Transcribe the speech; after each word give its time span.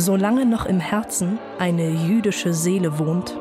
Solange 0.00 0.46
noch 0.46 0.64
im 0.64 0.80
Herzen 0.80 1.38
eine 1.58 1.90
jüdische 1.90 2.54
Seele 2.54 2.98
wohnt, 2.98 3.38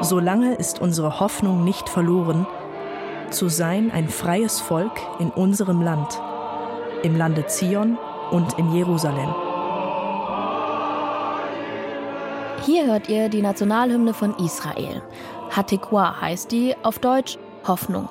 solange 0.00 0.54
ist 0.54 0.80
unsere 0.80 1.20
Hoffnung 1.20 1.62
nicht 1.62 1.90
verloren, 1.90 2.46
zu 3.28 3.50
sein 3.50 3.90
ein 3.90 4.08
freies 4.08 4.60
Volk 4.60 4.98
in 5.18 5.28
unserem 5.28 5.82
Land, 5.82 6.22
im 7.02 7.18
Lande 7.18 7.44
Zion 7.44 7.98
und 8.30 8.58
in 8.58 8.72
Jerusalem. 8.72 9.34
Hier 12.64 12.86
hört 12.86 13.10
ihr 13.10 13.28
die 13.28 13.42
Nationalhymne 13.42 14.14
von 14.14 14.34
Israel. 14.38 15.02
Hatikwa 15.50 16.18
heißt 16.18 16.50
die, 16.50 16.74
auf 16.82 16.98
Deutsch 16.98 17.36
Hoffnung. 17.68 18.08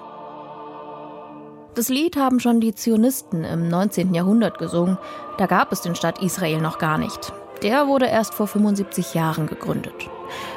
Das 1.73 1.88
Lied 1.88 2.17
haben 2.17 2.41
schon 2.41 2.59
die 2.59 2.75
Zionisten 2.75 3.45
im 3.45 3.70
19. 3.70 4.13
Jahrhundert 4.13 4.57
gesungen. 4.57 4.98
Da 5.38 5.45
gab 5.45 5.71
es 5.71 5.81
den 5.81 5.95
Staat 5.95 6.21
Israel 6.21 6.59
noch 6.59 6.80
gar 6.80 6.97
nicht. 6.97 7.31
Der 7.63 7.88
wurde 7.88 8.07
erst 8.07 8.34
vor 8.34 8.47
75 8.47 9.13
Jahren 9.13 9.47
gegründet. 9.47 9.94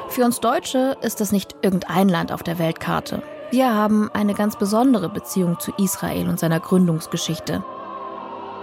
Für 0.09 0.25
uns 0.25 0.41
Deutsche 0.41 0.97
ist 1.01 1.21
das 1.21 1.31
nicht 1.31 1.55
irgendein 1.61 2.09
Land 2.09 2.33
auf 2.33 2.43
der 2.43 2.59
Weltkarte. 2.59 3.21
Wir 3.51 3.73
haben 3.73 4.09
eine 4.13 4.33
ganz 4.33 4.57
besondere 4.57 5.07
Beziehung 5.07 5.57
zu 5.59 5.71
Israel 5.77 6.27
und 6.27 6.39
seiner 6.39 6.59
Gründungsgeschichte. 6.59 7.63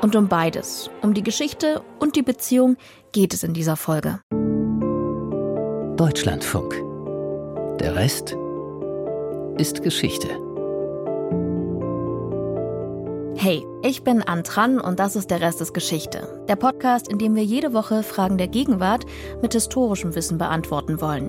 Und 0.02 0.14
um 0.14 0.28
beides, 0.28 0.90
um 1.00 1.14
die 1.14 1.22
Geschichte 1.22 1.82
und 2.00 2.16
die 2.16 2.22
Beziehung, 2.22 2.76
geht 3.12 3.32
es 3.32 3.44
in 3.44 3.54
dieser 3.54 3.76
Folge. 3.76 4.20
Deutschlandfunk. 5.96 6.74
Der 7.78 7.94
Rest 7.94 8.36
ist 9.56 9.82
Geschichte. 9.82 10.51
Hey, 13.44 13.66
ich 13.82 14.04
bin 14.04 14.22
Antran 14.22 14.78
und 14.78 15.00
das 15.00 15.16
ist 15.16 15.32
der 15.32 15.40
Rest 15.40 15.60
ist 15.60 15.74
Geschichte. 15.74 16.44
Der 16.46 16.54
Podcast, 16.54 17.08
in 17.08 17.18
dem 17.18 17.34
wir 17.34 17.42
jede 17.42 17.72
Woche 17.72 18.04
Fragen 18.04 18.38
der 18.38 18.46
Gegenwart 18.46 19.04
mit 19.42 19.52
historischem 19.52 20.14
Wissen 20.14 20.38
beantworten 20.38 21.00
wollen. 21.00 21.28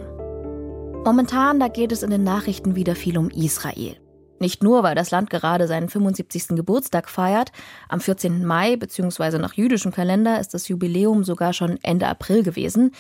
Momentan, 1.04 1.60
da 1.60 1.70
geht 1.70 1.92
es 1.92 2.04
in 2.04 2.12
den 2.12 2.24
Nachrichten 2.24 2.76
wieder 2.76 2.94
viel 2.94 3.18
um 3.18 3.32
Israel. 3.32 3.98
Nicht 4.38 4.62
nur, 4.62 4.84
weil 4.84 4.94
das 4.94 5.10
Land 5.10 5.32
gerade 5.32 5.68
seinen 5.68 5.90
75. 5.90 6.50
Geburtstag 6.50 7.10
feiert. 7.10 7.52
Am 7.90 8.00
14. 8.00 8.46
Mai 8.46 8.76
bzw. 8.76 9.40
nach 9.40 9.56
jüdischem 9.56 9.92
Kalender 9.92 10.40
ist 10.40 10.54
das 10.54 10.68
Jubiläum 10.68 11.24
sogar 11.24 11.52
schon 11.52 11.80
Ende 11.82 12.08
April 12.08 12.44
gewesen 12.44 12.92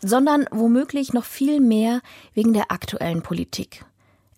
sondern 0.00 0.44
womöglich 0.52 1.12
noch 1.12 1.24
viel 1.24 1.58
mehr 1.58 2.02
wegen 2.32 2.52
der 2.52 2.70
aktuellen 2.70 3.22
Politik. 3.22 3.84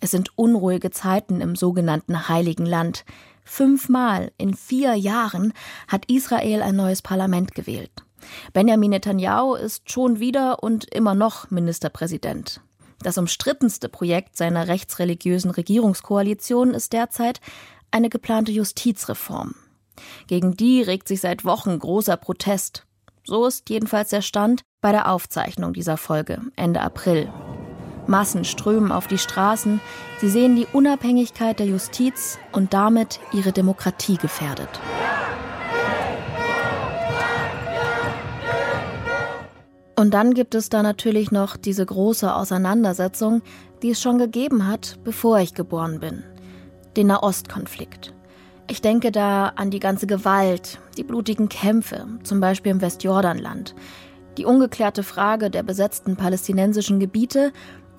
Es 0.02 0.10
sind 0.10 0.30
unruhige 0.36 0.90
Zeiten 0.90 1.42
im 1.42 1.54
sogenannten 1.56 2.28
Heiligen 2.28 2.64
Land. 2.64 3.04
Fünfmal 3.44 4.32
in 4.38 4.54
vier 4.54 4.94
Jahren 4.94 5.52
hat 5.88 6.10
Israel 6.10 6.62
ein 6.62 6.76
neues 6.76 7.02
Parlament 7.02 7.54
gewählt. 7.54 7.90
Benjamin 8.52 8.90
Netanyahu 8.90 9.54
ist 9.54 9.90
schon 9.90 10.20
wieder 10.20 10.62
und 10.62 10.92
immer 10.94 11.14
noch 11.14 11.50
Ministerpräsident. 11.50 12.60
Das 13.02 13.16
umstrittenste 13.16 13.88
Projekt 13.88 14.36
seiner 14.36 14.68
rechtsreligiösen 14.68 15.50
Regierungskoalition 15.50 16.74
ist 16.74 16.92
derzeit 16.92 17.40
eine 17.90 18.10
geplante 18.10 18.52
Justizreform. 18.52 19.54
Gegen 20.26 20.56
die 20.56 20.82
regt 20.82 21.08
sich 21.08 21.20
seit 21.20 21.44
Wochen 21.44 21.78
großer 21.78 22.16
Protest. 22.16 22.86
So 23.24 23.46
ist 23.46 23.68
jedenfalls 23.70 24.10
der 24.10 24.22
Stand 24.22 24.62
bei 24.80 24.92
der 24.92 25.10
Aufzeichnung 25.10 25.72
dieser 25.72 25.96
Folge 25.96 26.40
Ende 26.56 26.80
April. 26.80 27.30
Massen 28.10 28.44
strömen 28.44 28.92
auf 28.92 29.06
die 29.06 29.18
Straßen, 29.18 29.80
sie 30.20 30.28
sehen 30.28 30.56
die 30.56 30.66
Unabhängigkeit 30.72 31.58
der 31.60 31.66
Justiz 31.66 32.38
und 32.52 32.74
damit 32.74 33.20
ihre 33.32 33.52
Demokratie 33.52 34.16
gefährdet. 34.16 34.68
Und 39.96 40.12
dann 40.12 40.34
gibt 40.34 40.54
es 40.54 40.70
da 40.70 40.82
natürlich 40.82 41.30
noch 41.30 41.56
diese 41.56 41.86
große 41.86 42.34
Auseinandersetzung, 42.34 43.42
die 43.82 43.90
es 43.90 44.00
schon 44.00 44.18
gegeben 44.18 44.66
hat, 44.66 44.98
bevor 45.04 45.38
ich 45.38 45.54
geboren 45.54 46.00
bin. 46.00 46.24
Den 46.96 47.08
Nahostkonflikt. 47.08 48.12
Ich 48.66 48.80
denke 48.80 49.12
da 49.12 49.52
an 49.56 49.70
die 49.70 49.78
ganze 49.78 50.06
Gewalt, 50.06 50.78
die 50.96 51.04
blutigen 51.04 51.48
Kämpfe, 51.48 52.06
zum 52.22 52.40
Beispiel 52.40 52.72
im 52.72 52.80
Westjordanland, 52.80 53.74
die 54.38 54.44
ungeklärte 54.44 55.02
Frage 55.02 55.50
der 55.50 55.62
besetzten 55.62 56.16
palästinensischen 56.16 56.98
Gebiete 56.98 57.52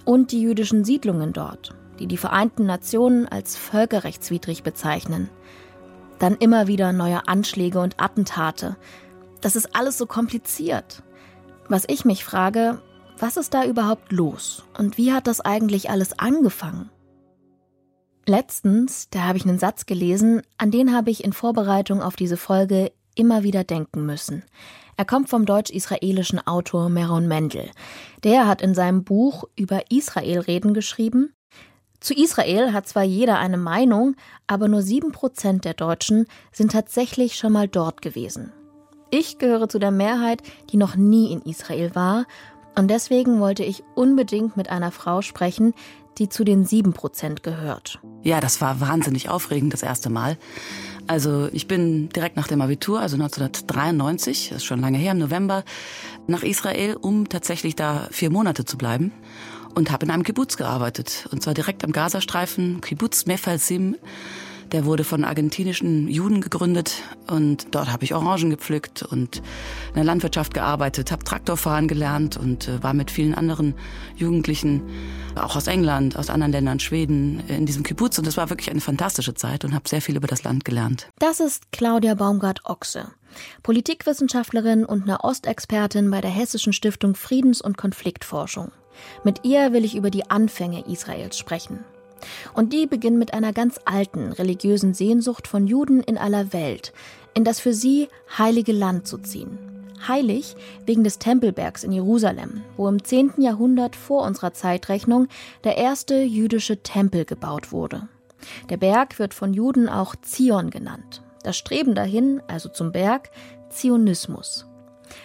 und 0.06 0.32
die 0.32 0.42
jüdischen 0.42 0.84
Siedlungen 0.84 1.34
dort, 1.34 1.76
die 2.00 2.08
die 2.08 2.18
Vereinten 2.18 2.66
Nationen 2.66 3.28
als 3.28 3.56
völkerrechtswidrig 3.56 4.64
bezeichnen. 4.64 5.30
Dann 6.20 6.36
immer 6.36 6.68
wieder 6.68 6.94
neue 6.94 7.28
Anschläge 7.28 7.80
und 7.80 8.00
Attentate. 8.00 8.78
Das 9.42 9.56
ist 9.56 9.76
alles 9.76 9.98
so 9.98 10.06
kompliziert. 10.06 11.04
Was 11.68 11.86
ich 11.88 12.06
mich 12.06 12.24
frage, 12.24 12.82
was 13.18 13.38
ist 13.38 13.54
da 13.54 13.66
überhaupt 13.66 14.12
los 14.12 14.64
und 14.78 14.98
wie 14.98 15.14
hat 15.14 15.28
das 15.28 15.42
eigentlich 15.42 15.90
alles 15.90 16.18
angefangen? 16.18 16.90
Letztens, 18.26 19.10
da 19.10 19.24
habe 19.24 19.38
ich 19.38 19.46
einen 19.46 19.60
Satz 19.60 19.86
gelesen, 19.86 20.42
an 20.58 20.72
den 20.72 20.94
habe 20.94 21.10
ich 21.10 21.24
in 21.24 21.34
Vorbereitung 21.34 22.02
auf 22.02 22.16
diese 22.16 22.38
Folge 22.38 22.92
immer 23.16 23.44
wieder 23.44 23.64
denken 23.64 24.06
müssen. 24.06 24.44
Er 24.98 25.06
kommt 25.06 25.30
vom 25.30 25.46
deutsch-israelischen 25.46 26.46
Autor 26.46 26.90
Meron 26.90 27.28
Mendel. 27.28 27.70
Der 28.24 28.48
hat 28.48 28.62
in 28.62 28.76
seinem 28.76 29.04
Buch 29.04 29.46
über 29.56 29.90
Israel-Reden 29.90 30.74
geschrieben. 30.74 31.34
Zu 32.00 32.14
Israel 32.14 32.74
hat 32.74 32.88
zwar 32.88 33.04
jeder 33.04 33.40
eine 33.40 33.58
Meinung, 33.58 34.16
aber 34.48 34.68
nur 34.68 34.82
sieben 34.82 35.12
Prozent 35.12 35.66
der 35.66 35.74
Deutschen 35.74 36.26
sind 36.52 36.72
tatsächlich 36.72 37.36
schon 37.36 37.54
mal 37.54 37.68
dort 37.68 38.02
gewesen. 38.02 38.52
Ich 39.10 39.38
gehöre 39.38 39.70
zu 39.70 39.78
der 39.78 39.92
Mehrheit, 39.92 40.42
die 40.72 40.78
noch 40.78 40.96
nie 40.96 41.32
in 41.32 41.42
Israel 41.42 41.96
war, 41.96 42.26
und 42.76 42.88
deswegen 42.90 43.40
wollte 43.42 43.64
ich 43.64 43.84
unbedingt 43.96 44.56
mit 44.56 44.70
einer 44.70 44.92
Frau 44.92 45.22
sprechen, 45.22 45.74
die 46.22 46.30
zu 46.30 46.44
den 46.44 46.66
sieben 46.66 46.94
Prozent 46.94 47.42
gehört. 47.42 48.00
Ja, 48.22 48.40
das 48.40 48.62
war 48.62 48.80
wahnsinnig 48.80 49.30
aufregend 49.30 49.74
das 49.74 49.82
erste 49.82 50.12
Mal. 50.12 50.38
Also 51.08 51.50
ich 51.52 51.68
bin 51.68 52.10
direkt 52.10 52.36
nach 52.36 52.48
dem 52.48 52.62
Abitur, 52.62 53.00
also 53.00 53.16
1993, 53.16 54.50
das 54.50 54.60
ist 54.60 54.66
schon 54.66 54.80
lange 54.80 55.00
her, 55.00 55.14
im 55.14 55.18
November, 55.18 55.64
nach 56.28 56.44
Israel, 56.44 56.96
um 56.96 57.28
tatsächlich 57.28 57.76
da 57.76 58.08
vier 58.12 58.30
Monate 58.30 58.66
zu 58.66 58.78
bleiben 58.78 59.12
und 59.74 59.90
habe 59.90 60.06
in 60.06 60.12
einem 60.12 60.22
Kibbutz 60.22 60.58
gearbeitet. 60.58 61.28
Und 61.32 61.42
zwar 61.42 61.56
direkt 61.56 61.84
am 61.84 61.92
Gazastreifen, 61.92 62.82
Kibbutz 62.82 63.26
Mefalsim. 63.26 63.96
Der 64.72 64.86
wurde 64.86 65.04
von 65.04 65.26
argentinischen 65.26 66.08
Juden 66.08 66.40
gegründet 66.40 67.04
und 67.28 67.76
dort 67.76 67.92
habe 67.92 68.06
ich 68.06 68.14
Orangen 68.14 68.52
gepflückt 68.52 69.04
und 69.04 69.38
in 69.38 69.96
der 69.96 70.06
Landwirtschaft 70.06 70.54
gearbeitet, 70.54 71.12
habe 71.12 71.26
Traktorfahren 71.26 71.90
gelernt 71.90 72.38
und 72.38 72.70
äh, 72.70 72.82
war 72.82 72.94
mit 72.94 73.12
vielen 73.12 73.36
anderen 73.36 73.74
Jugendlichen, 74.16 74.82
auch 75.36 75.58
aus 75.58 75.68
England, 75.68 76.16
aus 76.16 76.30
anderen 76.30 76.54
Ländern, 76.54 76.80
Schweden, 76.80 77.44
in 77.50 77.66
diesem 77.66 77.84
Kibbutz 77.84 78.18
und 78.18 78.26
das 78.26 78.38
war 78.38 78.50
wirklich 78.50 78.72
eine 78.72 78.80
fantastische 78.80 79.34
Zeit 79.34 79.66
und 79.66 79.74
habe 79.74 79.90
sehr 79.90 80.02
viel 80.02 80.16
über 80.16 80.28
das 80.28 80.44
Land 80.44 80.64
gelernt. 80.64 81.10
Das 81.20 81.42
ist 81.42 81.72
Claudia 81.74 82.16
Baumgart-Ochse. 82.16 83.12
Politikwissenschaftlerin 83.64 84.86
und 84.86 85.06
Nahostexpertin 85.06 86.10
bei 86.10 86.22
der 86.22 86.32
Hessischen 86.32 86.72
Stiftung 86.74 87.16
Friedens- 87.16 87.62
und 87.62 87.78
Konfliktforschung. 87.78 88.72
Mit 89.24 89.44
ihr 89.44 89.74
will 89.74 89.84
ich 89.84 89.96
über 89.96 90.10
die 90.10 90.30
Anfänge 90.30 90.86
Israels 90.88 91.38
sprechen. 91.38 91.80
Und 92.54 92.74
die 92.74 92.88
beginnen 92.88 93.20
mit 93.20 93.34
einer 93.34 93.54
ganz 93.54 93.80
alten 93.86 94.32
religiösen 94.32 94.94
Sehnsucht 94.94 95.48
von 95.48 95.68
Juden 95.68 96.02
in 96.02 96.18
aller 96.18 96.54
Welt, 96.54 96.94
in 97.34 97.44
das 97.44 97.60
für 97.60 97.74
sie 97.74 98.10
heilige 98.38 98.74
Land 98.74 99.08
zu 99.08 99.18
ziehen. 99.18 99.58
Heilig 100.08 100.56
wegen 100.86 101.04
des 101.04 101.20
Tempelbergs 101.20 101.84
in 101.84 101.92
Jerusalem, 101.92 102.64
wo 102.76 102.88
im 102.88 103.04
10. 103.04 103.34
Jahrhundert 103.38 103.96
vor 103.96 104.24
unserer 104.24 104.54
Zeitrechnung 104.54 105.28
der 105.64 105.78
erste 105.78 106.22
jüdische 106.22 106.82
Tempel 106.82 107.26
gebaut 107.26 107.72
wurde. 107.72 108.08
Der 108.70 108.78
Berg 108.78 109.20
wird 109.20 109.34
von 109.34 109.54
Juden 109.54 109.88
auch 109.90 110.16
Zion 110.22 110.72
genannt. 110.72 111.22
Das 111.44 111.58
Streben 111.58 111.96
dahin, 111.96 112.42
also 112.48 112.70
zum 112.70 112.92
Berg, 112.92 113.30
Zionismus. 113.70 114.66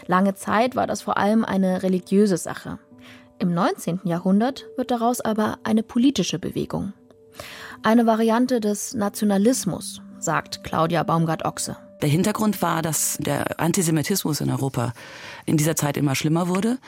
Lange 0.06 0.34
Zeit 0.34 0.76
war 0.76 0.86
das 0.86 1.02
vor 1.02 1.16
allem 1.16 1.44
eine 1.44 1.82
religiöse 1.82 2.36
Sache. 2.36 2.78
Im 3.38 3.52
19. 3.52 4.00
Jahrhundert 4.04 4.66
wird 4.76 4.90
daraus 4.90 5.20
aber 5.20 5.58
eine 5.62 5.82
politische 5.82 6.38
Bewegung. 6.38 6.94
Eine 7.82 8.06
Variante 8.06 8.60
des 8.60 8.94
Nationalismus, 8.94 10.00
sagt 10.18 10.64
Claudia 10.64 11.02
Baumgart-Ochse. 11.02 11.76
Der 12.00 12.08
Hintergrund 12.08 12.62
war, 12.62 12.80
dass 12.80 13.18
der 13.20 13.60
Antisemitismus 13.60 14.40
in 14.40 14.50
Europa 14.50 14.92
in 15.44 15.56
dieser 15.56 15.76
Zeit 15.76 15.96
immer 15.96 16.14
schlimmer 16.14 16.48
wurde. 16.48 16.78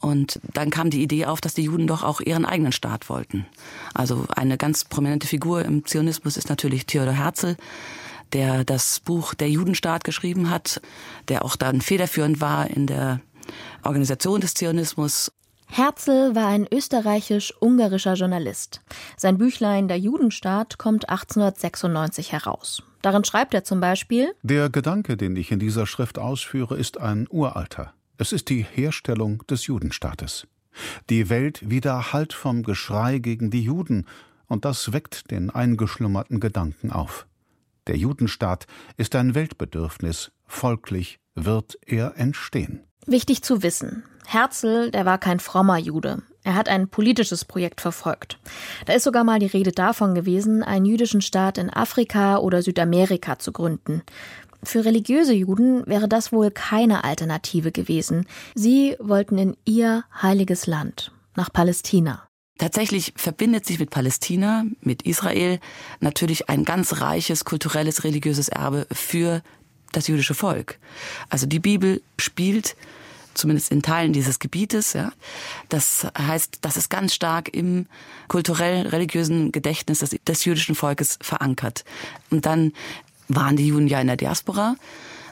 Und 0.00 0.40
dann 0.52 0.70
kam 0.70 0.90
die 0.90 1.02
Idee 1.02 1.26
auf, 1.26 1.40
dass 1.40 1.54
die 1.54 1.62
Juden 1.62 1.86
doch 1.86 2.02
auch 2.02 2.20
ihren 2.20 2.44
eigenen 2.44 2.72
Staat 2.72 3.08
wollten. 3.08 3.46
Also 3.94 4.26
eine 4.34 4.58
ganz 4.58 4.84
prominente 4.84 5.28
Figur 5.28 5.64
im 5.64 5.86
Zionismus 5.86 6.36
ist 6.36 6.48
natürlich 6.48 6.86
Theodor 6.86 7.14
Herzl, 7.14 7.56
der 8.32 8.64
das 8.64 9.00
Buch 9.00 9.34
Der 9.34 9.48
Judenstaat 9.48 10.02
geschrieben 10.02 10.50
hat, 10.50 10.80
der 11.28 11.44
auch 11.44 11.54
dann 11.56 11.80
federführend 11.80 12.40
war 12.40 12.68
in 12.68 12.86
der 12.86 13.20
Organisation 13.84 14.40
des 14.40 14.54
Zionismus. 14.54 15.32
Herzl 15.76 16.36
war 16.36 16.46
ein 16.46 16.68
österreichisch-ungarischer 16.72 18.14
Journalist. 18.14 18.80
Sein 19.16 19.38
Büchlein 19.38 19.88
Der 19.88 19.98
Judenstaat 19.98 20.78
kommt 20.78 21.08
1896 21.08 22.30
heraus. 22.30 22.84
Darin 23.02 23.24
schreibt 23.24 23.54
er 23.54 23.64
zum 23.64 23.80
Beispiel 23.80 24.36
Der 24.44 24.70
Gedanke, 24.70 25.16
den 25.16 25.34
ich 25.34 25.50
in 25.50 25.58
dieser 25.58 25.88
Schrift 25.88 26.16
ausführe, 26.20 26.76
ist 26.76 27.00
ein 27.00 27.26
uralter. 27.28 27.92
Es 28.18 28.30
ist 28.30 28.50
die 28.50 28.62
Herstellung 28.62 29.44
des 29.48 29.66
Judenstaates. 29.66 30.46
Die 31.10 31.28
Welt 31.28 31.68
widerhallt 31.68 32.34
vom 32.34 32.62
Geschrei 32.62 33.18
gegen 33.18 33.50
die 33.50 33.64
Juden, 33.64 34.06
und 34.46 34.64
das 34.64 34.92
weckt 34.92 35.32
den 35.32 35.50
eingeschlummerten 35.50 36.38
Gedanken 36.38 36.92
auf. 36.92 37.26
Der 37.88 37.96
Judenstaat 37.96 38.68
ist 38.96 39.16
ein 39.16 39.34
Weltbedürfnis, 39.34 40.30
folglich 40.46 41.18
wird 41.34 41.76
er 41.84 42.16
entstehen. 42.16 42.84
Wichtig 43.06 43.42
zu 43.42 43.64
wissen. 43.64 44.04
Herzl, 44.26 44.90
der 44.90 45.04
war 45.04 45.18
kein 45.18 45.40
frommer 45.40 45.78
Jude. 45.78 46.22
Er 46.44 46.54
hat 46.54 46.68
ein 46.68 46.88
politisches 46.88 47.44
Projekt 47.44 47.80
verfolgt. 47.80 48.38
Da 48.84 48.92
ist 48.92 49.04
sogar 49.04 49.24
mal 49.24 49.38
die 49.38 49.46
Rede 49.46 49.72
davon 49.72 50.14
gewesen, 50.14 50.62
einen 50.62 50.84
jüdischen 50.84 51.22
Staat 51.22 51.56
in 51.56 51.70
Afrika 51.70 52.38
oder 52.38 52.62
Südamerika 52.62 53.38
zu 53.38 53.50
gründen. 53.52 54.02
Für 54.62 54.84
religiöse 54.84 55.34
Juden 55.34 55.86
wäre 55.86 56.08
das 56.08 56.32
wohl 56.32 56.50
keine 56.50 57.04
Alternative 57.04 57.72
gewesen. 57.72 58.26
Sie 58.54 58.96
wollten 58.98 59.38
in 59.38 59.56
ihr 59.64 60.04
heiliges 60.22 60.66
Land, 60.66 61.12
nach 61.34 61.52
Palästina. 61.52 62.28
Tatsächlich 62.58 63.12
verbindet 63.16 63.66
sich 63.66 63.80
mit 63.80 63.90
Palästina, 63.90 64.64
mit 64.80 65.02
Israel 65.02 65.58
natürlich 66.00 66.48
ein 66.48 66.64
ganz 66.64 67.00
reiches 67.00 67.44
kulturelles, 67.44 68.04
religiöses 68.04 68.48
Erbe 68.48 68.86
für 68.92 69.42
das 69.92 70.08
jüdische 70.08 70.34
Volk. 70.34 70.78
Also 71.28 71.46
die 71.46 71.58
Bibel 71.58 72.00
spielt 72.18 72.76
zumindest 73.34 73.70
in 73.70 73.82
Teilen 73.82 74.12
dieses 74.12 74.38
Gebietes. 74.38 74.92
Ja. 74.92 75.12
Das 75.68 76.06
heißt, 76.16 76.58
das 76.62 76.76
ist 76.76 76.90
ganz 76.90 77.14
stark 77.14 77.54
im 77.54 77.86
kulturell-religiösen 78.28 79.52
Gedächtnis 79.52 80.00
des, 80.00 80.16
des 80.26 80.44
jüdischen 80.44 80.74
Volkes 80.74 81.18
verankert. 81.20 81.84
Und 82.30 82.46
dann 82.46 82.72
waren 83.28 83.56
die 83.56 83.66
Juden 83.66 83.88
ja 83.88 84.00
in 84.00 84.06
der 84.06 84.16
Diaspora 84.16 84.76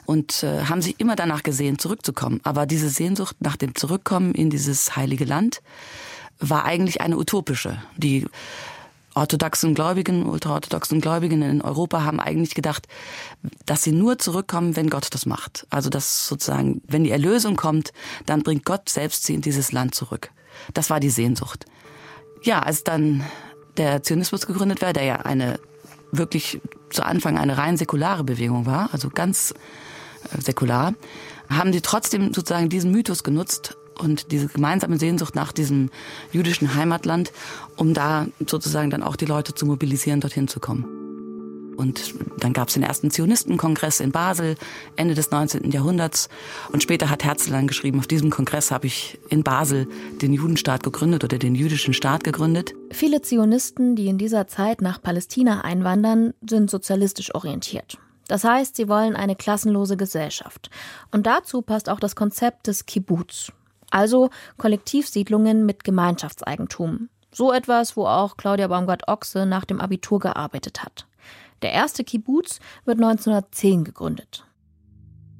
und 0.05 0.43
äh, 0.43 0.65
haben 0.65 0.81
sich 0.81 0.99
immer 0.99 1.15
danach 1.15 1.43
gesehen, 1.43 1.79
zurückzukommen. 1.79 2.41
Aber 2.43 2.65
diese 2.65 2.89
Sehnsucht 2.89 3.37
nach 3.39 3.55
dem 3.55 3.75
Zurückkommen 3.75 4.33
in 4.33 4.49
dieses 4.49 4.95
heilige 4.95 5.25
Land 5.25 5.61
war 6.39 6.65
eigentlich 6.65 7.01
eine 7.01 7.17
utopische. 7.17 7.81
Die 7.95 8.25
orthodoxen 9.15 9.75
Gläubigen, 9.75 10.25
ultraorthodoxen 10.25 11.01
Gläubigen 11.01 11.41
in 11.41 11.61
Europa 11.61 12.03
haben 12.03 12.19
eigentlich 12.19 12.55
gedacht, 12.55 12.87
dass 13.65 13.83
sie 13.83 13.91
nur 13.91 14.17
zurückkommen, 14.17 14.75
wenn 14.75 14.89
Gott 14.89 15.07
das 15.11 15.25
macht. 15.25 15.67
Also 15.69 15.89
dass 15.89 16.27
sozusagen, 16.27 16.81
wenn 16.87 17.03
die 17.03 17.11
Erlösung 17.11 17.55
kommt, 17.55 17.93
dann 18.25 18.43
bringt 18.43 18.65
Gott 18.65 18.89
selbst 18.89 19.25
sie 19.25 19.35
in 19.35 19.41
dieses 19.41 19.71
Land 19.71 19.95
zurück. 19.95 20.31
Das 20.73 20.89
war 20.89 20.99
die 20.99 21.09
Sehnsucht. 21.09 21.65
Ja, 22.41 22.59
als 22.59 22.83
dann 22.83 23.23
der 23.77 24.03
Zionismus 24.03 24.47
gegründet 24.47 24.81
war, 24.81 24.93
der 24.93 25.03
ja 25.03 25.15
eine 25.17 25.59
wirklich 26.11 26.61
zu 26.89 27.03
Anfang 27.03 27.37
eine 27.37 27.57
rein 27.57 27.77
säkulare 27.77 28.23
Bewegung 28.23 28.65
war, 28.65 28.89
also 28.93 29.09
ganz 29.09 29.53
äh, 30.31 30.41
säkular, 30.41 30.93
haben 31.49 31.71
die 31.71 31.81
trotzdem 31.81 32.33
sozusagen 32.33 32.69
diesen 32.69 32.91
Mythos 32.91 33.23
genutzt, 33.23 33.77
und 33.99 34.31
diese 34.31 34.47
gemeinsame 34.47 34.97
Sehnsucht 34.97 35.35
nach 35.35 35.51
diesem 35.51 35.89
jüdischen 36.31 36.75
Heimatland, 36.75 37.31
um 37.77 37.93
da 37.93 38.27
sozusagen 38.45 38.89
dann 38.89 39.03
auch 39.03 39.15
die 39.15 39.25
Leute 39.25 39.53
zu 39.53 39.65
mobilisieren, 39.65 40.21
dorthin 40.21 40.47
zu 40.47 40.59
kommen. 40.59 40.85
Und 41.75 42.13
dann 42.39 42.53
gab 42.53 42.67
es 42.67 42.75
den 42.75 42.83
ersten 42.83 43.09
Zionistenkongress 43.09 43.99
in 43.99 44.11
Basel, 44.11 44.55
Ende 44.95 45.15
des 45.15 45.31
19. 45.31 45.71
Jahrhunderts. 45.71 46.29
Und 46.71 46.83
später 46.83 47.09
hat 47.09 47.23
Herzl 47.23 47.51
dann 47.51 47.67
geschrieben, 47.67 47.99
auf 47.99 48.07
diesem 48.07 48.29
Kongress 48.29 48.71
habe 48.71 48.87
ich 48.87 49.19
in 49.29 49.43
Basel 49.43 49.87
den 50.21 50.33
Judenstaat 50.33 50.83
gegründet 50.83 51.23
oder 51.23 51.37
den 51.37 51.55
jüdischen 51.55 51.93
Staat 51.93 52.23
gegründet. 52.23 52.73
Viele 52.91 53.21
Zionisten, 53.21 53.95
die 53.95 54.07
in 54.07 54.17
dieser 54.17 54.47
Zeit 54.47 54.81
nach 54.81 55.01
Palästina 55.01 55.61
einwandern, 55.61 56.33
sind 56.47 56.69
sozialistisch 56.69 57.33
orientiert. 57.33 57.97
Das 58.27 58.43
heißt, 58.43 58.75
sie 58.75 58.87
wollen 58.87 59.15
eine 59.15 59.35
klassenlose 59.35 59.97
Gesellschaft. 59.97 60.69
Und 61.11 61.25
dazu 61.25 61.61
passt 61.61 61.89
auch 61.89 61.99
das 61.99 62.15
Konzept 62.15 62.67
des 62.67 62.85
Kibbutz, 62.85 63.51
also 63.93 64.29
Kollektivsiedlungen 64.57 65.65
mit 65.65 65.83
Gemeinschaftseigentum. 65.83 67.09
So 67.31 67.51
etwas, 67.51 67.97
wo 67.97 68.05
auch 68.05 68.37
Claudia 68.37 68.67
Baumgart-Ochse 68.67 69.45
nach 69.45 69.65
dem 69.65 69.81
Abitur 69.81 70.19
gearbeitet 70.19 70.83
hat. 70.83 71.07
Der 71.61 71.71
erste 71.71 72.03
Kibbutz 72.03 72.59
wird 72.85 72.97
1910 72.97 73.83
gegründet. 73.83 74.45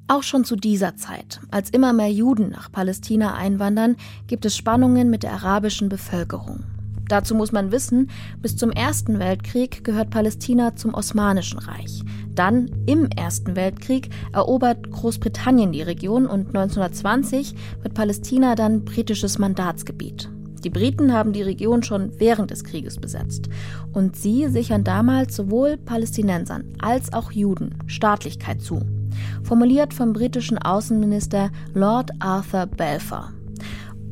Auch 0.06 0.22
schon 0.22 0.44
zu 0.44 0.56
dieser 0.56 0.96
Zeit, 0.96 1.40
als 1.50 1.70
immer 1.70 1.92
mehr 1.92 2.10
Juden 2.10 2.50
nach 2.50 2.70
Palästina 2.70 3.34
einwandern, 3.34 3.96
gibt 4.26 4.44
es 4.44 4.56
Spannungen 4.56 5.08
mit 5.08 5.22
der 5.22 5.32
arabischen 5.32 5.88
Bevölkerung. 5.88 6.64
Dazu 7.08 7.34
muss 7.34 7.52
man 7.52 7.70
wissen, 7.70 8.10
bis 8.40 8.56
zum 8.56 8.70
Ersten 8.70 9.18
Weltkrieg 9.18 9.84
gehört 9.84 10.10
Palästina 10.10 10.74
zum 10.76 10.94
Osmanischen 10.94 11.58
Reich. 11.58 12.02
Dann, 12.34 12.70
im 12.86 13.06
Ersten 13.06 13.56
Weltkrieg, 13.56 14.10
erobert 14.32 14.90
Großbritannien 14.90 15.72
die 15.72 15.82
Region 15.82 16.26
und 16.26 16.48
1920 16.48 17.54
wird 17.82 17.94
Palästina 17.94 18.54
dann 18.54 18.84
britisches 18.84 19.38
Mandatsgebiet. 19.38 20.28
Die 20.64 20.70
Briten 20.70 21.12
haben 21.12 21.34
die 21.34 21.42
Region 21.42 21.82
schon 21.82 22.18
während 22.18 22.50
des 22.50 22.64
Krieges 22.64 22.98
besetzt. 22.98 23.50
Und 23.92 24.16
sie 24.16 24.48
sichern 24.48 24.82
damals 24.82 25.36
sowohl 25.36 25.76
Palästinensern 25.76 26.64
als 26.80 27.12
auch 27.12 27.30
Juden 27.32 27.74
Staatlichkeit 27.86 28.62
zu. 28.62 28.80
Formuliert 29.42 29.92
vom 29.92 30.14
britischen 30.14 30.58
Außenminister 30.58 31.50
Lord 31.74 32.10
Arthur 32.18 32.66
Balfour. 32.66 33.30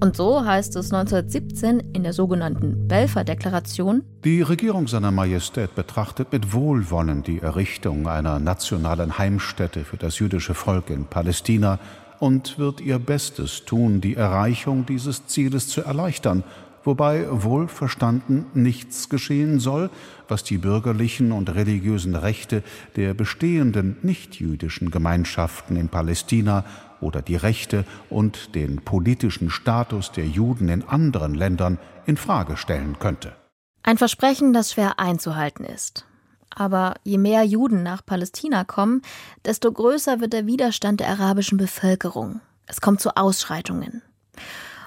Und 0.02 0.16
so 0.16 0.44
heißt 0.44 0.74
es 0.74 0.92
1917 0.92 1.92
in 1.92 2.02
der 2.02 2.12
sogenannten 2.12 2.88
Belfer-Deklaration: 2.88 4.02
Die 4.24 4.42
Regierung 4.42 4.88
seiner 4.88 5.12
Majestät 5.12 5.76
betrachtet 5.76 6.32
mit 6.32 6.52
Wohlwollen 6.52 7.22
die 7.22 7.38
Errichtung 7.38 8.08
einer 8.08 8.40
nationalen 8.40 9.16
Heimstätte 9.16 9.84
für 9.84 9.98
das 9.98 10.18
jüdische 10.18 10.54
Volk 10.54 10.90
in 10.90 11.04
Palästina 11.04 11.78
und 12.18 12.58
wird 12.58 12.80
ihr 12.80 12.98
Bestes 12.98 13.64
tun, 13.64 14.00
die 14.00 14.16
Erreichung 14.16 14.86
dieses 14.86 15.28
Zieles 15.28 15.68
zu 15.68 15.82
erleichtern, 15.82 16.42
wobei 16.82 17.24
wohlverstanden 17.30 18.46
nichts 18.54 19.08
geschehen 19.08 19.60
soll, 19.60 19.88
was 20.26 20.42
die 20.42 20.58
bürgerlichen 20.58 21.30
und 21.30 21.54
religiösen 21.54 22.16
Rechte 22.16 22.64
der 22.96 23.14
bestehenden 23.14 23.98
nichtjüdischen 24.02 24.90
Gemeinschaften 24.90 25.76
in 25.76 25.88
Palästina 25.88 26.64
oder 27.02 27.22
die 27.22 27.36
Rechte 27.36 27.84
und 28.08 28.54
den 28.54 28.82
politischen 28.82 29.50
Status 29.50 30.12
der 30.12 30.26
Juden 30.26 30.68
in 30.68 30.82
anderen 30.84 31.34
Ländern 31.34 31.78
in 32.06 32.16
Frage 32.16 32.56
stellen 32.56 32.98
könnte. 32.98 33.34
Ein 33.82 33.98
Versprechen, 33.98 34.52
das 34.52 34.72
schwer 34.72 34.98
einzuhalten 34.98 35.64
ist. 35.64 36.06
Aber 36.54 36.94
je 37.02 37.18
mehr 37.18 37.44
Juden 37.44 37.82
nach 37.82 38.04
Palästina 38.04 38.64
kommen, 38.64 39.02
desto 39.44 39.72
größer 39.72 40.20
wird 40.20 40.32
der 40.32 40.46
Widerstand 40.46 41.00
der 41.00 41.08
arabischen 41.08 41.58
Bevölkerung. 41.58 42.40
Es 42.66 42.80
kommt 42.80 43.00
zu 43.00 43.16
Ausschreitungen. 43.16 44.02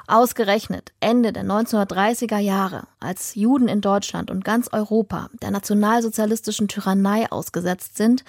Ausgerechnet 0.08 0.94
Ende 1.00 1.34
der 1.34 1.44
1930er 1.44 2.38
Jahre, 2.38 2.84
als 3.00 3.34
Juden 3.34 3.68
in 3.68 3.82
Deutschland 3.82 4.30
und 4.30 4.46
ganz 4.46 4.70
Europa 4.72 5.30
der 5.42 5.50
nationalsozialistischen 5.50 6.68
Tyrannei 6.68 7.32
ausgesetzt 7.32 7.98
sind, 7.98 8.24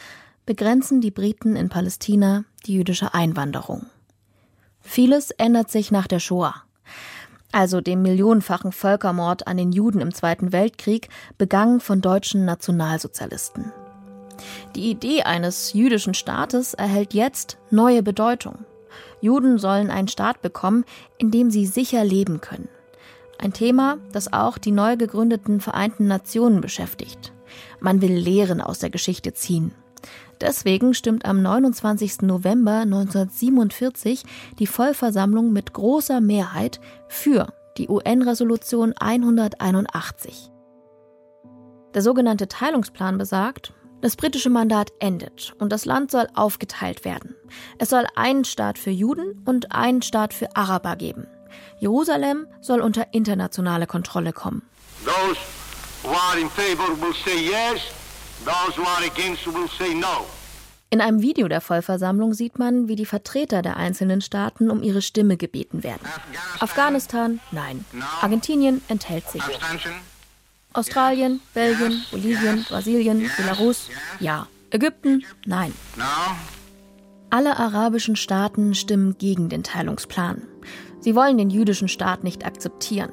begrenzen 0.46 1.00
die 1.02 1.10
Briten 1.10 1.54
in 1.54 1.68
Palästina 1.68 2.44
die 2.66 2.74
jüdische 2.74 3.14
Einwanderung. 3.14 3.86
Vieles 4.80 5.30
ändert 5.32 5.70
sich 5.70 5.90
nach 5.90 6.06
der 6.06 6.20
Shoah. 6.20 6.62
Also 7.52 7.80
dem 7.80 8.02
millionenfachen 8.02 8.72
Völkermord 8.72 9.46
an 9.46 9.56
den 9.56 9.72
Juden 9.72 10.00
im 10.00 10.12
Zweiten 10.12 10.52
Weltkrieg, 10.52 11.08
begangen 11.38 11.80
von 11.80 12.00
deutschen 12.00 12.44
Nationalsozialisten. 12.44 13.72
Die 14.74 14.90
Idee 14.90 15.22
eines 15.22 15.72
jüdischen 15.72 16.14
Staates 16.14 16.74
erhält 16.74 17.14
jetzt 17.14 17.58
neue 17.70 18.02
Bedeutung. 18.02 18.64
Juden 19.20 19.58
sollen 19.58 19.90
einen 19.90 20.08
Staat 20.08 20.42
bekommen, 20.42 20.84
in 21.18 21.30
dem 21.30 21.50
sie 21.50 21.66
sicher 21.66 22.04
leben 22.04 22.40
können. 22.40 22.68
Ein 23.38 23.52
Thema, 23.52 23.98
das 24.12 24.32
auch 24.32 24.58
die 24.58 24.72
neu 24.72 24.96
gegründeten 24.96 25.60
Vereinten 25.60 26.06
Nationen 26.06 26.60
beschäftigt. 26.60 27.32
Man 27.80 28.02
will 28.02 28.12
Lehren 28.12 28.60
aus 28.60 28.78
der 28.78 28.90
Geschichte 28.90 29.32
ziehen. 29.32 29.72
Deswegen 30.40 30.92
stimmt 30.94 31.24
am 31.24 31.40
29. 31.42 32.22
November 32.22 32.80
1947 32.80 34.22
die 34.58 34.66
Vollversammlung 34.66 35.52
mit 35.52 35.72
großer 35.72 36.20
Mehrheit 36.20 36.80
für 37.08 37.52
die 37.78 37.88
UN-Resolution 37.88 38.94
181. 38.98 40.50
Der 41.94 42.02
sogenannte 42.02 42.48
Teilungsplan 42.48 43.16
besagt, 43.16 43.72
das 44.02 44.16
britische 44.16 44.50
Mandat 44.50 44.92
endet 44.98 45.54
und 45.58 45.72
das 45.72 45.86
Land 45.86 46.10
soll 46.10 46.28
aufgeteilt 46.34 47.06
werden. 47.06 47.34
Es 47.78 47.88
soll 47.88 48.06
einen 48.14 48.44
Staat 48.44 48.78
für 48.78 48.90
Juden 48.90 49.42
und 49.46 49.72
einen 49.72 50.02
Staat 50.02 50.34
für 50.34 50.54
Araber 50.54 50.96
geben. 50.96 51.26
Jerusalem 51.78 52.46
soll 52.60 52.80
unter 52.80 53.14
internationale 53.14 53.86
Kontrolle 53.86 54.34
kommen. 54.34 54.62
Those 55.04 55.38
who 56.02 56.10
are 56.10 56.38
in 56.38 56.50
favor 56.50 57.00
will 57.00 57.14
say 57.24 57.48
yes, 57.48 57.80
In 60.88 61.00
einem 61.00 61.20
Video 61.20 61.48
der 61.48 61.60
Vollversammlung 61.60 62.32
sieht 62.32 62.58
man, 62.58 62.86
wie 62.86 62.94
die 62.94 63.06
Vertreter 63.06 63.60
der 63.60 63.76
einzelnen 63.76 64.20
Staaten 64.20 64.70
um 64.70 64.82
ihre 64.82 65.02
Stimme 65.02 65.36
gebeten 65.36 65.82
werden. 65.82 66.06
Afghanistan, 66.60 67.40
nein. 67.50 67.84
Argentinien 68.20 68.82
enthält 68.88 69.28
sich. 69.28 69.42
Australien, 70.72 71.40
Belgien, 71.54 72.04
Bolivien, 72.10 72.64
Brasilien, 72.68 73.30
Belarus, 73.36 73.88
ja. 74.20 74.46
Ägypten, 74.70 75.24
nein. 75.44 75.72
Alle 77.30 77.56
arabischen 77.56 78.14
Staaten 78.14 78.74
stimmen 78.74 79.18
gegen 79.18 79.48
den 79.48 79.64
Teilungsplan. 79.64 80.42
Sie 81.00 81.14
wollen 81.16 81.38
den 81.38 81.50
jüdischen 81.50 81.88
Staat 81.88 82.22
nicht 82.22 82.44
akzeptieren. 82.44 83.12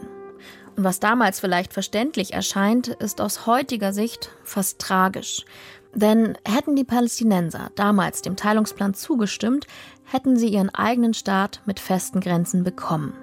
Was 0.75 0.99
damals 0.99 1.39
vielleicht 1.39 1.73
verständlich 1.73 2.33
erscheint, 2.33 2.87
ist 2.87 3.21
aus 3.21 3.45
heutiger 3.45 3.93
Sicht 3.93 4.31
fast 4.43 4.79
tragisch. 4.79 5.45
Denn 5.93 6.35
hätten 6.45 6.75
die 6.75 6.83
Palästinenser 6.83 7.69
damals 7.75 8.23
dem 8.23 8.35
Teilungsplan 8.35 8.95
zugestimmt, 8.95 9.67
hätten 10.05 10.37
sie 10.37 10.47
ihren 10.47 10.73
eigenen 10.73 11.13
Staat 11.13 11.61
mit 11.65 11.79
festen 11.79 12.19
Grenzen 12.19 12.63
bekommen, 12.63 13.13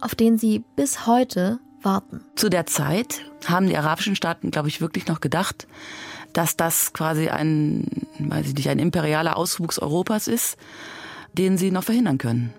auf 0.00 0.14
den 0.14 0.38
sie 0.38 0.62
bis 0.76 1.06
heute 1.06 1.58
warten. 1.82 2.20
Zu 2.36 2.48
der 2.48 2.66
Zeit 2.66 3.22
haben 3.46 3.66
die 3.66 3.76
arabischen 3.76 4.14
Staaten, 4.14 4.52
glaube 4.52 4.68
ich, 4.68 4.80
wirklich 4.80 5.08
noch 5.08 5.20
gedacht, 5.20 5.66
dass 6.32 6.56
das 6.56 6.92
quasi 6.92 7.28
ein, 7.28 8.06
weiß 8.18 8.48
ich 8.48 8.54
nicht, 8.54 8.68
ein 8.68 8.78
imperialer 8.78 9.36
Auswuchs 9.36 9.78
Europas 9.78 10.28
ist, 10.28 10.56
den 11.32 11.58
sie 11.58 11.72
noch 11.72 11.84
verhindern 11.84 12.18
können. 12.18 12.54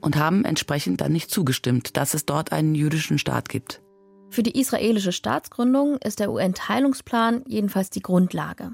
Und 0.00 0.16
haben 0.16 0.44
entsprechend 0.44 1.00
dann 1.00 1.12
nicht 1.12 1.30
zugestimmt, 1.30 1.96
dass 1.96 2.14
es 2.14 2.24
dort 2.24 2.52
einen 2.52 2.74
jüdischen 2.74 3.18
Staat 3.18 3.48
gibt. 3.48 3.82
Für 4.30 4.42
die 4.42 4.58
israelische 4.58 5.12
Staatsgründung 5.12 5.96
ist 5.98 6.20
der 6.20 6.30
UN-Teilungsplan 6.30 7.44
jedenfalls 7.46 7.90
die 7.90 8.00
Grundlage. 8.00 8.72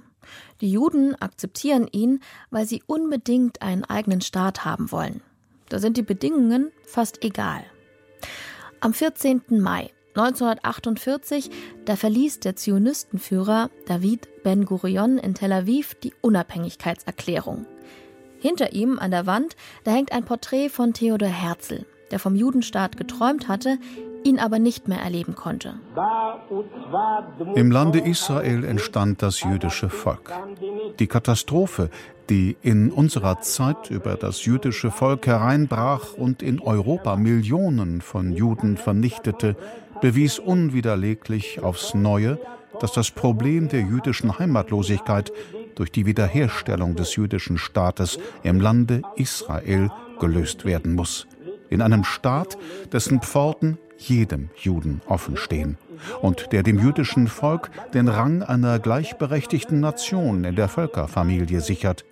Die 0.60 0.70
Juden 0.70 1.14
akzeptieren 1.14 1.88
ihn, 1.90 2.20
weil 2.50 2.66
sie 2.66 2.82
unbedingt 2.86 3.62
einen 3.62 3.84
eigenen 3.84 4.20
Staat 4.20 4.64
haben 4.64 4.92
wollen. 4.92 5.22
Da 5.68 5.78
sind 5.78 5.96
die 5.96 6.02
Bedingungen 6.02 6.70
fast 6.84 7.24
egal. 7.24 7.64
Am 8.80 8.92
14. 8.92 9.42
Mai 9.48 9.90
1948, 10.14 11.50
da 11.84 11.96
verließ 11.96 12.40
der 12.40 12.56
Zionistenführer 12.56 13.70
David 13.86 14.28
Ben-Gurion 14.42 15.18
in 15.18 15.34
Tel 15.34 15.52
Aviv 15.52 15.94
die 15.94 16.14
Unabhängigkeitserklärung. 16.22 17.66
Hinter 18.46 18.72
ihm 18.74 19.00
an 19.00 19.10
der 19.10 19.26
Wand, 19.26 19.56
da 19.82 19.90
hängt 19.90 20.12
ein 20.12 20.24
Porträt 20.24 20.68
von 20.68 20.92
Theodor 20.92 21.26
Herzl, 21.26 21.84
der 22.12 22.20
vom 22.20 22.36
Judenstaat 22.36 22.96
geträumt 22.96 23.48
hatte, 23.48 23.76
ihn 24.22 24.38
aber 24.38 24.60
nicht 24.60 24.86
mehr 24.86 25.00
erleben 25.00 25.34
konnte. 25.34 25.80
Im 27.56 27.72
Lande 27.72 27.98
Israel 27.98 28.62
entstand 28.62 29.20
das 29.20 29.42
jüdische 29.42 29.90
Volk. 29.90 30.32
Die 31.00 31.08
Katastrophe, 31.08 31.90
die 32.30 32.56
in 32.62 32.92
unserer 32.92 33.40
Zeit 33.40 33.90
über 33.90 34.14
das 34.14 34.44
jüdische 34.44 34.92
Volk 34.92 35.26
hereinbrach 35.26 36.12
und 36.12 36.40
in 36.40 36.60
Europa 36.60 37.16
Millionen 37.16 38.00
von 38.00 38.30
Juden 38.30 38.76
vernichtete, 38.76 39.56
bewies 40.00 40.38
unwiderleglich 40.38 41.64
aufs 41.64 41.94
Neue, 41.94 42.38
dass 42.78 42.92
das 42.92 43.10
Problem 43.10 43.68
der 43.68 43.80
jüdischen 43.80 44.38
Heimatlosigkeit 44.38 45.32
durch 45.76 45.92
die 45.92 46.06
Wiederherstellung 46.06 46.96
des 46.96 47.14
jüdischen 47.14 47.58
Staates 47.58 48.18
im 48.42 48.60
Lande 48.60 49.02
Israel 49.14 49.90
gelöst 50.18 50.64
werden 50.64 50.94
muss. 50.94 51.28
In 51.70 51.80
einem 51.80 52.02
Staat, 52.02 52.58
dessen 52.92 53.22
Pforten 53.22 53.78
jedem 53.98 54.50
Juden 54.56 55.00
offen 55.06 55.36
stehen 55.36 55.78
und 56.20 56.52
der 56.52 56.62
dem 56.62 56.78
jüdischen 56.78 57.28
Volk 57.28 57.70
den 57.94 58.08
Rang 58.08 58.42
einer 58.42 58.78
gleichberechtigten 58.78 59.80
Nation 59.80 60.44
in 60.44 60.56
der 60.56 60.68
Völkerfamilie 60.68 61.60
sichert. 61.60 62.04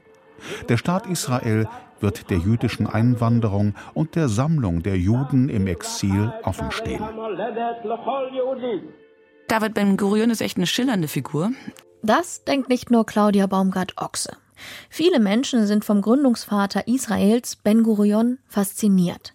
Der 0.68 0.76
Staat 0.76 1.06
Israel 1.06 1.68
wird 2.00 2.30
der 2.30 2.38
jüdischen 2.38 2.86
Einwanderung 2.86 3.74
und 3.94 4.14
der 4.14 4.28
Sammlung 4.28 4.82
der 4.82 4.98
Juden 4.98 5.48
im 5.48 5.66
Exil 5.66 6.32
offenstehen. 6.42 7.02
David 9.48 9.74
Ben 9.74 9.96
Gurion 9.96 10.30
ist 10.30 10.40
echt 10.40 10.56
eine 10.56 10.66
schillernde 10.66 11.08
Figur. 11.08 11.50
Das 12.04 12.44
denkt 12.44 12.68
nicht 12.68 12.90
nur 12.90 13.06
Claudia 13.06 13.46
Baumgart-Ochse. 13.46 14.36
Viele 14.90 15.18
Menschen 15.20 15.66
sind 15.66 15.86
vom 15.86 16.02
Gründungsvater 16.02 16.86
Israels 16.86 17.56
Ben 17.56 17.82
Gurion 17.82 18.38
fasziniert. 18.46 19.32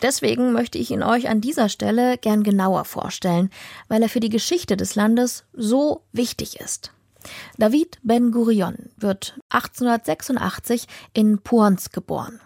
Deswegen 0.00 0.52
möchte 0.52 0.78
ich 0.78 0.90
ihn 0.92 1.02
euch 1.02 1.28
an 1.28 1.42
dieser 1.42 1.68
Stelle 1.68 2.16
gern 2.16 2.42
genauer 2.42 2.86
vorstellen, 2.86 3.50
weil 3.88 4.02
er 4.02 4.08
für 4.08 4.20
die 4.20 4.30
Geschichte 4.30 4.78
des 4.78 4.94
Landes 4.94 5.44
so 5.52 6.00
wichtig 6.10 6.58
ist. 6.58 6.90
David 7.58 7.98
Ben 8.02 8.32
Gurion 8.32 8.88
wird 8.96 9.38
1886 9.50 10.86
in 11.12 11.40
Puons 11.40 11.90
geboren. 11.90 12.40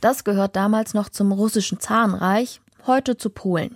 Das 0.00 0.22
gehört 0.22 0.54
damals 0.54 0.94
noch 0.94 1.08
zum 1.08 1.32
russischen 1.32 1.80
Zarenreich, 1.80 2.60
heute 2.86 3.16
zu 3.16 3.30
Polen. 3.30 3.74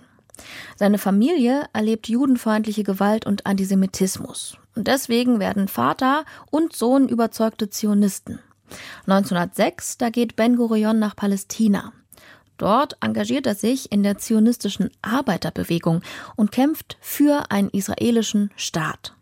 Seine 0.77 0.99
Familie 0.99 1.65
erlebt 1.73 2.07
judenfeindliche 2.07 2.83
Gewalt 2.83 3.25
und 3.25 3.45
Antisemitismus. 3.45 4.57
Und 4.77 4.87
deswegen 4.87 5.39
werden 5.39 5.67
Vater 5.67 6.23
und 6.51 6.71
Sohn 6.71 7.09
überzeugte 7.09 7.67
Zionisten. 7.71 8.37
1906, 9.07 9.97
da 9.97 10.11
geht 10.11 10.35
Ben 10.35 10.55
Gurion 10.55 10.99
nach 10.99 11.15
Palästina. 11.15 11.93
Dort 12.57 12.95
engagiert 13.01 13.47
er 13.47 13.55
sich 13.55 13.91
in 13.91 14.03
der 14.03 14.19
zionistischen 14.19 14.91
Arbeiterbewegung 15.01 16.03
und 16.35 16.51
kämpft 16.51 16.97
für 17.01 17.49
einen 17.49 17.71
israelischen 17.71 18.51
Staat. 18.55 19.15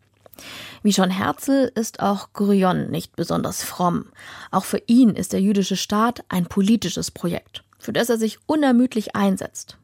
Wie 0.83 0.91
schon 0.91 1.09
Herzl 1.09 1.71
ist 1.73 2.01
auch 2.01 2.33
Gurion 2.33 2.91
nicht 2.91 3.15
besonders 3.15 3.63
fromm. 3.63 4.07
Auch 4.51 4.65
für 4.65 4.81
ihn 4.87 5.11
ist 5.11 5.31
der 5.31 5.39
jüdische 5.39 5.77
Staat 5.77 6.25
ein 6.27 6.47
politisches 6.47 7.11
Projekt, 7.11 7.63
für 7.79 7.93
das 7.93 8.09
er 8.09 8.17
sich 8.17 8.39
unermüdlich 8.45 9.15
einsetzt. 9.15 9.77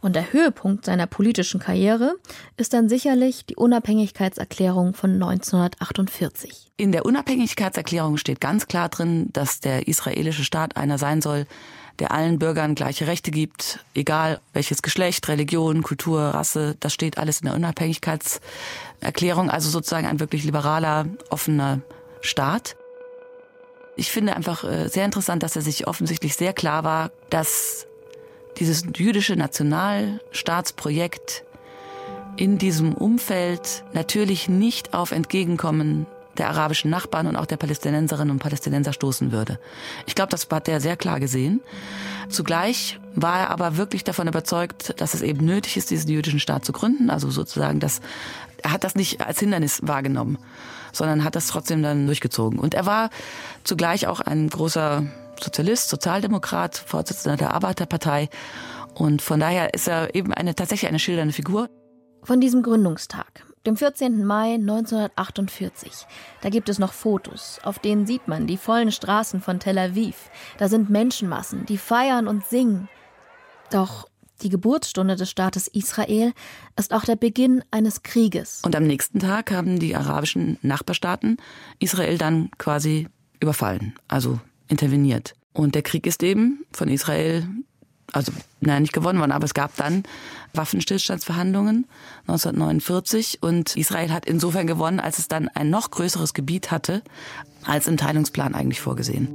Und 0.00 0.16
der 0.16 0.32
Höhepunkt 0.32 0.84
seiner 0.84 1.06
politischen 1.06 1.60
Karriere 1.60 2.16
ist 2.56 2.72
dann 2.72 2.88
sicherlich 2.88 3.44
die 3.46 3.56
Unabhängigkeitserklärung 3.56 4.94
von 4.94 5.14
1948. 5.14 6.72
In 6.76 6.92
der 6.92 7.04
Unabhängigkeitserklärung 7.04 8.16
steht 8.16 8.40
ganz 8.40 8.66
klar 8.66 8.88
drin, 8.88 9.28
dass 9.32 9.60
der 9.60 9.88
israelische 9.88 10.44
Staat 10.44 10.76
einer 10.76 10.98
sein 10.98 11.22
soll, 11.22 11.46
der 11.98 12.12
allen 12.12 12.38
Bürgern 12.38 12.74
gleiche 12.74 13.06
Rechte 13.06 13.30
gibt, 13.30 13.84
egal 13.94 14.40
welches 14.54 14.82
Geschlecht, 14.82 15.28
Religion, 15.28 15.82
Kultur, 15.82 16.20
Rasse, 16.20 16.76
das 16.80 16.94
steht 16.94 17.18
alles 17.18 17.40
in 17.40 17.46
der 17.46 17.54
Unabhängigkeitserklärung, 17.54 19.50
also 19.50 19.68
sozusagen 19.68 20.06
ein 20.06 20.18
wirklich 20.18 20.44
liberaler, 20.44 21.06
offener 21.28 21.80
Staat. 22.22 22.76
Ich 23.96 24.10
finde 24.10 24.34
einfach 24.34 24.64
äh, 24.64 24.88
sehr 24.88 25.04
interessant, 25.04 25.42
dass 25.42 25.56
er 25.56 25.62
sich 25.62 25.86
offensichtlich 25.86 26.34
sehr 26.34 26.54
klar 26.54 26.84
war, 26.84 27.10
dass 27.28 27.86
dieses 28.58 28.84
jüdische 28.96 29.36
Nationalstaatsprojekt 29.36 31.44
in 32.36 32.58
diesem 32.58 32.94
Umfeld 32.94 33.84
natürlich 33.92 34.48
nicht 34.48 34.94
auf 34.94 35.12
Entgegenkommen 35.12 36.06
der 36.38 36.48
arabischen 36.48 36.90
Nachbarn 36.90 37.26
und 37.26 37.36
auch 37.36 37.44
der 37.46 37.58
Palästinenserinnen 37.58 38.30
und 38.30 38.38
Palästinenser 38.38 38.92
stoßen 38.92 39.32
würde. 39.32 39.58
Ich 40.06 40.14
glaube, 40.14 40.30
das 40.30 40.48
hat 40.50 40.68
er 40.68 40.80
sehr 40.80 40.96
klar 40.96 41.18
gesehen. 41.20 41.60
Zugleich 42.28 43.00
war 43.14 43.40
er 43.40 43.50
aber 43.50 43.76
wirklich 43.76 44.04
davon 44.04 44.28
überzeugt, 44.28 45.00
dass 45.00 45.14
es 45.14 45.22
eben 45.22 45.44
nötig 45.44 45.76
ist, 45.76 45.90
diesen 45.90 46.10
jüdischen 46.10 46.38
Staat 46.40 46.64
zu 46.64 46.72
gründen. 46.72 47.10
Also 47.10 47.30
sozusagen, 47.30 47.80
dass 47.80 48.00
er 48.62 48.72
hat 48.72 48.84
das 48.84 48.94
nicht 48.94 49.20
als 49.20 49.40
Hindernis 49.40 49.80
wahrgenommen, 49.82 50.38
sondern 50.92 51.24
hat 51.24 51.36
das 51.36 51.48
trotzdem 51.48 51.82
dann 51.82 52.06
durchgezogen. 52.06 52.58
Und 52.58 52.74
er 52.74 52.86
war 52.86 53.10
zugleich 53.64 54.06
auch 54.06 54.20
ein 54.20 54.48
großer 54.48 55.04
Sozialist, 55.42 55.88
Sozialdemokrat, 55.88 56.76
Vorsitzender 56.76 57.36
der 57.36 57.54
Arbeiterpartei. 57.54 58.28
Und 58.94 59.22
von 59.22 59.40
daher 59.40 59.74
ist 59.74 59.88
er 59.88 60.14
eben 60.14 60.32
eine 60.32 60.54
tatsächlich 60.54 60.88
eine 60.88 60.98
schildernde 60.98 61.34
Figur. 61.34 61.68
Von 62.22 62.40
diesem 62.40 62.62
Gründungstag 62.62 63.44
dem 63.66 63.76
14. 63.76 64.24
Mai 64.24 64.54
1948. 64.54 66.06
Da 66.40 66.48
gibt 66.48 66.68
es 66.68 66.78
noch 66.78 66.92
Fotos, 66.92 67.60
auf 67.62 67.78
denen 67.78 68.06
sieht 68.06 68.26
man 68.26 68.46
die 68.46 68.56
vollen 68.56 68.90
Straßen 68.90 69.40
von 69.40 69.60
Tel 69.60 69.78
Aviv. 69.78 70.30
Da 70.58 70.68
sind 70.68 70.90
Menschenmassen, 70.90 71.66
die 71.66 71.78
feiern 71.78 72.26
und 72.26 72.44
singen. 72.46 72.88
Doch 73.70 74.08
die 74.42 74.48
Geburtsstunde 74.48 75.16
des 75.16 75.30
Staates 75.30 75.68
Israel 75.68 76.32
ist 76.78 76.94
auch 76.94 77.04
der 77.04 77.16
Beginn 77.16 77.62
eines 77.70 78.02
Krieges. 78.02 78.62
Und 78.64 78.74
am 78.74 78.86
nächsten 78.86 79.18
Tag 79.18 79.50
haben 79.50 79.78
die 79.78 79.94
arabischen 79.94 80.58
Nachbarstaaten 80.62 81.36
Israel 81.78 82.16
dann 82.16 82.50
quasi 82.56 83.08
überfallen, 83.40 83.94
also 84.08 84.40
interveniert. 84.70 85.34
Und 85.52 85.74
der 85.74 85.82
Krieg 85.82 86.06
ist 86.06 86.22
eben 86.22 86.64
von 86.72 86.88
Israel 86.88 87.46
also 88.12 88.32
nein, 88.60 88.82
nicht 88.82 88.92
gewonnen 88.92 89.18
worden, 89.18 89.32
aber 89.32 89.44
es 89.44 89.54
gab 89.54 89.76
dann 89.76 90.02
Waffenstillstandsverhandlungen 90.54 91.86
1949 92.22 93.38
und 93.42 93.76
Israel 93.76 94.12
hat 94.12 94.26
insofern 94.26 94.66
gewonnen, 94.66 95.00
als 95.00 95.18
es 95.18 95.28
dann 95.28 95.48
ein 95.48 95.70
noch 95.70 95.90
größeres 95.90 96.34
Gebiet 96.34 96.70
hatte, 96.70 97.02
als 97.64 97.86
im 97.86 97.96
Teilungsplan 97.96 98.54
eigentlich 98.54 98.80
vorgesehen. 98.80 99.28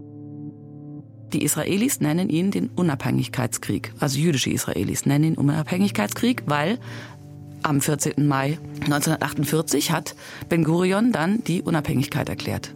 Die 1.33 1.43
Israelis 1.43 1.99
nennen 2.01 2.29
ihn 2.29 2.51
den 2.51 2.69
Unabhängigkeitskrieg, 2.69 3.93
also 3.99 4.19
jüdische 4.19 4.49
Israelis 4.49 5.05
nennen 5.05 5.25
ihn 5.25 5.35
Unabhängigkeitskrieg, 5.35 6.43
weil 6.45 6.79
am 7.63 7.81
14. 7.81 8.27
Mai 8.27 8.59
1948 8.81 9.91
hat 9.91 10.15
Ben 10.49 10.63
Gurion 10.63 11.11
dann 11.11 11.43
die 11.43 11.61
Unabhängigkeit 11.61 12.29
erklärt. 12.29 12.73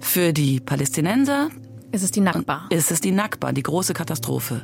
Für 0.00 0.32
die 0.32 0.60
Palästinenser 0.60 1.50
ist 1.92 2.02
es 2.02 2.10
die 2.10 2.20
Nakba. 2.20 2.66
Ist 2.70 2.90
es 2.90 3.00
die 3.00 3.10
Nakba, 3.10 3.52
die 3.52 3.62
große 3.62 3.94
Katastrophe. 3.94 4.62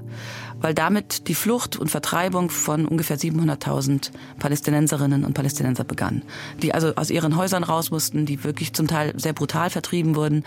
Weil 0.61 0.75
damit 0.75 1.29
die 1.29 1.35
Flucht 1.35 1.77
und 1.77 1.91
Vertreibung 1.91 2.51
von 2.51 2.87
ungefähr 2.87 3.19
700.000 3.19 4.11
Palästinenserinnen 4.39 5.25
und 5.25 5.35
Palästinenser 5.35 5.85
begann. 5.85 6.23
Die 6.63 6.73
also 6.73 6.95
aus 6.95 7.11
ihren 7.11 7.37
Häusern 7.37 7.65
raus 7.65 7.91
mussten, 7.91 8.27
die 8.27 8.45
wirklich 8.45 8.73
zum 8.73 8.87
Teil 8.87 9.13
sehr 9.19 9.33
brutal 9.33 9.71
vertrieben 9.71 10.15
wurden. 10.15 10.45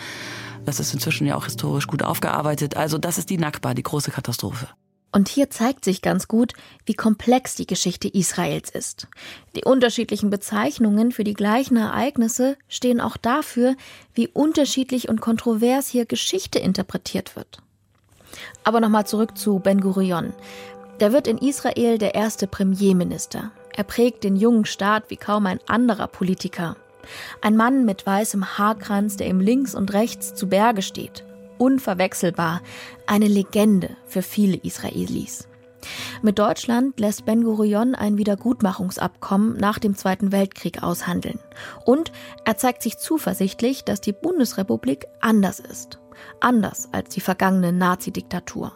Das 0.65 0.79
ist 0.79 0.93
inzwischen 0.93 1.27
ja 1.27 1.35
auch 1.35 1.45
historisch 1.45 1.87
gut 1.87 2.03
aufgearbeitet. 2.03 2.77
Also 2.77 2.97
das 2.97 3.17
ist 3.17 3.29
die 3.29 3.37
Nakba, 3.37 3.73
die 3.73 3.83
große 3.83 4.11
Katastrophe. 4.11 4.67
Und 5.11 5.27
hier 5.27 5.49
zeigt 5.49 5.85
sich 5.85 6.01
ganz 6.01 6.27
gut, 6.27 6.53
wie 6.85 6.93
komplex 6.93 7.55
die 7.55 7.65
Geschichte 7.65 8.07
Israels 8.07 8.69
ist. 8.69 9.07
Die 9.55 9.63
unterschiedlichen 9.63 10.29
Bezeichnungen 10.29 11.11
für 11.11 11.23
die 11.23 11.33
gleichen 11.33 11.77
Ereignisse 11.77 12.57
stehen 12.67 13.01
auch 13.01 13.17
dafür, 13.17 13.75
wie 14.13 14.27
unterschiedlich 14.27 15.09
und 15.09 15.19
kontrovers 15.19 15.87
hier 15.87 16.05
Geschichte 16.05 16.59
interpretiert 16.59 17.35
wird. 17.35 17.59
Aber 18.63 18.79
nochmal 18.79 19.07
zurück 19.07 19.35
zu 19.35 19.57
Ben 19.57 19.81
Gurion. 19.81 20.33
Der 20.99 21.11
wird 21.11 21.27
in 21.27 21.39
Israel 21.39 21.97
der 21.97 22.13
erste 22.13 22.45
Premierminister. 22.45 23.51
Er 23.75 23.85
prägt 23.85 24.23
den 24.23 24.35
jungen 24.35 24.65
Staat 24.65 25.09
wie 25.09 25.17
kaum 25.17 25.47
ein 25.47 25.59
anderer 25.67 26.07
Politiker. 26.07 26.75
Ein 27.41 27.55
Mann 27.55 27.85
mit 27.85 28.05
weißem 28.05 28.59
Haarkranz, 28.59 29.17
der 29.17 29.27
ihm 29.27 29.39
links 29.39 29.73
und 29.73 29.93
rechts 29.93 30.35
zu 30.35 30.47
Berge 30.47 30.83
steht 30.83 31.23
unverwechselbar, 31.59 32.61
eine 33.05 33.27
Legende 33.27 33.95
für 34.07 34.23
viele 34.23 34.57
Israelis. 34.57 35.47
Mit 36.21 36.39
Deutschland 36.39 36.99
lässt 36.99 37.25
Ben 37.25 37.43
Gurion 37.43 37.95
ein 37.95 38.17
Wiedergutmachungsabkommen 38.17 39.57
nach 39.57 39.79
dem 39.79 39.95
Zweiten 39.95 40.31
Weltkrieg 40.31 40.83
aushandeln. 40.83 41.39
Und 41.85 42.11
er 42.45 42.57
zeigt 42.57 42.81
sich 42.83 42.97
zuversichtlich, 42.97 43.83
dass 43.83 44.01
die 44.01 44.13
Bundesrepublik 44.13 45.05
anders 45.21 45.59
ist. 45.59 45.99
Anders 46.41 46.89
als 46.91 47.09
die 47.09 47.21
vergangene 47.21 47.71
Nazi-Diktatur. 47.71 48.73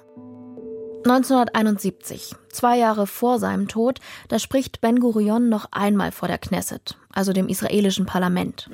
1971, 1.06 2.36
zwei 2.50 2.78
Jahre 2.78 3.08
vor 3.08 3.40
seinem 3.40 3.68
Tod, 3.68 4.00
da 4.30 4.40
spricht 4.40 4.80
Ben 4.82 5.00
Gurion 5.00 5.50
noch 5.50 5.68
einmal 5.72 6.12
vor 6.12 6.28
der 6.28 6.38
Knesset, 6.38 6.98
also 7.12 7.34
dem 7.34 7.50
israelischen 7.50 8.06
Parlament. 8.06 8.70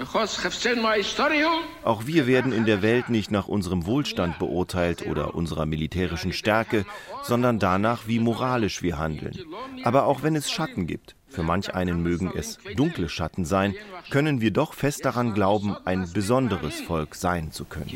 Auch 1.83 2.05
wir 2.05 2.27
werden 2.27 2.51
in 2.51 2.65
der 2.65 2.81
Welt 2.81 3.09
nicht 3.09 3.31
nach 3.31 3.47
unserem 3.47 3.85
Wohlstand 3.85 4.37
beurteilt 4.37 5.07
oder 5.07 5.33
unserer 5.33 5.65
militärischen 5.65 6.31
Stärke, 6.31 6.85
sondern 7.23 7.57
danach, 7.57 8.07
wie 8.07 8.19
moralisch 8.19 8.81
wir 8.81 8.97
handeln. 8.97 9.37
Aber 9.83 10.05
auch 10.05 10.21
wenn 10.21 10.35
es 10.35 10.51
Schatten 10.51 10.85
gibt, 10.85 11.15
für 11.27 11.43
manch 11.43 11.73
einen 11.73 12.01
mögen 12.01 12.31
es 12.35 12.57
dunkle 12.75 13.09
Schatten 13.09 13.45
sein, 13.45 13.75
können 14.09 14.41
wir 14.41 14.51
doch 14.51 14.73
fest 14.73 15.05
daran 15.05 15.33
glauben, 15.33 15.75
ein 15.85 16.11
besonderes 16.11 16.81
Volk 16.81 17.15
sein 17.15 17.51
zu 17.51 17.65
können. 17.65 17.89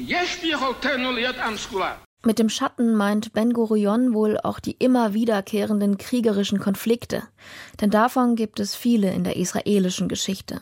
Mit 2.26 2.40
dem 2.40 2.48
Schatten 2.48 2.96
meint 2.96 3.34
Ben 3.34 3.52
Gurion 3.52 4.14
wohl 4.14 4.40
auch 4.40 4.60
die 4.60 4.78
immer 4.80 5.14
wiederkehrenden 5.14 5.98
kriegerischen 5.98 6.60
Konflikte, 6.60 7.24
denn 7.82 7.90
davon 7.90 8.38
gibt 8.38 8.62
es 8.62 8.76
viele 8.76 9.12
in 9.12 9.26
der 9.26 9.36
israelischen 9.36 10.08
Geschichte. 10.08 10.62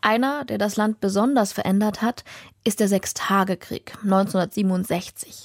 Einer, 0.00 0.46
der 0.46 0.56
das 0.56 0.76
Land 0.76 1.00
besonders 1.00 1.52
verändert 1.52 2.00
hat, 2.00 2.24
ist 2.64 2.80
der 2.80 2.88
Sechstagekrieg 2.88 3.96
1967. 4.02 5.44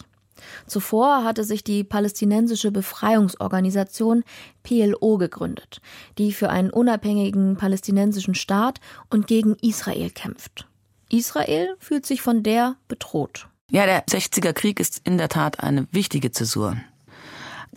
Zuvor 0.66 1.26
hatte 1.26 1.44
sich 1.44 1.64
die 1.64 1.84
palästinensische 1.84 2.72
Befreiungsorganisation 2.72 4.24
PLO 4.64 5.18
gegründet, 5.18 5.82
die 6.18 6.32
für 6.32 6.50
einen 6.50 6.70
unabhängigen 6.70 7.58
palästinensischen 7.58 8.36
Staat 8.36 8.80
und 9.10 9.28
gegen 9.28 9.56
Israel 9.62 10.10
kämpft. 10.10 10.68
Israel 11.10 11.76
fühlt 11.80 12.06
sich 12.06 12.22
von 12.22 12.44
der 12.44 12.76
bedroht. 12.88 13.48
Ja, 13.74 13.88
der 13.88 14.06
60er 14.06 14.54
Krieg 14.54 14.80
ist 14.80 15.02
in 15.04 15.18
der 15.18 15.30
Tat 15.30 15.60
eine 15.62 15.88
wichtige 15.92 16.32
Zäsur. 16.32 16.78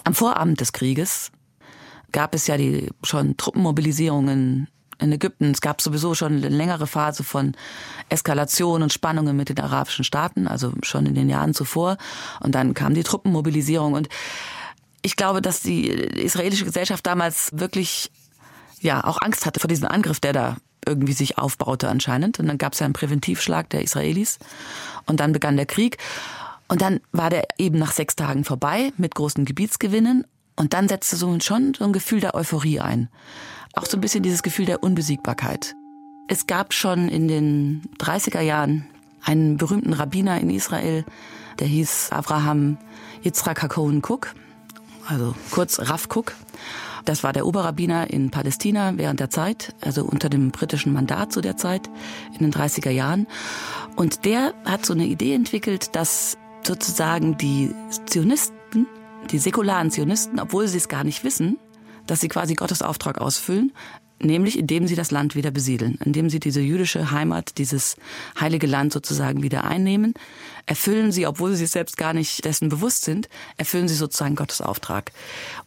Am 0.04 0.12
Vorabend 0.12 0.60
des 0.60 0.74
Krieges 0.74 1.32
gab 2.12 2.34
es 2.34 2.46
ja 2.46 2.58
die 2.58 2.90
schon 3.02 3.38
Truppenmobilisierungen 3.38 4.68
in 4.98 5.12
Ägypten. 5.12 5.52
Es 5.52 5.62
gab 5.62 5.80
sowieso 5.80 6.14
schon 6.14 6.34
eine 6.36 6.50
längere 6.50 6.86
Phase 6.86 7.24
von 7.24 7.56
Eskalation 8.10 8.82
und 8.82 8.92
Spannungen 8.92 9.38
mit 9.38 9.48
den 9.48 9.58
arabischen 9.58 10.04
Staaten, 10.04 10.46
also 10.46 10.74
schon 10.82 11.06
in 11.06 11.14
den 11.14 11.30
Jahren 11.30 11.54
zuvor. 11.54 11.96
Und 12.40 12.54
dann 12.54 12.74
kam 12.74 12.92
die 12.92 13.02
Truppenmobilisierung. 13.02 13.94
Und 13.94 14.10
ich 15.00 15.16
glaube, 15.16 15.40
dass 15.40 15.60
die 15.60 15.88
israelische 15.88 16.66
Gesellschaft 16.66 17.06
damals 17.06 17.48
wirklich 17.54 18.10
ja 18.80 19.02
auch 19.02 19.22
Angst 19.22 19.46
hatte 19.46 19.60
vor 19.60 19.68
diesem 19.68 19.88
Angriff, 19.88 20.20
der 20.20 20.34
da 20.34 20.56
irgendwie 20.86 21.12
sich 21.12 21.38
aufbaute 21.38 21.88
anscheinend. 21.88 22.38
Und 22.38 22.46
dann 22.46 22.58
gab 22.58 22.72
es 22.72 22.78
ja 22.78 22.84
einen 22.84 22.94
Präventivschlag 22.94 23.68
der 23.70 23.82
Israelis. 23.82 24.38
Und 25.06 25.20
dann 25.20 25.32
begann 25.32 25.56
der 25.56 25.66
Krieg. 25.66 25.98
Und 26.68 26.82
dann 26.82 27.00
war 27.12 27.30
der 27.30 27.44
eben 27.58 27.78
nach 27.78 27.92
sechs 27.92 28.16
Tagen 28.16 28.44
vorbei 28.44 28.92
mit 28.96 29.14
großen 29.14 29.44
Gebietsgewinnen. 29.44 30.24
Und 30.56 30.72
dann 30.72 30.88
setzte 30.88 31.16
so 31.16 31.38
schon 31.40 31.74
so 31.74 31.84
ein 31.84 31.92
Gefühl 31.92 32.20
der 32.20 32.34
Euphorie 32.34 32.80
ein. 32.80 33.08
Auch 33.74 33.84
so 33.84 33.96
ein 33.96 34.00
bisschen 34.00 34.22
dieses 34.22 34.42
Gefühl 34.42 34.64
der 34.64 34.82
Unbesiegbarkeit. 34.82 35.74
Es 36.28 36.46
gab 36.46 36.72
schon 36.72 37.08
in 37.08 37.28
den 37.28 37.82
30er 37.98 38.40
Jahren 38.40 38.86
einen 39.22 39.56
berühmten 39.58 39.92
Rabbiner 39.92 40.40
in 40.40 40.50
Israel, 40.50 41.04
der 41.58 41.66
hieß 41.66 42.10
Abraham 42.10 42.78
Yitzhak 43.22 43.62
Hakon 43.62 44.02
Cook, 44.06 44.34
also 45.06 45.34
kurz 45.50 45.78
Rav 45.78 46.08
Cook. 46.08 46.32
Das 47.06 47.22
war 47.22 47.32
der 47.32 47.46
Oberrabbiner 47.46 48.10
in 48.10 48.30
Palästina 48.30 48.94
während 48.96 49.20
der 49.20 49.30
Zeit, 49.30 49.74
also 49.80 50.04
unter 50.04 50.28
dem 50.28 50.50
britischen 50.50 50.92
Mandat 50.92 51.32
zu 51.32 51.40
der 51.40 51.56
Zeit 51.56 51.88
in 52.32 52.40
den 52.40 52.52
30er 52.52 52.90
Jahren. 52.90 53.28
Und 53.94 54.24
der 54.24 54.54
hat 54.64 54.84
so 54.84 54.92
eine 54.92 55.06
Idee 55.06 55.32
entwickelt, 55.32 55.94
dass 55.94 56.36
sozusagen 56.64 57.38
die 57.38 57.72
Zionisten, 58.06 58.88
die 59.30 59.38
säkularen 59.38 59.92
Zionisten, 59.92 60.40
obwohl 60.40 60.66
sie 60.66 60.78
es 60.78 60.88
gar 60.88 61.04
nicht 61.04 61.22
wissen, 61.22 61.58
dass 62.08 62.20
sie 62.20 62.28
quasi 62.28 62.54
Gottes 62.54 62.82
Auftrag 62.82 63.20
ausfüllen, 63.20 63.72
nämlich 64.20 64.58
indem 64.58 64.86
sie 64.86 64.94
das 64.94 65.10
Land 65.10 65.34
wieder 65.34 65.50
besiedeln, 65.50 65.98
indem 66.04 66.30
sie 66.30 66.40
diese 66.40 66.60
jüdische 66.60 67.10
Heimat, 67.10 67.58
dieses 67.58 67.96
heilige 68.38 68.66
Land 68.66 68.92
sozusagen 68.92 69.42
wieder 69.42 69.64
einnehmen, 69.64 70.14
erfüllen 70.66 71.12
sie, 71.12 71.26
obwohl 71.26 71.50
sie 71.50 71.58
sich 71.58 71.70
selbst 71.70 71.96
gar 71.96 72.12
nicht 72.12 72.44
dessen 72.44 72.68
bewusst 72.68 73.04
sind, 73.04 73.28
erfüllen 73.56 73.88
sie 73.88 73.94
sozusagen 73.94 74.36
Gottes 74.36 74.60
Auftrag. 74.60 75.12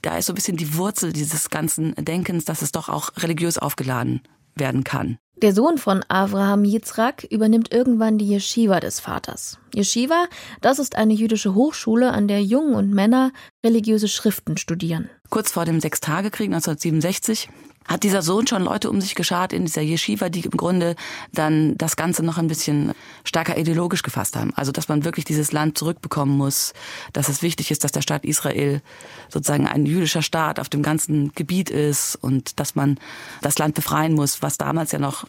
Da 0.02 0.18
ist 0.18 0.26
so 0.26 0.34
ein 0.34 0.36
bisschen 0.36 0.58
die 0.58 0.76
Wurzel 0.76 1.14
dieses 1.14 1.50
ganzen 1.50 1.94
Denkens, 1.96 2.46
dass 2.46 2.62
es 2.62 2.72
doch 2.72 2.90
auch 2.90 3.12
religiös 3.18 3.58
aufgeladen 3.58 4.22
werden 4.56 4.84
kann. 4.84 5.18
Der 5.42 5.54
Sohn 5.54 5.78
von 5.78 6.04
Avraham 6.10 6.66
Yitzhak 6.66 7.24
übernimmt 7.24 7.72
irgendwann 7.72 8.18
die 8.18 8.36
Yeshiva 8.36 8.82
des 8.82 9.00
Vaters. 9.00 9.58
Yeshiva, 9.74 10.26
das 10.60 10.80
ist 10.80 10.98
eine 10.98 11.14
jüdische 11.14 11.56
Hochschule, 11.56 12.12
an 12.12 12.28
der 12.28 12.44
Jungen 12.44 12.76
und 12.76 12.92
Männer 12.92 13.32
religiöse 13.66 14.10
Schriften 14.10 14.58
studieren. 14.58 15.10
Kurz 15.30 15.52
vor 15.52 15.64
dem 15.64 15.80
Sechstagekrieg 15.80 16.48
1967 16.48 17.48
hat 17.90 18.04
dieser 18.04 18.22
Sohn 18.22 18.46
schon 18.46 18.64
Leute 18.64 18.90
um 18.90 19.02
sich 19.02 19.16
geschart 19.16 19.52
in 19.52 19.66
dieser 19.66 19.82
Yeshiva, 19.82 20.30
die 20.30 20.42
im 20.42 20.52
Grunde 20.52 20.96
dann 21.34 21.76
das 21.78 21.96
Ganze 21.96 22.24
noch 22.24 22.38
ein 22.38 22.48
bisschen 22.48 22.94
stärker 23.24 23.58
ideologisch 23.58 24.04
gefasst 24.04 24.36
haben. 24.36 24.54
Also, 24.56 24.72
dass 24.72 24.88
man 24.88 25.04
wirklich 25.04 25.26
dieses 25.26 25.52
Land 25.52 25.78
zurückbekommen 25.78 26.38
muss, 26.38 26.74
dass 27.14 27.30
es 27.30 27.42
wichtig 27.42 27.72
ist, 27.72 27.84
dass 27.84 27.92
der 27.92 28.02
Staat 28.02 28.26
Israel 28.26 28.82
sozusagen 29.28 29.68
ein 29.68 29.88
jüdischer 29.88 30.22
Staat 30.22 30.60
auf 30.60 30.70
dem 30.70 30.84
ganzen 30.84 31.34
Gebiet 31.34 31.72
ist 31.72 32.16
und 32.16 32.60
dass 32.60 32.76
man 32.76 33.00
das 33.42 33.58
Land 33.58 33.74
befreien 33.74 34.14
muss, 34.14 34.44
was 34.44 34.60
damals 34.60 34.92
ja 34.92 35.00
noch 35.00 35.26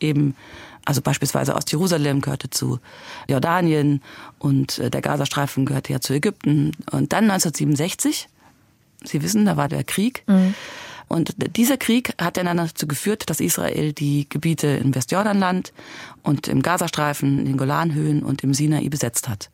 eben 0.00 0.36
also 0.84 1.00
beispielsweise 1.00 1.54
Ostjerusalem 1.54 2.20
gehörte 2.20 2.50
zu 2.50 2.78
Jordanien 3.26 4.02
und 4.38 4.78
äh, 4.78 4.90
der 4.90 5.00
Gazastreifen 5.00 5.64
gehörte 5.64 5.92
ja 5.92 6.00
zu 6.00 6.12
Ägypten. 6.12 6.72
Und 6.90 7.12
dann 7.12 7.24
1967, 7.30 8.28
Sie 9.02 9.22
wissen, 9.22 9.46
da 9.46 9.56
war 9.56 9.68
der 9.68 9.84
Krieg. 9.84 10.22
Mhm. 10.26 10.54
Und 11.14 11.36
dieser 11.56 11.76
Krieg 11.76 12.12
hat 12.20 12.38
dann 12.38 12.56
dazu 12.56 12.88
geführt, 12.88 13.30
dass 13.30 13.38
Israel 13.38 13.92
die 13.92 14.28
Gebiete 14.28 14.66
im 14.66 14.96
Westjordanland 14.96 15.72
und 16.24 16.48
im 16.48 16.60
Gazastreifen, 16.60 17.38
in 17.38 17.44
den 17.44 17.56
Golanhöhen 17.56 18.24
und 18.24 18.42
im 18.42 18.52
Sinai 18.52 18.88
besetzt 18.88 19.28
hat. 19.28 19.48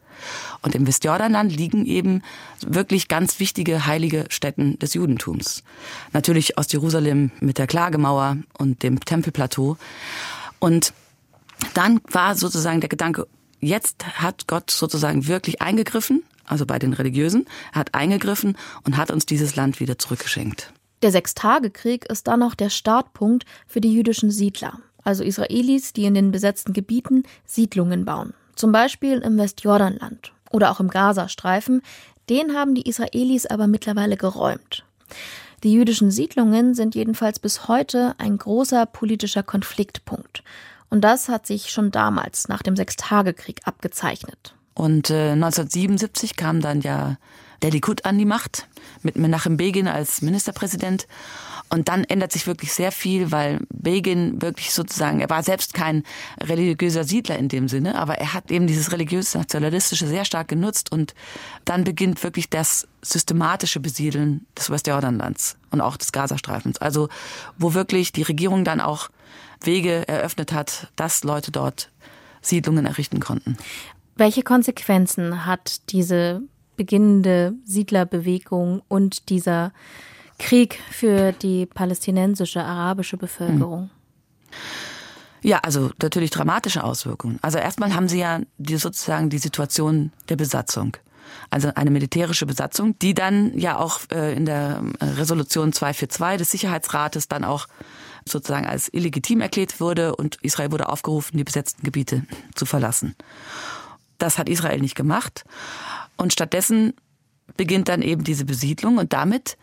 Und 0.63 0.75
im 0.75 0.87
Westjordanland 0.87 1.55
liegen 1.55 1.85
eben 1.85 2.23
wirklich 2.67 3.09
ganz 3.09 3.41
wichtige 3.41 3.85
heilige 3.85 4.25
Stätten 4.31 4.79
des 4.79 4.95
Judentums. 4.95 5.63
Natürlich 6.15 6.57
aus 6.57 6.73
Jerusalem 6.73 7.31
mit 7.41 7.59
der 7.59 7.67
Klagemauer 7.67 8.39
und 8.57 8.83
dem 8.83 8.99
Tempelplateau. 8.99 9.77
Und 10.61 10.95
dann 11.75 12.01
war 12.11 12.37
sozusagen 12.37 12.81
der 12.81 12.89
Gedanke, 12.89 13.27
jetzt 13.61 14.07
hat 14.19 14.47
Gott 14.47 14.71
sozusagen 14.71 15.27
wirklich 15.27 15.61
eingegriffen, 15.61 16.23
also 16.47 16.65
bei 16.65 16.79
den 16.79 16.95
Religiösen, 16.95 17.45
hat 17.73 17.93
eingegriffen 17.93 18.57
und 18.85 18.97
hat 18.97 19.11
uns 19.11 19.27
dieses 19.27 19.57
Land 19.57 19.79
wieder 19.79 19.99
zurückgeschenkt. 19.99 20.73
Der 21.03 21.13
Sechstagekrieg 21.13 22.07
ist 22.07 22.27
dann 22.27 22.41
noch 22.41 22.55
der 22.55 22.69
Startpunkt 22.69 23.45
für 23.67 23.81
die 23.81 23.93
jüdischen 23.93 24.31
Siedler, 24.31 24.79
also 25.03 25.25
Israelis, 25.25 25.93
die 25.93 26.05
in 26.05 26.15
den 26.15 26.31
besetzten 26.31 26.73
Gebieten 26.73 27.23
Siedlungen 27.47 28.05
bauen. 28.05 28.35
Zum 28.55 28.73
Beispiel 28.73 29.19
im 29.19 29.39
Westjordanland 29.39 30.33
oder 30.51 30.71
auch 30.71 30.81
im 30.81 30.89
Gazastreifen. 30.89 31.81
Den 32.29 32.55
haben 32.55 32.75
die 32.75 32.89
Israelis 32.89 33.47
aber 33.47 33.67
mittlerweile 33.67 34.17
geräumt. 34.17 34.85
Die 35.63 35.73
jüdischen 35.73 36.11
Siedlungen 36.11 36.75
sind 36.75 36.95
jedenfalls 36.95 37.39
bis 37.39 37.69
heute 37.69 38.15
ein 38.19 38.37
großer 38.39 38.87
politischer 38.87 39.43
Konfliktpunkt. 39.43 40.43
Und 40.91 41.03
das 41.03 41.29
hat 41.29 41.47
sich 41.47 41.71
schon 41.71 41.91
damals 41.91 42.49
nach 42.49 42.63
dem 42.63 42.77
Sechstagekrieg 42.77 43.61
abgezeichnet. 43.65 44.55
Und 44.75 45.11
äh, 45.11 45.33
1977 45.33 46.37
kam 46.37 46.61
dann 46.61 46.81
ja 46.81 47.17
der 47.63 47.71
Likud 47.71 48.05
an 48.05 48.19
die 48.19 48.25
Macht 48.25 48.67
mit 49.03 49.17
Menachem 49.17 49.57
Begin 49.57 49.89
als 49.89 50.23
Ministerpräsident. 50.23 51.07
Und 51.73 51.89
dann 51.89 52.03
ändert 52.05 52.33
sich 52.33 52.49
wirklich 52.49 52.73
sehr 52.73 52.91
viel, 52.91 53.31
weil 53.31 53.61
Begin 53.69 54.43
wirklich 54.43 54.73
sozusagen, 54.73 55.21
er 55.21 55.31
war 55.31 55.45
selbst 55.45 55.73
kein 55.73 56.03
religiöser 56.41 57.05
Siedler 57.05 57.39
in 57.39 57.49
dem 57.49 57.69
Sinne, 57.69 57.95
aber 57.95 58.19
er 58.19 58.35
hat 58.35 58.51
eben 58.51 58.67
dieses 58.67 58.91
religiös-nationalistische 58.91 60.09
sehr 60.09 60.25
stark 60.25 60.49
genutzt 60.49 60.91
und 60.91 61.15
dann 61.65 61.85
beginnt 61.85 62.25
wirklich 62.25 62.51
das 62.51 62.89
systematische 63.03 63.79
Besiedeln 63.79 64.47
des 64.59 64.71
Westjordanlands 64.71 65.57
und 65.71 65.81
auch 65.81 65.97
des 65.97 66.11
Gazastreifens. 66.11 66.79
Also 66.79 67.09
wo 67.57 67.73
wirklich 67.73 68.11
die 68.11 68.23
Regierung 68.23 68.65
dann 68.65 68.81
auch 68.81 69.09
Wege 69.63 70.09
eröffnet 70.09 70.53
hat, 70.53 70.89
dass 70.97 71.23
Leute 71.23 71.53
dort 71.53 71.91
Siedlungen 72.43 72.87
errichten 72.87 73.21
konnten. 73.21 73.57
Welche 74.17 74.43
Konsequenzen 74.43 75.47
hat 75.47 75.91
diese 75.91 76.43
beginnende 76.81 77.53
Siedlerbewegung 77.67 78.81
und 78.89 79.29
dieser 79.29 79.71
Krieg 80.39 80.81
für 80.91 81.33
die 81.33 81.67
palästinensische 81.67 82.65
arabische 82.65 83.19
Bevölkerung? 83.19 83.91
Ja, 85.43 85.59
also 85.59 85.91
natürlich 86.01 86.31
dramatische 86.31 86.83
Auswirkungen. 86.83 87.39
Also 87.43 87.59
erstmal 87.59 87.95
haben 87.95 88.09
sie 88.09 88.21
ja 88.21 88.41
die, 88.57 88.79
sozusagen 88.79 89.29
die 89.29 89.37
Situation 89.37 90.11
der 90.31 90.37
Besatzung. 90.37 90.97
Also 91.51 91.71
eine 91.75 91.91
militärische 91.91 92.47
Besatzung, 92.47 92.99
die 93.01 93.13
dann 93.13 93.59
ja 93.59 93.77
auch 93.77 94.01
äh, 94.11 94.35
in 94.35 94.47
der 94.47 94.83
äh, 95.01 95.05
Resolution 95.05 95.75
242 95.75 96.39
des 96.39 96.51
Sicherheitsrates 96.51 97.29
dann 97.29 97.45
auch 97.45 97.67
sozusagen 98.27 98.67
als 98.67 98.89
illegitim 98.89 99.43
erklärt 99.43 99.81
wurde 99.81 100.17
und 100.17 100.37
Israel 100.41 100.73
wurde 100.73 100.89
aufgerufen, 100.89 101.37
die 101.37 101.45
besetzten 101.45 101.83
Gebiete 101.83 102.23
zu 102.55 102.65
verlassen. 102.65 103.17
Das 104.17 104.39
hat 104.39 104.49
Israel 104.49 104.81
nicht 104.81 104.95
gemacht 104.95 105.45
und 106.21 106.33
stattdessen 106.33 106.93
beginnt 107.57 107.89
dann 107.89 108.03
eben 108.03 108.25
diese 108.25 108.45
Besiedlung 108.45 108.99
und 108.99 109.13
damit 109.13 109.57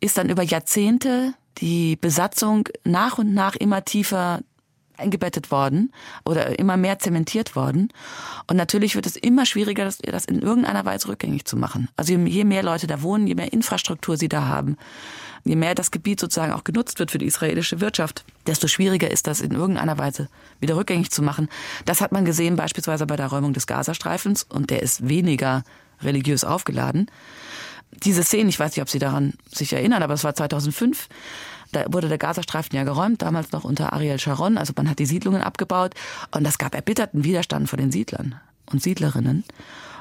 ist 0.00 0.16
dann 0.18 0.30
über 0.30 0.42
Jahrzehnte 0.42 1.34
die 1.58 1.96
Besatzung 1.96 2.68
nach 2.84 3.18
und 3.18 3.34
nach 3.34 3.56
immer 3.56 3.84
tiefer 3.84 4.40
eingebettet 4.98 5.50
worden 5.50 5.92
oder 6.24 6.58
immer 6.58 6.76
mehr 6.76 6.98
zementiert 6.98 7.54
worden. 7.56 7.92
Und 8.46 8.56
natürlich 8.56 8.94
wird 8.94 9.06
es 9.06 9.16
immer 9.16 9.44
schwieriger, 9.44 9.84
das, 9.84 9.98
das 9.98 10.24
in 10.24 10.40
irgendeiner 10.40 10.84
Weise 10.84 11.08
rückgängig 11.08 11.44
zu 11.44 11.56
machen. 11.56 11.88
Also 11.96 12.14
je 12.14 12.44
mehr 12.44 12.62
Leute 12.62 12.86
da 12.86 13.02
wohnen, 13.02 13.26
je 13.26 13.34
mehr 13.34 13.52
Infrastruktur 13.52 14.16
sie 14.16 14.28
da 14.28 14.46
haben, 14.46 14.76
je 15.44 15.56
mehr 15.56 15.74
das 15.74 15.90
Gebiet 15.90 16.20
sozusagen 16.20 16.52
auch 16.52 16.64
genutzt 16.64 16.98
wird 16.98 17.10
für 17.10 17.18
die 17.18 17.26
israelische 17.26 17.80
Wirtschaft, 17.80 18.24
desto 18.46 18.68
schwieriger 18.68 19.10
ist 19.10 19.26
das 19.26 19.40
in 19.40 19.52
irgendeiner 19.52 19.98
Weise 19.98 20.28
wieder 20.60 20.76
rückgängig 20.76 21.10
zu 21.10 21.22
machen. 21.22 21.48
Das 21.84 22.00
hat 22.00 22.12
man 22.12 22.24
gesehen 22.24 22.56
beispielsweise 22.56 23.06
bei 23.06 23.16
der 23.16 23.26
Räumung 23.26 23.52
des 23.52 23.66
Gazastreifens 23.66 24.44
und 24.44 24.70
der 24.70 24.82
ist 24.82 25.08
weniger 25.08 25.62
religiös 26.02 26.44
aufgeladen 26.44 27.10
diese 28.04 28.22
Szene, 28.22 28.48
ich 28.48 28.58
weiß 28.58 28.72
nicht, 28.72 28.82
ob 28.82 28.90
Sie 28.90 28.98
daran 28.98 29.34
sich 29.50 29.72
erinnern, 29.72 30.02
aber 30.02 30.14
es 30.14 30.24
war 30.24 30.34
2005. 30.34 31.08
Da 31.72 31.84
wurde 31.88 32.08
der 32.08 32.18
Gazastreifen 32.18 32.76
ja 32.76 32.84
geräumt, 32.84 33.22
damals 33.22 33.52
noch 33.52 33.64
unter 33.64 33.92
Ariel 33.92 34.18
Sharon. 34.18 34.56
Also 34.58 34.72
man 34.76 34.88
hat 34.88 34.98
die 34.98 35.06
Siedlungen 35.06 35.42
abgebaut 35.42 35.94
und 36.30 36.44
das 36.44 36.58
gab 36.58 36.74
erbitterten 36.74 37.24
Widerstand 37.24 37.68
von 37.68 37.78
den 37.78 37.90
Siedlern 37.90 38.36
und 38.70 38.82
Siedlerinnen. 38.82 39.44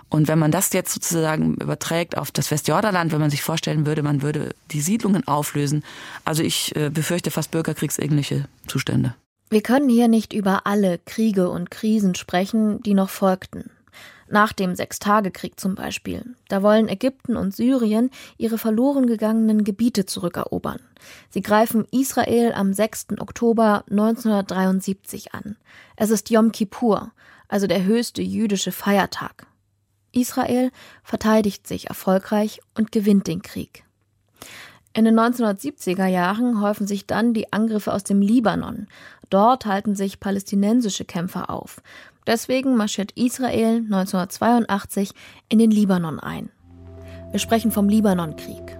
Und 0.08 0.28
wenn 0.28 0.38
man 0.38 0.52
das 0.52 0.72
jetzt 0.74 0.94
sozusagen 0.94 1.56
überträgt 1.56 2.18
auf 2.18 2.32
das 2.32 2.52
Westjordanland, 2.52 3.12
wenn 3.12 3.20
man 3.20 3.32
sich 3.32 3.42
vorstellen 3.42 3.88
würde, 3.88 4.04
man 4.04 4.22
würde 4.22 4.54
die 4.72 4.82
Siedlungen 4.82 5.28
auflösen, 5.28 5.84
also 6.24 6.44
ich 6.44 6.76
äh, 6.76 6.90
befürchte 6.92 7.32
fast 7.32 7.52
bürgerkriegsähnliche 7.52 8.48
Zustände. 8.68 9.16
Wir 9.50 9.62
können 9.62 9.90
hier 9.90 10.08
nicht 10.08 10.34
über 10.34 10.68
alle 10.68 11.00
Kriege 11.00 11.50
und 11.50 11.72
Krisen 11.72 12.14
sprechen, 12.14 12.82
die 12.84 12.94
noch 12.94 13.10
folgten. 13.10 13.72
Nach 14.28 14.54
dem 14.54 14.76
Sechstagekrieg 14.76 15.60
zum 15.60 15.76
Beispiel. 15.76 16.36
Da 16.48 16.64
wollen 16.64 16.90
Ägypten 16.90 17.36
und 17.38 17.56
Syrien 17.56 18.10
ihre 18.38 18.58
verloren 18.58 19.06
gegangenen 19.06 19.64
Gebiete 19.64 20.06
zurückerobern. 20.06 20.80
Sie 21.30 21.42
greifen 21.42 21.86
Israel 21.92 22.54
am 22.54 22.74
6. 22.74 23.20
Oktober 23.20 23.84
1973 23.90 25.34
an. 25.34 25.58
Es 25.96 26.10
ist 26.10 26.32
Yom 26.32 26.52
Kippur, 26.52 27.12
also 27.48 27.68
der 27.68 27.84
höchste 27.84 28.24
jüdische 28.24 28.72
Feiertag. 28.72 29.46
Israel 30.12 30.72
verteidigt 31.04 31.68
sich 31.68 31.88
erfolgreich 31.88 32.62
und 32.74 32.92
gewinnt 32.92 33.28
den 33.28 33.44
Krieg. 33.44 33.84
In 34.94 35.04
den 35.04 35.20
1970er 35.20 36.06
Jahren 36.06 36.62
häufen 36.62 36.88
sich 36.88 37.06
dann 37.06 37.34
die 37.34 37.52
Angriffe 37.52 37.94
aus 37.94 38.06
dem 38.06 38.22
Libanon. 38.22 38.88
Dort 39.30 39.66
halten 39.66 39.94
sich 39.94 40.22
palästinensische 40.22 41.04
Kämpfer 41.04 41.50
auf. 41.50 41.82
Deswegen 42.28 42.76
marschiert 42.76 43.12
Israel 43.12 43.78
1982 43.78 45.12
in 45.50 45.60
den 45.60 45.72
Libanon 45.72 46.20
ein. 46.20 46.50
Wir 47.32 47.40
sprechen 47.40 47.72
vom 47.72 47.90
Libanonkrieg. 47.90 48.78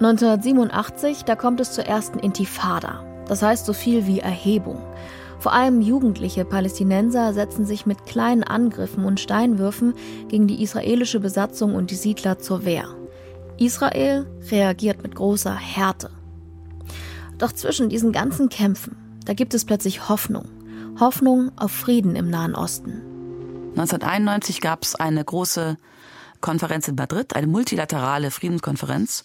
(1987), 0.00 1.24
da 1.24 1.36
kommt 1.36 1.60
es 1.60 1.72
zur 1.72 1.84
ersten 1.84 2.18
Intifada, 2.18 3.04
das 3.26 3.42
heißt 3.42 3.66
so 3.66 3.74
viel 3.74 4.06
wie 4.06 4.20
Erhebung. 4.20 4.78
Vor 5.38 5.52
allem 5.52 5.80
jugendliche 5.80 6.44
Palästinenser 6.44 7.32
setzen 7.32 7.64
sich 7.64 7.86
mit 7.86 8.04
kleinen 8.04 8.42
Angriffen 8.42 9.04
und 9.04 9.20
Steinwürfen 9.20 9.94
gegen 10.28 10.46
die 10.46 10.62
israelische 10.62 11.20
Besatzung 11.20 11.74
und 11.74 11.90
die 11.90 11.96
Siedler 11.96 12.38
zur 12.38 12.64
Wehr. 12.64 12.88
Israel 13.58 14.26
reagiert 14.50 15.02
mit 15.02 15.14
großer 15.14 15.54
Härte. 15.54 16.10
Doch 17.40 17.52
zwischen 17.52 17.88
diesen 17.88 18.12
ganzen 18.12 18.50
Kämpfen, 18.50 19.18
da 19.24 19.32
gibt 19.32 19.54
es 19.54 19.64
plötzlich 19.64 20.10
Hoffnung. 20.10 20.44
Hoffnung 21.00 21.50
auf 21.56 21.72
Frieden 21.72 22.14
im 22.14 22.28
Nahen 22.28 22.54
Osten. 22.54 23.00
1991 23.70 24.60
gab 24.60 24.82
es 24.82 24.94
eine 24.94 25.24
große 25.24 25.78
Konferenz 26.42 26.86
in 26.86 26.96
Madrid, 26.96 27.34
eine 27.34 27.46
multilaterale 27.46 28.30
Friedenskonferenz 28.30 29.24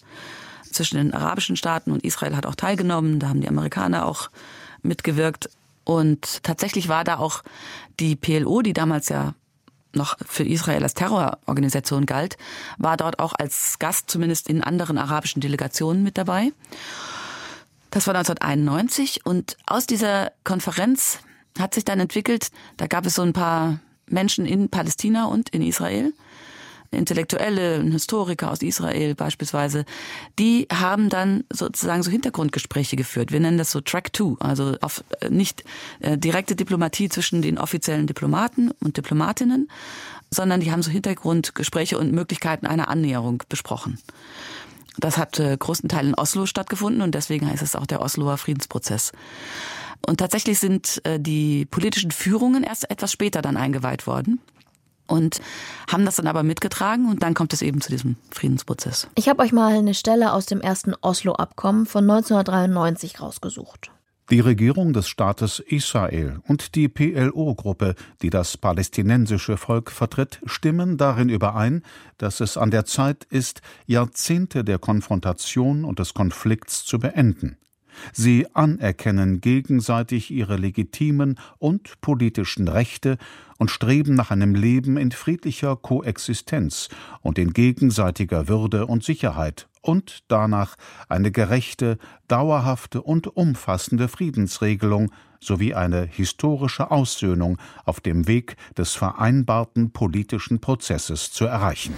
zwischen 0.72 0.96
den 0.96 1.12
arabischen 1.12 1.56
Staaten 1.56 1.92
und 1.92 2.04
Israel 2.04 2.36
hat 2.36 2.46
auch 2.46 2.54
teilgenommen. 2.54 3.20
Da 3.20 3.28
haben 3.28 3.42
die 3.42 3.48
Amerikaner 3.48 4.06
auch 4.06 4.30
mitgewirkt. 4.80 5.50
Und 5.84 6.42
tatsächlich 6.42 6.88
war 6.88 7.04
da 7.04 7.18
auch 7.18 7.42
die 8.00 8.16
PLO, 8.16 8.62
die 8.62 8.72
damals 8.72 9.10
ja 9.10 9.34
noch 9.92 10.16
für 10.24 10.44
Israel 10.44 10.82
als 10.82 10.94
Terrororganisation 10.94 12.06
galt, 12.06 12.38
war 12.78 12.96
dort 12.96 13.18
auch 13.18 13.34
als 13.38 13.78
Gast 13.78 14.10
zumindest 14.10 14.48
in 14.48 14.62
anderen 14.62 14.96
arabischen 14.96 15.40
Delegationen 15.42 16.02
mit 16.02 16.16
dabei. 16.16 16.52
Das 17.96 18.06
war 18.06 18.14
1991 18.14 19.24
und 19.24 19.56
aus 19.64 19.86
dieser 19.86 20.30
Konferenz 20.44 21.20
hat 21.58 21.72
sich 21.72 21.82
dann 21.82 21.98
entwickelt, 21.98 22.50
da 22.76 22.86
gab 22.88 23.06
es 23.06 23.14
so 23.14 23.22
ein 23.22 23.32
paar 23.32 23.80
Menschen 24.06 24.44
in 24.44 24.68
Palästina 24.68 25.24
und 25.24 25.48
in 25.48 25.62
Israel, 25.62 26.12
Intellektuelle, 26.90 27.80
Historiker 27.84 28.50
aus 28.50 28.60
Israel 28.60 29.14
beispielsweise, 29.14 29.86
die 30.38 30.68
haben 30.70 31.08
dann 31.08 31.44
sozusagen 31.50 32.02
so 32.02 32.10
Hintergrundgespräche 32.10 32.96
geführt. 32.96 33.32
Wir 33.32 33.40
nennen 33.40 33.56
das 33.56 33.70
so 33.70 33.80
Track 33.80 34.12
Two, 34.12 34.36
also 34.40 34.76
auf 34.82 35.02
äh, 35.22 35.30
nicht 35.30 35.64
äh, 36.00 36.18
direkte 36.18 36.54
Diplomatie 36.54 37.08
zwischen 37.08 37.40
den 37.40 37.56
offiziellen 37.56 38.06
Diplomaten 38.06 38.72
und 38.72 38.98
Diplomatinnen, 38.98 39.70
sondern 40.30 40.60
die 40.60 40.70
haben 40.70 40.82
so 40.82 40.90
Hintergrundgespräche 40.90 41.98
und 41.98 42.12
Möglichkeiten 42.12 42.66
einer 42.66 42.88
Annäherung 42.88 43.42
besprochen. 43.48 43.98
Das 44.98 45.18
hat 45.18 45.38
äh, 45.38 45.56
großen 45.58 45.88
Teil 45.88 46.08
in 46.08 46.14
Oslo 46.14 46.46
stattgefunden 46.46 47.02
und 47.02 47.14
deswegen 47.14 47.48
heißt 47.48 47.62
es 47.62 47.76
auch 47.76 47.86
der 47.86 48.00
Osloer 48.00 48.38
Friedensprozess. 48.38 49.12
Und 50.06 50.18
tatsächlich 50.18 50.58
sind 50.58 51.00
äh, 51.04 51.18
die 51.18 51.66
politischen 51.66 52.10
Führungen 52.10 52.62
erst 52.62 52.90
etwas 52.90 53.12
später 53.12 53.42
dann 53.42 53.56
eingeweiht 53.56 54.06
worden 54.06 54.40
und 55.06 55.40
haben 55.90 56.04
das 56.04 56.16
dann 56.16 56.26
aber 56.26 56.42
mitgetragen 56.42 57.08
und 57.08 57.22
dann 57.22 57.34
kommt 57.34 57.52
es 57.52 57.62
eben 57.62 57.80
zu 57.80 57.90
diesem 57.90 58.16
Friedensprozess. 58.30 59.08
Ich 59.14 59.28
habe 59.28 59.42
euch 59.42 59.52
mal 59.52 59.74
eine 59.74 59.94
Stelle 59.94 60.32
aus 60.32 60.46
dem 60.46 60.60
ersten 60.60 60.94
Oslo-Abkommen 61.00 61.86
von 61.86 62.08
1993 62.08 63.20
rausgesucht. 63.20 63.90
Die 64.28 64.40
Regierung 64.40 64.92
des 64.92 65.06
Staates 65.06 65.60
Israel 65.60 66.40
und 66.48 66.74
die 66.74 66.88
PLO-Gruppe, 66.88 67.94
die 68.22 68.30
das 68.30 68.56
palästinensische 68.56 69.56
Volk 69.56 69.92
vertritt, 69.92 70.40
stimmen 70.46 70.96
darin 70.96 71.28
überein, 71.28 71.82
dass 72.18 72.40
es 72.40 72.56
an 72.56 72.72
der 72.72 72.84
Zeit 72.86 73.22
ist, 73.30 73.62
Jahrzehnte 73.86 74.64
der 74.64 74.80
Konfrontation 74.80 75.84
und 75.84 76.00
des 76.00 76.12
Konflikts 76.12 76.84
zu 76.84 76.98
beenden. 76.98 77.56
Sie 78.12 78.48
anerkennen 78.52 79.40
gegenseitig 79.40 80.32
ihre 80.32 80.56
legitimen 80.56 81.38
und 81.58 82.00
politischen 82.00 82.66
Rechte 82.66 83.18
und 83.58 83.70
streben 83.70 84.14
nach 84.14 84.32
einem 84.32 84.56
Leben 84.56 84.96
in 84.96 85.12
friedlicher 85.12 85.76
Koexistenz 85.76 86.88
und 87.22 87.38
in 87.38 87.52
gegenseitiger 87.52 88.48
Würde 88.48 88.86
und 88.86 89.04
Sicherheit 89.04 89.68
und 89.86 90.24
danach 90.28 90.76
eine 91.08 91.30
gerechte, 91.30 91.98
dauerhafte 92.28 93.02
und 93.02 93.36
umfassende 93.36 94.08
Friedensregelung 94.08 95.12
sowie 95.40 95.74
eine 95.74 96.02
historische 96.04 96.90
Aussöhnung 96.90 97.58
auf 97.84 98.00
dem 98.00 98.26
Weg 98.26 98.56
des 98.76 98.94
vereinbarten 98.94 99.92
politischen 99.92 100.60
Prozesses 100.60 101.30
zu 101.30 101.44
erreichen. 101.44 101.94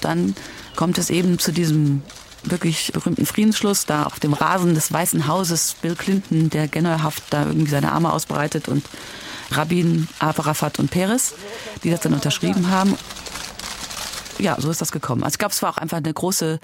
Dann 0.00 0.34
kommt 0.74 0.98
es 0.98 1.10
eben 1.10 1.38
zu 1.38 1.52
diesem 1.52 2.02
wirklich 2.42 2.92
berühmten 2.92 3.26
Friedensschluss, 3.26 3.86
da 3.86 4.02
auf 4.02 4.18
dem 4.18 4.32
Rasen 4.32 4.74
des 4.74 4.92
Weißen 4.92 5.28
Hauses 5.28 5.76
Bill 5.80 5.94
Clinton, 5.94 6.50
der 6.50 6.66
generellhaft 6.66 7.22
da 7.30 7.46
irgendwie 7.46 7.70
seine 7.70 7.92
Arme 7.92 8.12
ausbreitet 8.12 8.66
und 8.66 8.84
Rabin, 9.52 10.08
Arafat 10.18 10.78
und 10.78 10.90
Peres, 10.90 11.34
die 11.84 11.90
das 11.90 12.00
dann 12.00 12.14
unterschrieben 12.14 12.70
haben. 12.70 12.96
Ja, 14.42 14.60
so 14.60 14.70
ist 14.70 14.80
das 14.80 14.92
gekommen. 14.92 15.22
Also 15.22 15.34
ich 15.34 15.38
glaube, 15.38 15.52
es 15.52 15.62
war 15.62 15.70
auch 15.70 15.78
einfach 15.78 15.98
eine 15.98 16.12
große 16.12 16.60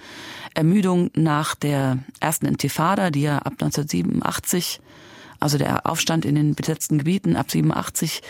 Ermüdung 0.54 1.10
nach 1.14 1.54
der 1.54 1.98
ersten 2.20 2.46
Intifada, 2.46 3.10
die 3.10 3.22
ja 3.22 3.38
ab 3.38 3.54
1987 3.60 4.80
also 5.40 5.56
der 5.56 5.86
Aufstand 5.86 6.24
in 6.24 6.34
den 6.34 6.54
besetzten 6.54 6.98
Gebieten 6.98 7.36
ab 7.36 7.50
87 7.50 8.22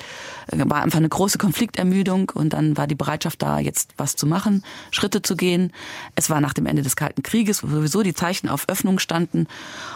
äh, 0.49 0.59
war 0.67 0.83
einfach 0.83 0.99
eine 0.99 1.09
große 1.09 1.39
Konfliktermüdung 1.39 2.31
und 2.35 2.53
dann 2.53 2.77
war 2.77 2.87
die 2.87 2.95
Bereitschaft 2.95 3.43
da, 3.43 3.59
jetzt 3.59 3.93
was 3.97 4.17
zu 4.17 4.27
machen, 4.27 4.63
Schritte 4.91 5.23
zu 5.23 5.37
gehen. 5.37 5.73
Es 6.15 6.29
war 6.29 6.41
nach 6.41 6.53
dem 6.53 6.67
Ende 6.67 6.83
des 6.83 6.97
Kalten 6.97 7.23
Krieges, 7.23 7.63
wo 7.63 7.69
sowieso 7.69 8.03
die 8.03 8.15
Zeichen 8.15 8.49
auf 8.49 8.69
Öffnung 8.69 8.99
standen. 8.99 9.47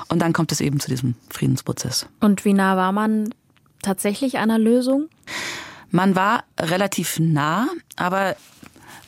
Und 0.09 0.21
dann 0.21 0.33
kommt 0.33 0.53
es 0.53 0.61
eben 0.61 0.81
zu 0.81 0.89
diesem 0.89 1.15
Friedensprozess. 1.29 2.07
Und 2.21 2.45
wie 2.45 2.55
nah 2.55 2.77
war 2.77 2.93
man 2.93 3.35
tatsächlich 3.83 4.39
einer 4.39 4.59
Lösung? 4.59 5.09
Man 5.91 6.17
war 6.17 6.45
relativ 6.59 7.19
nah, 7.19 7.69
aber 7.97 8.37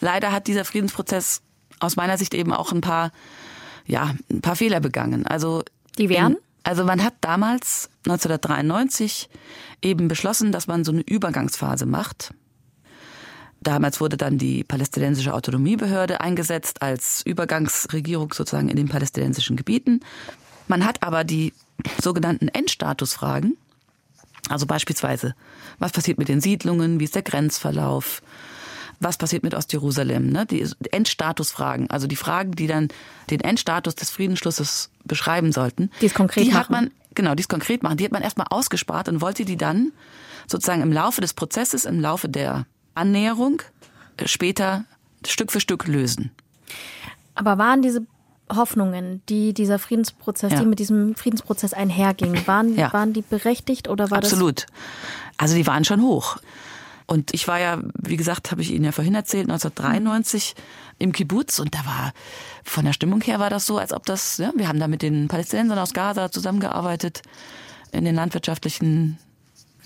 leider 0.04 0.30
hat 0.30 0.46
dieser 0.46 0.64
Friedensprozess 0.64 1.40
aus 1.80 1.96
meiner 1.96 2.18
Sicht 2.18 2.34
eben 2.34 2.52
auch 2.52 2.70
ein 2.70 2.82
paar, 2.82 3.10
ja, 3.86 4.14
ein 4.30 4.42
paar 4.42 4.54
Fehler 4.54 4.78
begangen. 4.78 5.26
Also 5.26 5.64
die 5.98 6.08
wären? 6.08 6.36
Also 6.62 6.84
man 6.84 7.02
hat 7.02 7.14
damals 7.20 7.90
1993 8.06 9.28
eben 9.82 10.08
beschlossen, 10.08 10.52
dass 10.52 10.66
man 10.66 10.84
so 10.84 10.92
eine 10.92 11.02
Übergangsphase 11.02 11.86
macht. 11.86 12.32
Damals 13.60 14.00
wurde 14.00 14.16
dann 14.16 14.36
die 14.36 14.62
palästinensische 14.62 15.32
Autonomiebehörde 15.32 16.20
eingesetzt 16.20 16.82
als 16.82 17.22
Übergangsregierung 17.24 18.32
sozusagen 18.32 18.68
in 18.68 18.76
den 18.76 18.88
palästinensischen 18.88 19.56
Gebieten. 19.56 20.00
Man 20.68 20.84
hat 20.84 21.02
aber 21.02 21.24
die 21.24 21.54
sogenannten 22.00 22.48
Endstatusfragen, 22.48 23.56
also 24.50 24.66
beispielsweise, 24.66 25.34
was 25.78 25.92
passiert 25.92 26.18
mit 26.18 26.28
den 26.28 26.42
Siedlungen, 26.42 27.00
wie 27.00 27.04
ist 27.04 27.14
der 27.14 27.22
Grenzverlauf, 27.22 28.22
was 29.00 29.16
passiert 29.18 29.42
mit 29.42 29.54
Ostjerusalem, 29.54 30.30
ne? 30.30 30.46
die 30.46 30.66
Endstatusfragen, 30.90 31.90
also 31.90 32.06
die 32.06 32.16
Fragen, 32.16 32.52
die 32.52 32.66
dann 32.66 32.88
den 33.30 33.40
Endstatus 33.40 33.94
des 33.94 34.10
Friedensschlusses 34.10 34.90
beschreiben 35.04 35.52
sollten. 35.52 35.90
Die 36.00 36.06
es 36.06 36.14
konkret 36.14 36.44
die 36.44 36.50
machen. 36.50 36.58
hat 36.58 36.70
man 36.70 36.90
genau, 37.14 37.34
die 37.34 37.42
es 37.42 37.48
konkret 37.48 37.82
machen, 37.82 37.96
die 37.96 38.04
hat 38.04 38.12
man 38.12 38.22
erstmal 38.22 38.46
ausgespart 38.50 39.08
und 39.08 39.20
wollte 39.20 39.44
die 39.44 39.56
dann 39.56 39.92
sozusagen 40.46 40.82
im 40.82 40.92
Laufe 40.92 41.20
des 41.20 41.34
Prozesses, 41.34 41.84
im 41.84 42.00
Laufe 42.00 42.28
der 42.28 42.66
Annäherung 42.94 43.62
äh, 44.16 44.28
später 44.28 44.84
Stück 45.26 45.52
für 45.52 45.60
Stück 45.60 45.86
lösen. 45.86 46.32
Aber 47.34 47.58
waren 47.58 47.82
diese 47.82 48.06
Hoffnungen, 48.54 49.22
die 49.28 49.54
dieser 49.54 49.78
Friedensprozess, 49.78 50.52
ja. 50.52 50.60
die 50.60 50.66
mit 50.66 50.78
diesem 50.78 51.14
Friedensprozess 51.14 51.72
einhergingen, 51.72 52.46
waren, 52.46 52.76
ja. 52.76 52.92
waren 52.92 53.12
die 53.12 53.22
berechtigt 53.22 53.88
oder 53.88 54.10
war 54.10 54.18
Absolut. 54.18 54.58
das? 54.58 54.64
Absolut. 54.64 55.34
Also 55.38 55.56
die 55.56 55.66
waren 55.66 55.84
schon 55.84 56.02
hoch. 56.02 56.36
Und 57.06 57.34
ich 57.34 57.46
war 57.48 57.60
ja, 57.60 57.80
wie 58.02 58.16
gesagt, 58.16 58.50
habe 58.50 58.62
ich 58.62 58.70
Ihnen 58.70 58.84
ja 58.84 58.92
vorhin 58.92 59.14
erzählt, 59.14 59.50
1993 59.50 60.54
im 60.98 61.12
Kibbutz 61.12 61.58
und 61.58 61.74
da 61.74 61.84
war 61.84 62.12
von 62.64 62.84
der 62.84 62.92
Stimmung 62.92 63.20
her 63.20 63.38
war 63.40 63.50
das 63.50 63.66
so, 63.66 63.78
als 63.78 63.92
ob 63.92 64.06
das, 64.06 64.38
ja, 64.38 64.52
wir 64.56 64.68
haben 64.68 64.80
da 64.80 64.88
mit 64.88 65.02
den 65.02 65.28
Palästinensern 65.28 65.78
aus 65.78 65.92
Gaza 65.92 66.30
zusammengearbeitet 66.30 67.22
in 67.92 68.04
den 68.04 68.14
landwirtschaftlichen 68.14 69.18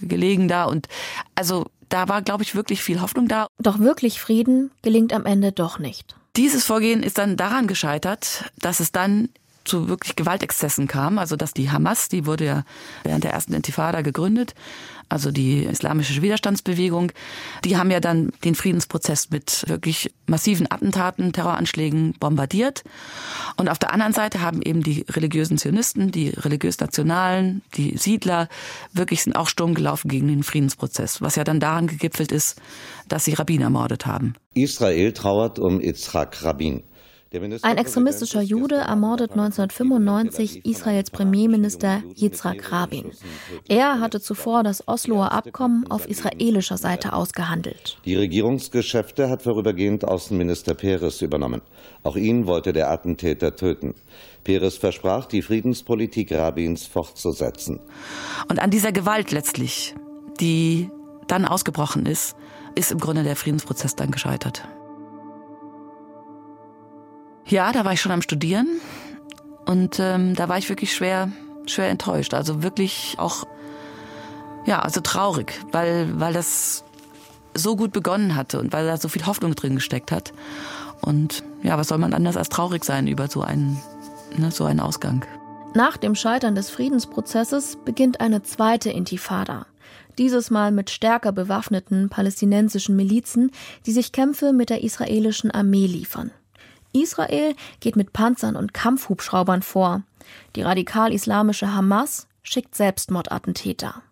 Gelegen 0.00 0.46
da 0.46 0.64
und 0.64 0.86
also 1.34 1.66
da 1.88 2.08
war, 2.08 2.22
glaube 2.22 2.42
ich, 2.42 2.54
wirklich 2.54 2.82
viel 2.82 3.00
Hoffnung 3.00 3.28
da. 3.28 3.48
Doch 3.58 3.78
wirklich 3.78 4.20
Frieden 4.20 4.70
gelingt 4.82 5.12
am 5.12 5.24
Ende 5.24 5.52
doch 5.52 5.78
nicht. 5.78 6.14
Dieses 6.36 6.64
Vorgehen 6.64 7.02
ist 7.02 7.18
dann 7.18 7.36
daran 7.36 7.66
gescheitert, 7.66 8.44
dass 8.58 8.80
es 8.80 8.92
dann 8.92 9.30
zu 9.64 9.88
wirklich 9.88 10.16
Gewaltexzessen 10.16 10.86
kam. 10.88 11.18
Also 11.18 11.36
dass 11.36 11.52
die 11.52 11.70
Hamas, 11.70 12.08
die 12.08 12.26
wurde 12.26 12.44
ja 12.44 12.64
während 13.04 13.24
der 13.24 13.32
ersten 13.32 13.54
Intifada 13.54 14.02
gegründet, 14.02 14.54
also 15.08 15.30
die 15.30 15.64
islamische 15.64 16.20
Widerstandsbewegung, 16.20 17.12
die 17.64 17.76
haben 17.76 17.90
ja 17.90 18.00
dann 18.00 18.30
den 18.44 18.54
Friedensprozess 18.54 19.30
mit 19.30 19.64
wirklich 19.66 20.12
massiven 20.26 20.70
Attentaten, 20.70 21.32
Terroranschlägen 21.32 22.14
bombardiert. 22.20 22.84
Und 23.56 23.68
auf 23.68 23.78
der 23.78 23.92
anderen 23.92 24.12
Seite 24.12 24.40
haben 24.40 24.60
eben 24.62 24.82
die 24.82 25.04
religiösen 25.08 25.58
Zionisten, 25.58 26.10
die 26.10 26.28
religiös-nationalen, 26.28 27.62
die 27.74 27.96
Siedler 27.96 28.48
wirklich 28.92 29.22
sind 29.22 29.34
auch 29.34 29.48
Sturm 29.48 29.74
gelaufen 29.74 30.08
gegen 30.08 30.28
den 30.28 30.42
Friedensprozess, 30.42 31.22
was 31.22 31.36
ja 31.36 31.44
dann 31.44 31.60
daran 31.60 31.86
gegipfelt 31.86 32.32
ist, 32.32 32.60
dass 33.08 33.24
sie 33.24 33.34
Rabbin 33.34 33.62
ermordet 33.62 34.06
haben. 34.06 34.34
Israel 34.54 35.12
trauert 35.12 35.58
um 35.58 35.80
Yitzhak 35.80 36.42
Rabin. 36.42 36.82
Ein 37.62 37.76
extremistischer 37.76 38.40
Jude 38.40 38.76
ermordet 38.76 39.32
1995 39.32 40.64
Israels 40.64 41.10
Premierminister 41.10 42.02
Yitzhak 42.14 42.72
Rabin. 42.72 43.10
Er 43.68 44.00
hatte 44.00 44.20
zuvor 44.20 44.62
das 44.62 44.88
Osloer 44.88 45.32
Abkommen 45.32 45.86
auf 45.90 46.08
israelischer 46.08 46.78
Seite 46.78 47.12
ausgehandelt. 47.12 47.98
Die 48.06 48.14
Regierungsgeschäfte 48.14 49.28
hat 49.28 49.42
vorübergehend 49.42 50.06
Außenminister 50.06 50.74
Peres 50.74 51.20
übernommen. 51.20 51.60
Auch 52.02 52.16
ihn 52.16 52.46
wollte 52.46 52.72
der 52.72 52.90
Attentäter 52.90 53.54
töten. 53.54 53.94
Peres 54.42 54.78
versprach, 54.78 55.26
die 55.26 55.42
Friedenspolitik 55.42 56.32
Rabins 56.32 56.86
fortzusetzen. 56.86 57.80
Und 58.48 58.58
an 58.58 58.70
dieser 58.70 58.92
Gewalt 58.92 59.32
letztlich, 59.32 59.94
die 60.40 60.88
dann 61.26 61.44
ausgebrochen 61.44 62.06
ist, 62.06 62.36
ist 62.74 62.90
im 62.90 62.98
Grunde 62.98 63.22
der 63.22 63.36
Friedensprozess 63.36 63.96
dann 63.96 64.10
gescheitert. 64.10 64.66
Ja, 67.48 67.72
da 67.72 67.84
war 67.84 67.94
ich 67.94 68.00
schon 68.00 68.12
am 68.12 68.22
Studieren 68.22 68.68
und 69.64 69.98
ähm, 70.00 70.34
da 70.34 70.48
war 70.48 70.58
ich 70.58 70.68
wirklich 70.68 70.94
schwer, 70.94 71.32
schwer 71.66 71.88
enttäuscht. 71.88 72.34
Also 72.34 72.62
wirklich 72.62 73.14
auch, 73.18 73.44
ja, 74.66 74.80
also 74.80 75.00
traurig, 75.00 75.58
weil, 75.72 76.20
weil 76.20 76.34
das 76.34 76.84
so 77.54 77.74
gut 77.74 77.92
begonnen 77.92 78.34
hatte 78.34 78.60
und 78.60 78.72
weil 78.72 78.86
da 78.86 78.98
so 78.98 79.08
viel 79.08 79.24
Hoffnung 79.26 79.54
drin 79.54 79.76
gesteckt 79.76 80.12
hat. 80.12 80.32
Und 81.00 81.42
ja, 81.62 81.78
was 81.78 81.88
soll 81.88 81.98
man 81.98 82.12
anders 82.12 82.36
als 82.36 82.50
traurig 82.50 82.84
sein 82.84 83.06
über 83.06 83.28
so 83.28 83.40
einen, 83.40 83.80
ne, 84.36 84.50
so 84.50 84.64
einen 84.64 84.80
Ausgang? 84.80 85.24
Nach 85.74 85.96
dem 85.96 86.14
Scheitern 86.14 86.54
des 86.54 86.70
Friedensprozesses 86.70 87.78
beginnt 87.84 88.20
eine 88.20 88.42
zweite 88.42 88.90
Intifada. 88.90 89.66
Dieses 90.18 90.50
Mal 90.50 90.72
mit 90.72 90.90
stärker 90.90 91.32
bewaffneten 91.32 92.08
palästinensischen 92.08 92.96
Milizen, 92.96 93.52
die 93.86 93.92
sich 93.92 94.12
Kämpfe 94.12 94.52
mit 94.52 94.70
der 94.70 94.82
israelischen 94.82 95.50
Armee 95.50 95.86
liefern. 95.86 96.32
Israel 96.92 97.54
geht 97.80 97.96
mit 97.96 98.12
Panzern 98.12 98.56
und 98.56 98.74
Kampfhubschraubern 98.74 99.62
vor. 99.62 100.02
Die 100.56 100.62
radikal-islamische 100.62 101.74
Hamas 101.74 102.28
schickt 102.42 102.74
Selbstmordattentäter. 102.74 104.02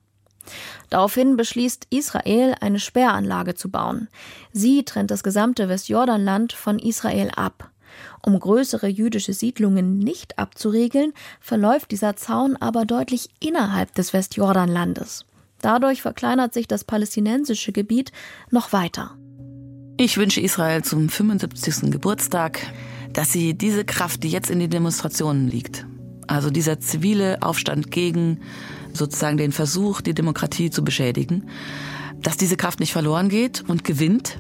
Daraufhin 0.91 1.37
beschließt 1.37 1.89
Israel, 1.91 2.55
eine 2.61 2.79
Sperranlage 2.79 3.55
zu 3.55 3.71
bauen. 3.71 4.09
Sie 4.53 4.85
trennt 4.85 5.11
das 5.11 5.23
gesamte 5.23 5.69
Westjordanland 5.69 6.53
von 6.53 6.79
Israel 6.79 7.31
ab. 7.35 7.71
Um 8.23 8.39
größere 8.39 8.89
jüdische 8.89 9.33
Siedlungen 9.33 9.99
nicht 9.99 10.39
abzuriegeln, 10.39 11.13
verläuft 11.41 11.91
dieser 11.91 12.17
Zaun 12.17 12.57
aber 12.57 12.85
deutlich 12.85 13.31
innerhalb 13.41 13.95
des 13.95 14.13
Westjordanlandes. 14.13 15.25
Dadurch 15.61 16.03
verkleinert 16.03 16.53
sich 16.53 16.69
das 16.69 16.85
palästinensische 16.85 17.73
Gebiet 17.73 18.13
noch 18.51 18.73
weiter. 18.73 19.17
Ich 19.99 20.19
wünsche 20.19 20.43
Israel 20.43 20.85
zum 20.85 21.09
75. 21.09 21.91
Geburtstag, 21.91 22.61
dass 23.15 23.33
sie 23.33 23.55
diese 23.55 23.83
Kraft, 23.87 24.25
die 24.25 24.29
jetzt 24.29 24.51
in 24.51 24.59
den 24.59 24.69
Demonstrationen 24.69 25.49
liegt, 25.49 25.87
also 26.27 26.51
dieser 26.51 26.81
zivile 26.81 27.41
Aufstand 27.41 27.91
gegen 27.91 28.41
sozusagen 28.93 29.39
den 29.39 29.53
Versuch, 29.53 30.03
die 30.03 30.13
Demokratie 30.13 30.69
zu 30.69 30.85
beschädigen, 30.85 31.49
dass 32.21 32.37
diese 32.37 32.59
Kraft 32.59 32.79
nicht 32.79 32.93
verloren 32.93 33.31
geht 33.31 33.65
und 33.69 33.85
gewinnt 33.85 34.39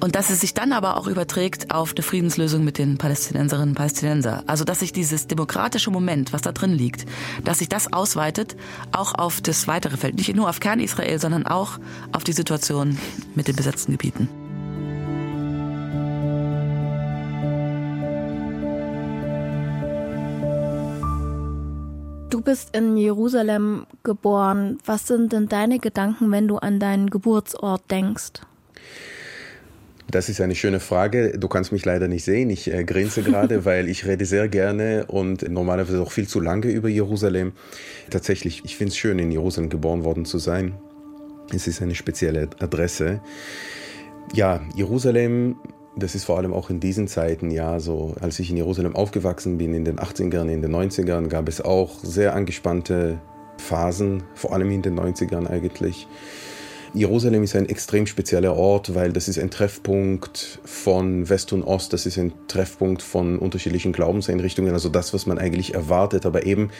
und 0.00 0.16
dass 0.16 0.30
es 0.30 0.40
sich 0.40 0.54
dann 0.54 0.72
aber 0.72 0.96
auch 0.96 1.06
überträgt 1.06 1.70
auf 1.70 1.92
eine 1.94 2.02
Friedenslösung 2.02 2.64
mit 2.64 2.76
den 2.76 2.98
Palästinenserinnen 2.98 3.70
und 3.70 3.74
Palästinenser. 3.76 4.42
Also 4.48 4.64
dass 4.64 4.80
sich 4.80 4.92
dieses 4.92 5.28
demokratische 5.28 5.92
Moment, 5.92 6.32
was 6.32 6.42
da 6.42 6.50
drin 6.50 6.72
liegt, 6.72 7.06
dass 7.44 7.60
sich 7.60 7.68
das 7.68 7.92
ausweitet, 7.92 8.56
auch 8.90 9.14
auf 9.14 9.40
das 9.40 9.68
weitere 9.68 9.96
Feld. 9.96 10.16
Nicht 10.16 10.34
nur 10.34 10.48
auf 10.48 10.58
Kern-Israel, 10.58 11.20
sondern 11.20 11.46
auch 11.46 11.78
auf 12.10 12.24
die 12.24 12.32
Situation 12.32 12.98
mit 13.36 13.46
den 13.46 13.54
besetzten 13.54 13.92
Gebieten. 13.92 14.28
Bist 22.44 22.76
in 22.76 22.96
Jerusalem 22.96 23.86
geboren. 24.02 24.78
Was 24.84 25.06
sind 25.06 25.32
denn 25.32 25.48
deine 25.48 25.78
Gedanken, 25.78 26.30
wenn 26.30 26.48
du 26.48 26.56
an 26.58 26.78
deinen 26.78 27.10
Geburtsort 27.10 27.90
denkst? 27.90 28.42
Das 30.10 30.28
ist 30.28 30.40
eine 30.40 30.54
schöne 30.54 30.80
Frage. 30.80 31.38
Du 31.38 31.48
kannst 31.48 31.72
mich 31.72 31.84
leider 31.84 32.06
nicht 32.06 32.24
sehen. 32.24 32.50
Ich 32.50 32.72
äh, 32.72 32.84
grinse 32.84 33.22
gerade, 33.22 33.64
weil 33.64 33.88
ich 33.88 34.06
rede 34.06 34.26
sehr 34.26 34.48
gerne 34.48 35.06
und 35.06 35.48
normalerweise 35.48 36.00
auch 36.00 36.12
viel 36.12 36.28
zu 36.28 36.40
lange 36.40 36.68
über 36.68 36.88
Jerusalem. 36.88 37.52
Tatsächlich, 38.10 38.62
ich 38.64 38.76
finde 38.76 38.90
es 38.90 38.96
schön, 38.96 39.18
in 39.18 39.32
Jerusalem 39.32 39.70
geboren 39.70 40.04
worden 40.04 40.24
zu 40.24 40.38
sein. 40.38 40.74
Es 41.52 41.66
ist 41.66 41.82
eine 41.82 41.94
spezielle 41.94 42.48
Adresse. 42.60 43.20
Ja, 44.34 44.60
Jerusalem 44.74 45.56
Das 45.96 46.16
ist 46.16 46.24
vor 46.24 46.38
allem 46.38 46.52
auch 46.52 46.70
in 46.70 46.80
diesen 46.80 47.06
Zeiten, 47.06 47.52
ja, 47.52 47.78
so 47.78 48.14
als 48.20 48.40
ich 48.40 48.50
in 48.50 48.56
Jerusalem 48.56 48.96
aufgewachsen 48.96 49.58
bin, 49.58 49.74
in 49.74 49.84
den 49.84 49.98
80ern, 49.98 50.48
in 50.48 50.60
den 50.60 50.74
90ern, 50.74 51.28
gab 51.28 51.48
es 51.48 51.60
auch 51.60 51.98
sehr 52.02 52.34
angespannte 52.34 53.20
Phasen, 53.58 54.24
vor 54.34 54.52
allem 54.52 54.70
in 54.72 54.82
den 54.82 54.98
90ern 54.98 55.48
eigentlich. 55.48 56.08
Jerusalem 56.94 57.42
ist 57.42 57.54
ein 57.56 57.68
extrem 57.68 58.06
spezieller 58.06 58.56
Ort, 58.56 58.94
weil 58.94 59.12
das 59.12 59.28
ist 59.28 59.38
ein 59.38 59.50
Treffpunkt 59.50 60.60
von 60.64 61.28
West 61.28 61.52
und 61.52 61.62
Ost, 61.62 61.92
das 61.92 62.06
ist 62.06 62.18
ein 62.18 62.32
Treffpunkt 62.48 63.02
von 63.02 63.38
unterschiedlichen 63.38 63.92
Glaubenseinrichtungen, 63.92 64.72
also 64.72 64.88
das, 64.88 65.14
was 65.14 65.26
man 65.26 65.38
eigentlich 65.38 65.74
erwartet, 65.74 66.26
aber 66.26 66.44
eben 66.44 66.70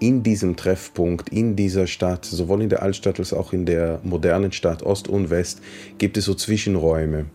in 0.00 0.22
diesem 0.22 0.56
Treffpunkt, 0.56 1.28
in 1.30 1.54
dieser 1.56 1.86
Stadt, 1.86 2.24
sowohl 2.24 2.62
in 2.62 2.68
der 2.68 2.82
Altstadt 2.82 3.18
als 3.18 3.32
auch 3.32 3.52
in 3.52 3.64
der 3.64 4.00
modernen 4.02 4.52
Stadt 4.52 4.82
Ost 4.82 5.08
und 5.08 5.30
West, 5.30 5.60
gibt 5.98 6.16
es 6.16 6.24
so 6.24 6.34
Zwischenräume. 6.34 7.26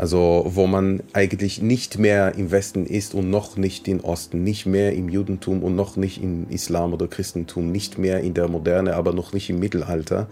Also 0.00 0.44
wo 0.46 0.66
man 0.66 1.02
eigentlich 1.12 1.60
nicht 1.60 1.98
mehr 1.98 2.34
im 2.34 2.50
Westen 2.50 2.86
ist 2.86 3.12
und 3.12 3.28
noch 3.28 3.58
nicht 3.58 3.86
im 3.86 4.00
Osten, 4.00 4.42
nicht 4.42 4.64
mehr 4.64 4.94
im 4.94 5.10
Judentum 5.10 5.62
und 5.62 5.76
noch 5.76 5.96
nicht 5.96 6.22
im 6.22 6.48
Islam 6.48 6.94
oder 6.94 7.06
Christentum, 7.06 7.70
nicht 7.70 7.98
mehr 7.98 8.20
in 8.20 8.32
der 8.32 8.48
Moderne, 8.48 8.96
aber 8.96 9.12
noch 9.12 9.34
nicht 9.34 9.50
im 9.50 9.58
Mittelalter. 9.58 10.26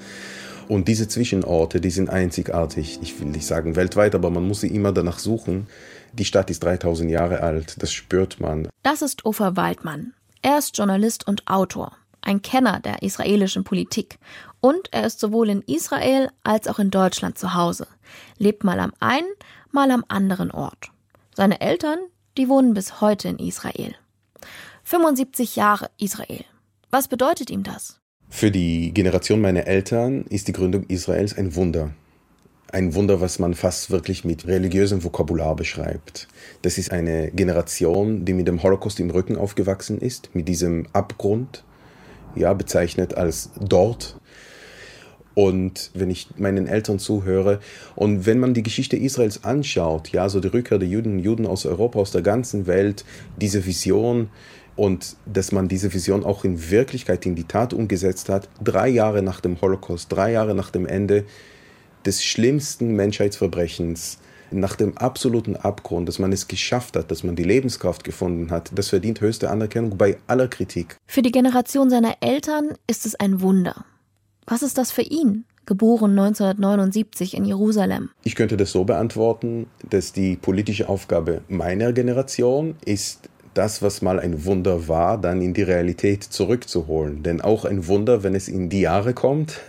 Und 0.69 0.89
diese 0.89 1.07
Zwischenorte, 1.07 1.83
die 1.83 1.91
sind 1.91 2.09
einzigartig. 2.09 2.99
Ich 3.03 3.21
will 3.21 3.29
nicht 3.29 3.45
sagen 3.45 3.77
weltweit, 3.77 4.15
aber 4.15 4.31
man 4.31 4.49
muss 4.49 4.63
sie 4.63 4.75
immer 4.75 4.93
danach 4.93 5.19
suchen. 5.19 5.67
Die 6.15 6.25
Stadt 6.25 6.49
ist 6.49 6.65
3000 6.65 7.11
Jahre 7.11 7.43
alt, 7.43 7.83
das 7.83 7.93
spürt 7.93 8.41
man. 8.41 8.69
Das 8.83 9.03
ist 9.03 9.27
Ofer 9.27 9.59
Waldmann. 9.59 10.15
Er 10.41 10.57
ist 10.57 10.79
Journalist 10.79 11.29
und 11.29 11.47
Autor, 11.47 11.93
ein 12.23 12.41
Kenner 12.41 12.81
der 12.81 13.03
israelischen 13.03 13.65
Politik. 13.65 14.19
Und 14.63 14.89
er 14.93 15.05
ist 15.05 15.21
sowohl 15.21 15.51
in 15.51 15.61
Israel 15.61 16.31
als 16.43 16.69
auch 16.69 16.79
in 16.79 16.91
Deutschland 16.91 17.37
zu 17.37 17.53
Hause, 17.53 17.87
lebt 18.39 18.65
mal 18.65 18.81
am 18.81 18.95
einen, 18.99 19.29
mal 19.79 19.93
am 19.93 20.05
anderen 20.09 20.51
Ort. 20.51 20.91
Seine 21.37 21.61
Eltern, 21.61 22.01
die 22.37 22.49
wohnen 22.49 22.75
bis 22.75 23.01
heute 23.01 23.29
in 23.29 23.39
Israel. 23.39 23.95
75 24.83 25.55
Jahre 25.55 25.89
Israel. 26.01 26.45
Was 26.91 27.07
bedeutet 27.07 27.49
ihm 27.49 27.63
das? 27.63 28.01
Für 28.29 28.51
die 28.51 28.93
Generation 28.93 29.41
meiner 29.41 29.69
Eltern 29.69 30.23
ist 30.31 30.49
die 30.49 30.53
Gründung 30.53 30.83
Israels 30.89 31.39
ein 31.39 31.55
Wunder. 31.55 31.93
Ein 32.73 32.97
Wunder, 32.97 33.21
was 33.21 33.39
man 33.39 33.55
fast 33.55 33.93
wirklich 33.93 34.25
mit 34.25 34.49
religiösem 34.49 35.05
Vokabular 35.05 35.55
beschreibt. 35.55 36.27
Das 36.63 36.77
ist 36.77 36.91
eine 36.91 37.31
Generation, 37.31 38.25
die 38.25 38.35
mit 38.35 38.49
dem 38.49 38.65
Holocaust 38.65 38.99
im 38.99 39.11
Rücken 39.11 39.37
aufgewachsen 39.37 40.01
ist, 40.01 40.35
mit 40.35 40.49
diesem 40.49 40.89
Abgrund, 40.93 41.63
ja, 42.35 42.53
bezeichnet 42.53 43.15
als 43.15 43.53
dort, 43.61 44.19
und 45.39 45.93
wenn 45.95 46.11
ich 46.11 46.27
meinen 46.37 46.67
Eltern 46.67 46.99
zuhöre 46.99 47.61
und 47.95 48.27
wenn 48.27 48.41
man 48.41 48.55
die 48.55 48.65
Geschichte 48.65 48.97
Israels 48.97 49.45
anschaut, 49.45 50.09
ja, 50.09 50.29
so 50.29 50.41
die 50.41 50.49
Rückkehr 50.49 50.81
der 50.81 50.89
Juden, 50.89 51.21
Juden 51.21 51.47
aus 51.47 51.65
Europa, 51.65 52.01
aus 52.01 52.11
der 52.11 52.23
ganzen 52.23 52.67
Welt, 52.67 53.05
diese 53.41 53.65
Vision 53.65 54.31
und 54.75 55.15
dass 55.27 55.53
man 55.53 55.69
diese 55.69 55.95
Vision 55.95 56.25
auch 56.25 56.43
in 56.43 56.73
Wirklichkeit, 56.73 57.25
in 57.25 57.37
die 57.37 57.45
Tat 57.45 57.73
umgesetzt 57.73 58.29
hat, 58.29 58.49
drei 58.61 58.89
Jahre 58.89 59.23
nach 59.23 59.39
dem 59.39 59.61
Holocaust, 59.61 60.11
drei 60.11 60.33
Jahre 60.33 60.57
nach 60.57 60.71
dem 60.71 60.87
Ende 60.87 61.25
des 62.05 62.25
schlimmsten 62.25 62.97
Menschheitsverbrechens, 62.97 64.19
nach 64.51 64.75
dem 64.75 64.99
absoluten 64.99 65.55
Abgrund, 65.55 66.09
dass 66.09 66.19
man 66.19 66.33
es 66.33 66.49
geschafft 66.49 66.97
hat, 66.97 67.13
dass 67.13 67.23
man 67.23 67.37
die 67.37 67.45
Lebenskraft 67.45 68.03
gefunden 68.03 68.51
hat, 68.51 68.73
das 68.75 68.89
verdient 68.89 69.21
höchste 69.21 69.51
Anerkennung 69.51 69.97
bei 69.97 70.17
aller 70.27 70.49
Kritik. 70.49 70.97
Für 71.07 71.23
die 71.23 71.31
Generation 71.31 71.91
seiner 71.91 72.17
Eltern 72.23 72.71
ist 72.89 73.07
es 73.07 73.15
ein 73.15 73.41
Wunder. 73.41 73.85
Was 74.51 74.63
ist 74.63 74.79
das 74.79 74.91
für 74.91 75.03
ihn? 75.03 75.45
Geboren 75.67 76.19
1979 76.19 77.37
in 77.37 77.45
Jerusalem. 77.45 78.09
Ich 78.25 78.35
könnte 78.35 78.57
das 78.57 78.73
so 78.73 78.85
beantworten, 78.85 79.67
dass 79.91 80.15
die 80.15 80.37
politische 80.37 80.89
Aufgabe 80.89 81.43
meiner 81.49 81.93
Generation 81.93 82.75
ist, 82.83 83.29
das, 83.53 83.83
was 83.83 84.01
mal 84.01 84.19
ein 84.19 84.47
Wunder 84.47 84.89
war, 84.89 85.19
dann 85.19 85.43
in 85.43 85.53
die 85.53 85.65
Realität 85.65 86.25
zurückzuholen. 86.25 87.23
Denn 87.23 87.43
auch 87.43 87.67
ein 87.67 87.89
Wunder, 87.89 88.23
wenn 88.23 88.35
es 88.35 88.49
in 88.49 88.71
die 88.71 88.81
Jahre 88.81 89.13
kommt, 89.13 89.61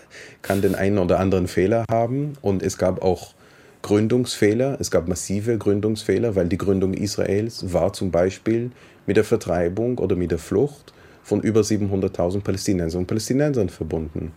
kann 0.42 0.62
den 0.62 0.76
einen 0.76 0.98
oder 0.98 1.20
anderen 1.20 1.50
Fehler 1.50 1.84
haben. 1.92 2.34
Und 2.42 2.64
es 2.64 2.78
gab 2.78 3.02
auch 3.02 3.34
Gründungsfehler, 3.82 4.78
es 4.80 4.92
gab 4.92 5.10
massive 5.10 5.58
Gründungsfehler, 5.58 6.38
weil 6.38 6.48
die 6.48 6.58
Gründung 6.58 6.94
Israels 6.94 7.74
war 7.74 7.92
zum 7.92 8.12
Beispiel 8.12 8.72
mit 9.06 9.18
der 9.18 9.26
Vertreibung 9.26 9.98
oder 9.98 10.16
mit 10.16 10.32
der 10.32 10.40
Flucht 10.40 10.94
von 11.22 11.42
über 11.42 11.62
700.000 11.62 12.42
Palästinensern 12.42 13.02
und 13.02 13.08
Palästinensern 13.08 13.68
verbunden 13.68 14.32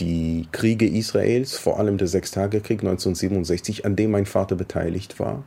die 0.00 0.46
Kriege 0.52 0.86
Israels, 0.86 1.56
vor 1.56 1.78
allem 1.78 1.98
der 1.98 2.08
Sechstagekrieg 2.08 2.80
1967, 2.80 3.84
an 3.84 3.96
dem 3.96 4.10
mein 4.10 4.26
Vater 4.26 4.56
beteiligt 4.56 5.18
war, 5.18 5.44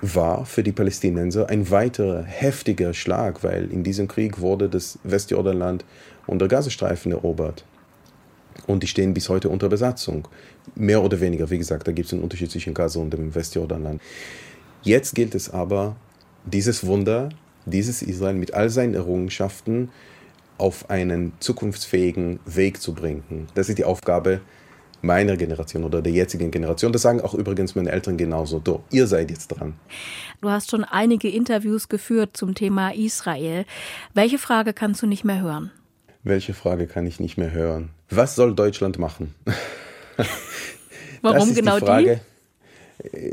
war 0.00 0.44
für 0.44 0.62
die 0.62 0.72
Palästinenser 0.72 1.48
ein 1.48 1.70
weiterer 1.70 2.22
heftiger 2.22 2.92
Schlag, 2.92 3.42
weil 3.42 3.70
in 3.70 3.84
diesem 3.84 4.08
Krieg 4.08 4.40
wurde 4.40 4.68
das 4.68 4.98
Westjordanland 5.02 5.84
und 6.26 6.40
der 6.40 6.48
Gazastreifen 6.48 7.12
erobert. 7.12 7.64
Und 8.66 8.82
die 8.82 8.86
stehen 8.86 9.14
bis 9.14 9.28
heute 9.28 9.48
unter 9.48 9.68
Besatzung. 9.68 10.28
Mehr 10.74 11.02
oder 11.02 11.20
weniger, 11.20 11.50
wie 11.50 11.58
gesagt, 11.58 11.88
da 11.88 11.92
gibt 11.92 12.06
es 12.06 12.12
einen 12.12 12.22
Unterschied 12.22 12.50
zwischen 12.50 12.74
Gaza 12.74 13.00
und 13.00 13.12
dem 13.12 13.34
Westjordanland. 13.34 14.00
Jetzt 14.82 15.14
gilt 15.14 15.34
es 15.34 15.50
aber, 15.50 15.96
dieses 16.44 16.86
Wunder, 16.86 17.30
dieses 17.66 18.02
Israel 18.02 18.34
mit 18.34 18.54
all 18.54 18.70
seinen 18.70 18.94
Errungenschaften 18.94 19.90
auf 20.58 20.90
einen 20.90 21.32
zukunftsfähigen 21.40 22.40
Weg 22.44 22.80
zu 22.80 22.94
bringen. 22.94 23.48
Das 23.54 23.68
ist 23.68 23.78
die 23.78 23.84
Aufgabe 23.84 24.40
meiner 25.02 25.36
Generation 25.36 25.84
oder 25.84 26.02
der 26.02 26.12
jetzigen 26.12 26.50
Generation. 26.50 26.92
Das 26.92 27.02
sagen 27.02 27.20
auch 27.20 27.34
übrigens 27.34 27.74
meine 27.74 27.92
Eltern 27.92 28.16
genauso. 28.16 28.58
Do, 28.58 28.82
ihr 28.90 29.06
seid 29.06 29.30
jetzt 29.30 29.48
dran. 29.48 29.74
Du 30.40 30.50
hast 30.50 30.70
schon 30.70 30.84
einige 30.84 31.28
Interviews 31.28 31.88
geführt 31.88 32.36
zum 32.36 32.54
Thema 32.54 32.94
Israel. 32.94 33.66
Welche 34.14 34.38
Frage 34.38 34.72
kannst 34.72 35.02
du 35.02 35.06
nicht 35.06 35.24
mehr 35.24 35.40
hören? 35.40 35.70
Welche 36.22 36.54
Frage 36.54 36.86
kann 36.86 37.06
ich 37.06 37.20
nicht 37.20 37.36
mehr 37.36 37.52
hören? 37.52 37.90
Was 38.08 38.34
soll 38.34 38.54
Deutschland 38.54 38.98
machen? 38.98 39.34
Warum 41.22 41.54
genau 41.54 41.78
die? 41.78 41.84
Frage. 41.84 42.16
Die? 42.16 42.33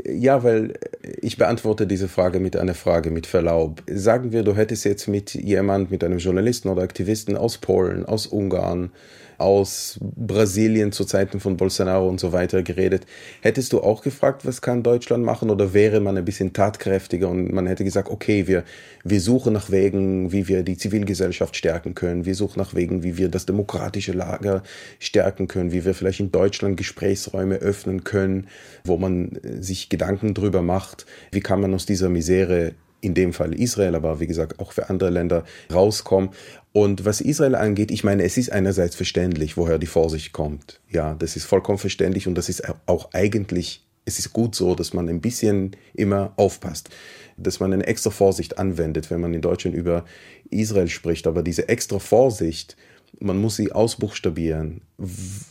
Ja, 0.06 0.42
weil 0.44 0.74
ich 1.20 1.38
beantworte 1.38 1.86
diese 1.86 2.08
Frage 2.08 2.40
mit 2.40 2.56
einer 2.56 2.74
Frage 2.74 3.10
mit 3.10 3.26
Verlaub. 3.26 3.82
Sagen 3.90 4.32
wir, 4.32 4.42
du 4.42 4.54
hättest 4.54 4.84
jetzt 4.84 5.08
mit 5.08 5.34
jemand, 5.34 5.90
mit 5.90 6.04
einem 6.04 6.18
Journalisten 6.18 6.68
oder 6.68 6.82
Aktivisten 6.82 7.36
aus 7.36 7.58
Polen, 7.58 8.04
aus 8.04 8.26
Ungarn, 8.26 8.90
aus 9.38 9.98
Brasilien 10.00 10.92
zu 10.92 11.04
Zeiten 11.04 11.40
von 11.40 11.56
Bolsonaro 11.56 12.08
und 12.08 12.20
so 12.20 12.32
weiter 12.32 12.62
geredet. 12.62 13.06
Hättest 13.40 13.72
du 13.72 13.80
auch 13.80 14.02
gefragt, 14.02 14.46
was 14.46 14.62
kann 14.62 14.82
Deutschland 14.82 15.24
machen 15.24 15.50
oder 15.50 15.74
wäre 15.74 16.00
man 16.00 16.16
ein 16.16 16.24
bisschen 16.24 16.52
tatkräftiger 16.52 17.28
und 17.28 17.52
man 17.52 17.66
hätte 17.66 17.84
gesagt, 17.84 18.10
okay, 18.10 18.46
wir, 18.46 18.64
wir 19.04 19.20
suchen 19.20 19.52
nach 19.52 19.70
Wegen, 19.70 20.32
wie 20.32 20.48
wir 20.48 20.62
die 20.62 20.76
Zivilgesellschaft 20.76 21.56
stärken 21.56 21.94
können, 21.94 22.24
wir 22.24 22.34
suchen 22.34 22.58
nach 22.58 22.74
Wegen, 22.74 23.02
wie 23.02 23.16
wir 23.16 23.28
das 23.28 23.46
demokratische 23.46 24.12
Lager 24.12 24.62
stärken 24.98 25.48
können, 25.48 25.72
wie 25.72 25.84
wir 25.84 25.94
vielleicht 25.94 26.20
in 26.20 26.32
Deutschland 26.32 26.76
Gesprächsräume 26.76 27.56
öffnen 27.56 28.04
können, 28.04 28.46
wo 28.84 28.96
man 28.96 29.38
sich 29.60 29.88
Gedanken 29.88 30.34
drüber 30.34 30.62
macht, 30.62 31.06
wie 31.30 31.40
kann 31.40 31.60
man 31.60 31.74
aus 31.74 31.86
dieser 31.86 32.08
Misere 32.08 32.72
in 33.02 33.14
dem 33.14 33.32
Fall 33.32 33.52
Israel, 33.52 33.94
aber 33.96 34.20
wie 34.20 34.26
gesagt 34.26 34.60
auch 34.60 34.72
für 34.72 34.88
andere 34.88 35.10
Länder 35.10 35.44
rauskommen. 35.72 36.30
Und 36.72 37.04
was 37.04 37.20
Israel 37.20 37.54
angeht, 37.54 37.90
ich 37.90 38.02
meine, 38.02 38.24
es 38.24 38.38
ist 38.38 38.50
einerseits 38.50 38.96
verständlich, 38.96 39.56
woher 39.56 39.78
die 39.78 39.86
Vorsicht 39.86 40.32
kommt. 40.32 40.80
Ja, 40.88 41.14
das 41.14 41.36
ist 41.36 41.44
vollkommen 41.44 41.78
verständlich 41.78 42.26
und 42.26 42.34
das 42.34 42.48
ist 42.48 42.62
auch 42.86 43.10
eigentlich, 43.12 43.84
es 44.06 44.18
ist 44.18 44.32
gut 44.32 44.54
so, 44.54 44.74
dass 44.74 44.94
man 44.94 45.08
ein 45.08 45.20
bisschen 45.20 45.76
immer 45.92 46.32
aufpasst, 46.36 46.88
dass 47.36 47.60
man 47.60 47.72
eine 47.72 47.86
extra 47.86 48.10
Vorsicht 48.10 48.58
anwendet, 48.58 49.10
wenn 49.10 49.20
man 49.20 49.34
in 49.34 49.42
Deutschland 49.42 49.76
über 49.76 50.06
Israel 50.48 50.88
spricht. 50.88 51.26
Aber 51.26 51.42
diese 51.42 51.68
extra 51.68 51.98
Vorsicht, 51.98 52.76
man 53.20 53.36
muss 53.36 53.56
sie 53.56 53.70
ausbuchstabieren. 53.70 54.80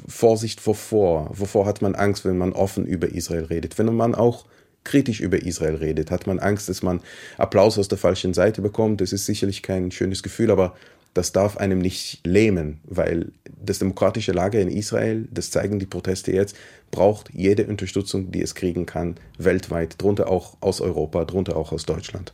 Vorsicht 0.08 0.66
wovor? 0.66 1.30
Wovor 1.34 1.68
hat 1.68 1.84
man 1.84 1.94
Angst, 1.94 2.26
wenn 2.26 2.38
man 2.38 2.54
offen 2.54 2.88
über 2.88 3.10
Israel 3.10 3.46
redet? 3.46 3.78
Wenn 3.78 3.94
man 3.96 4.16
auch 4.16 4.48
kritisch 4.84 5.20
über 5.20 5.40
Israel 5.40 5.76
redet, 5.76 6.10
hat 6.10 6.26
man 6.26 6.40
Angst, 6.40 6.68
dass 6.68 6.82
man 6.82 7.02
Applaus 7.38 7.78
aus 7.78 7.88
der 7.88 8.00
falschen 8.00 8.34
Seite 8.34 8.64
bekommt. 8.64 9.02
Das 9.02 9.14
ist 9.14 9.28
sicherlich 9.28 9.62
kein 9.62 9.92
schönes 9.92 10.24
Gefühl, 10.24 10.50
aber 10.50 10.76
das 11.14 11.32
darf 11.32 11.58
einem 11.58 11.80
nicht 11.80 12.26
lähmen, 12.26 12.80
weil 12.84 13.32
das 13.64 13.80
demokratische 13.80 14.32
Lager 14.32 14.60
in 14.60 14.70
Israel, 14.70 15.28
das 15.32 15.52
zeigen 15.52 15.80
die 15.80 15.86
Proteste 15.86 16.32
jetzt, 16.32 16.56
braucht 16.90 17.30
jede 17.34 17.68
Unterstützung, 17.68 18.32
die 18.32 18.42
es 18.42 18.56
kriegen 18.56 18.86
kann, 18.86 19.16
weltweit, 19.38 20.02
drunter 20.02 20.30
auch 20.30 20.58
aus 20.62 20.82
Europa, 20.82 21.26
drunter 21.26 21.58
auch 21.58 21.72
aus 21.72 21.86
Deutschland. 21.86 22.34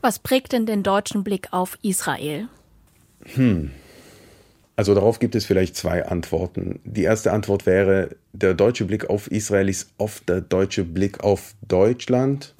Was 0.00 0.18
prägt 0.18 0.52
denn 0.52 0.66
den 0.66 0.82
deutschen 0.82 1.24
Blick 1.24 1.48
auf 1.52 1.78
Israel? 1.82 2.48
Hm. 3.34 3.70
Also 4.76 4.94
darauf 4.94 5.20
gibt 5.20 5.36
es 5.36 5.44
vielleicht 5.44 5.76
zwei 5.76 6.04
Antworten. 6.06 6.80
Die 6.84 7.04
erste 7.04 7.32
Antwort 7.32 7.64
wäre, 7.64 8.16
der 8.32 8.54
deutsche 8.54 8.84
Blick 8.84 9.08
auf 9.08 9.30
Israel 9.30 9.68
ist 9.68 9.90
oft 9.98 10.28
der 10.28 10.40
deutsche 10.40 10.82
Blick 10.84 11.22
auf 11.22 11.54
Deutschland. 11.66 12.54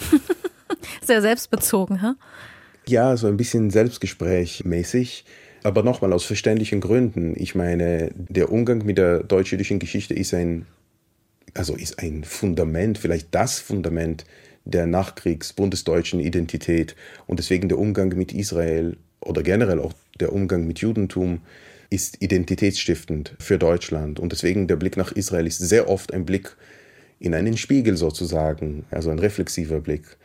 Sehr 1.04 1.22
selbstbezogen, 1.22 2.02
ha? 2.02 2.14
Ja, 2.86 3.16
so 3.16 3.26
ein 3.26 3.36
bisschen 3.36 3.70
Selbstgespräch 3.70 4.64
mäßig. 4.64 5.24
Aber 5.64 5.82
nochmal 5.82 6.12
aus 6.12 6.24
verständlichen 6.24 6.82
Gründen. 6.82 7.32
Ich 7.36 7.54
meine, 7.54 8.10
der 8.14 8.52
Umgang 8.52 8.84
mit 8.84 8.98
der 8.98 9.22
deutsch-jüdischen 9.22 9.78
Geschichte 9.78 10.12
ist 10.12 10.34
ein, 10.34 10.66
also 11.54 11.74
ist 11.74 12.00
ein 12.00 12.22
Fundament, 12.22 12.98
vielleicht 12.98 13.34
das 13.34 13.60
Fundament 13.60 14.26
der 14.66 14.86
Nachkriegs-bundesdeutschen 14.86 16.20
Identität 16.20 16.94
und 17.26 17.38
deswegen 17.38 17.70
der 17.70 17.78
Umgang 17.78 18.10
mit 18.10 18.34
Israel 18.34 18.98
oder 19.20 19.42
generell 19.42 19.80
auch 19.80 19.94
der 20.20 20.34
Umgang 20.34 20.66
mit 20.66 20.80
Judentum 20.80 21.40
ist 21.88 22.22
identitätsstiftend 22.22 23.34
für 23.38 23.56
Deutschland 23.56 24.20
und 24.20 24.32
deswegen 24.32 24.68
der 24.68 24.76
Blick 24.76 24.98
nach 24.98 25.12
Israel 25.12 25.46
ist 25.46 25.58
sehr 25.58 25.88
oft 25.88 26.12
ein 26.12 26.26
Blick 26.26 26.56
in 27.20 27.32
einen 27.34 27.56
Spiegel 27.56 27.96
sozusagen, 27.96 28.84
also 28.90 29.08
ein 29.08 29.18
reflexiver 29.18 29.80
Blick. 29.80 30.18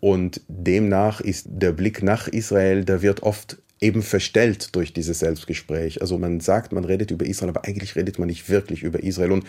Und 0.00 0.40
demnach 0.48 1.20
ist 1.20 1.46
der 1.48 1.70
Blick 1.70 2.02
nach 2.02 2.26
Israel, 2.26 2.84
da 2.84 3.02
wird 3.02 3.22
oft 3.22 3.61
eben 3.82 4.02
verstellt 4.02 4.74
durch 4.76 4.92
dieses 4.92 5.18
Selbstgespräch. 5.18 6.00
Also 6.00 6.16
man 6.16 6.40
sagt, 6.40 6.72
man 6.72 6.84
redet 6.84 7.10
über 7.10 7.26
Israel, 7.26 7.50
aber 7.50 7.64
eigentlich 7.64 7.96
redet 7.96 8.18
man 8.18 8.28
nicht 8.28 8.48
wirklich 8.48 8.82
über 8.82 9.02
Israel. 9.02 9.32
Und 9.32 9.44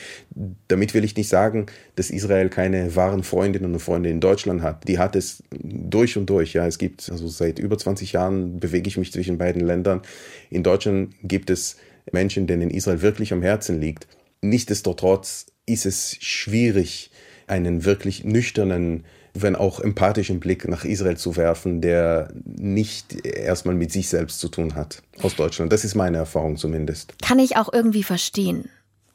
damit 0.67 0.93
will 0.93 1.03
ich 1.03 1.15
nicht 1.15 1.29
sagen, 1.29 1.67
dass 1.95 2.09
Israel 2.09 2.49
keine 2.49 2.95
wahren 2.95 3.23
Freundinnen 3.23 3.73
und 3.73 3.79
Freunde 3.79 4.09
in 4.09 4.19
Deutschland 4.19 4.61
hat. 4.61 4.87
Die 4.87 4.97
hat 4.97 5.15
es 5.15 5.43
durch 5.51 6.17
und 6.17 6.29
durch. 6.29 6.53
Ja, 6.53 6.65
es 6.65 6.79
gibt, 6.79 7.09
also 7.11 7.27
seit 7.27 7.59
über 7.59 7.77
20 7.77 8.13
Jahren 8.13 8.59
bewege 8.59 8.87
ich 8.87 8.97
mich 8.97 9.13
zwischen 9.13 9.37
beiden 9.37 9.65
Ländern. 9.65 10.01
In 10.49 10.63
Deutschland 10.63 11.13
gibt 11.23 11.49
es 11.51 11.77
Menschen, 12.11 12.47
denen 12.47 12.71
Israel 12.71 13.01
wirklich 13.01 13.33
am 13.33 13.43
Herzen 13.43 13.79
liegt. 13.79 14.07
Nichtsdestotrotz 14.41 15.45
ist 15.65 15.85
es 15.85 16.17
schwierig, 16.19 17.11
einen 17.47 17.85
wirklich 17.85 18.23
nüchternen 18.23 19.05
wenn 19.33 19.55
auch 19.55 19.79
empathischen 19.79 20.39
Blick 20.39 20.67
nach 20.67 20.85
Israel 20.85 21.17
zu 21.17 21.35
werfen, 21.35 21.81
der 21.81 22.31
nicht 22.45 23.25
erstmal 23.25 23.75
mit 23.75 23.91
sich 23.91 24.07
selbst 24.09 24.39
zu 24.39 24.47
tun 24.47 24.75
hat 24.75 25.01
aus 25.21 25.35
Deutschland. 25.35 25.73
Das 25.73 25.83
ist 25.83 25.95
meine 25.95 26.17
Erfahrung 26.17 26.57
zumindest. 26.57 27.15
Kann 27.21 27.39
ich 27.39 27.57
auch 27.57 27.71
irgendwie 27.73 28.03
verstehen. 28.03 28.69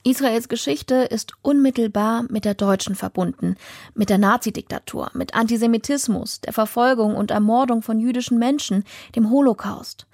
Israels 0.04 0.48
Geschichte 0.48 0.94
ist 0.94 1.32
unmittelbar 1.42 2.24
mit 2.30 2.44
der 2.44 2.54
deutschen 2.54 2.94
verbunden, 2.94 3.56
mit 3.94 4.10
der 4.10 4.18
Nazidiktatur, 4.18 5.10
mit 5.12 5.34
Antisemitismus, 5.34 6.40
der 6.40 6.52
Verfolgung 6.52 7.14
und 7.14 7.30
Ermordung 7.30 7.82
von 7.82 7.98
jüdischen 7.98 8.38
Menschen, 8.38 8.84
dem 9.16 9.30
Holocaust, 9.30 10.06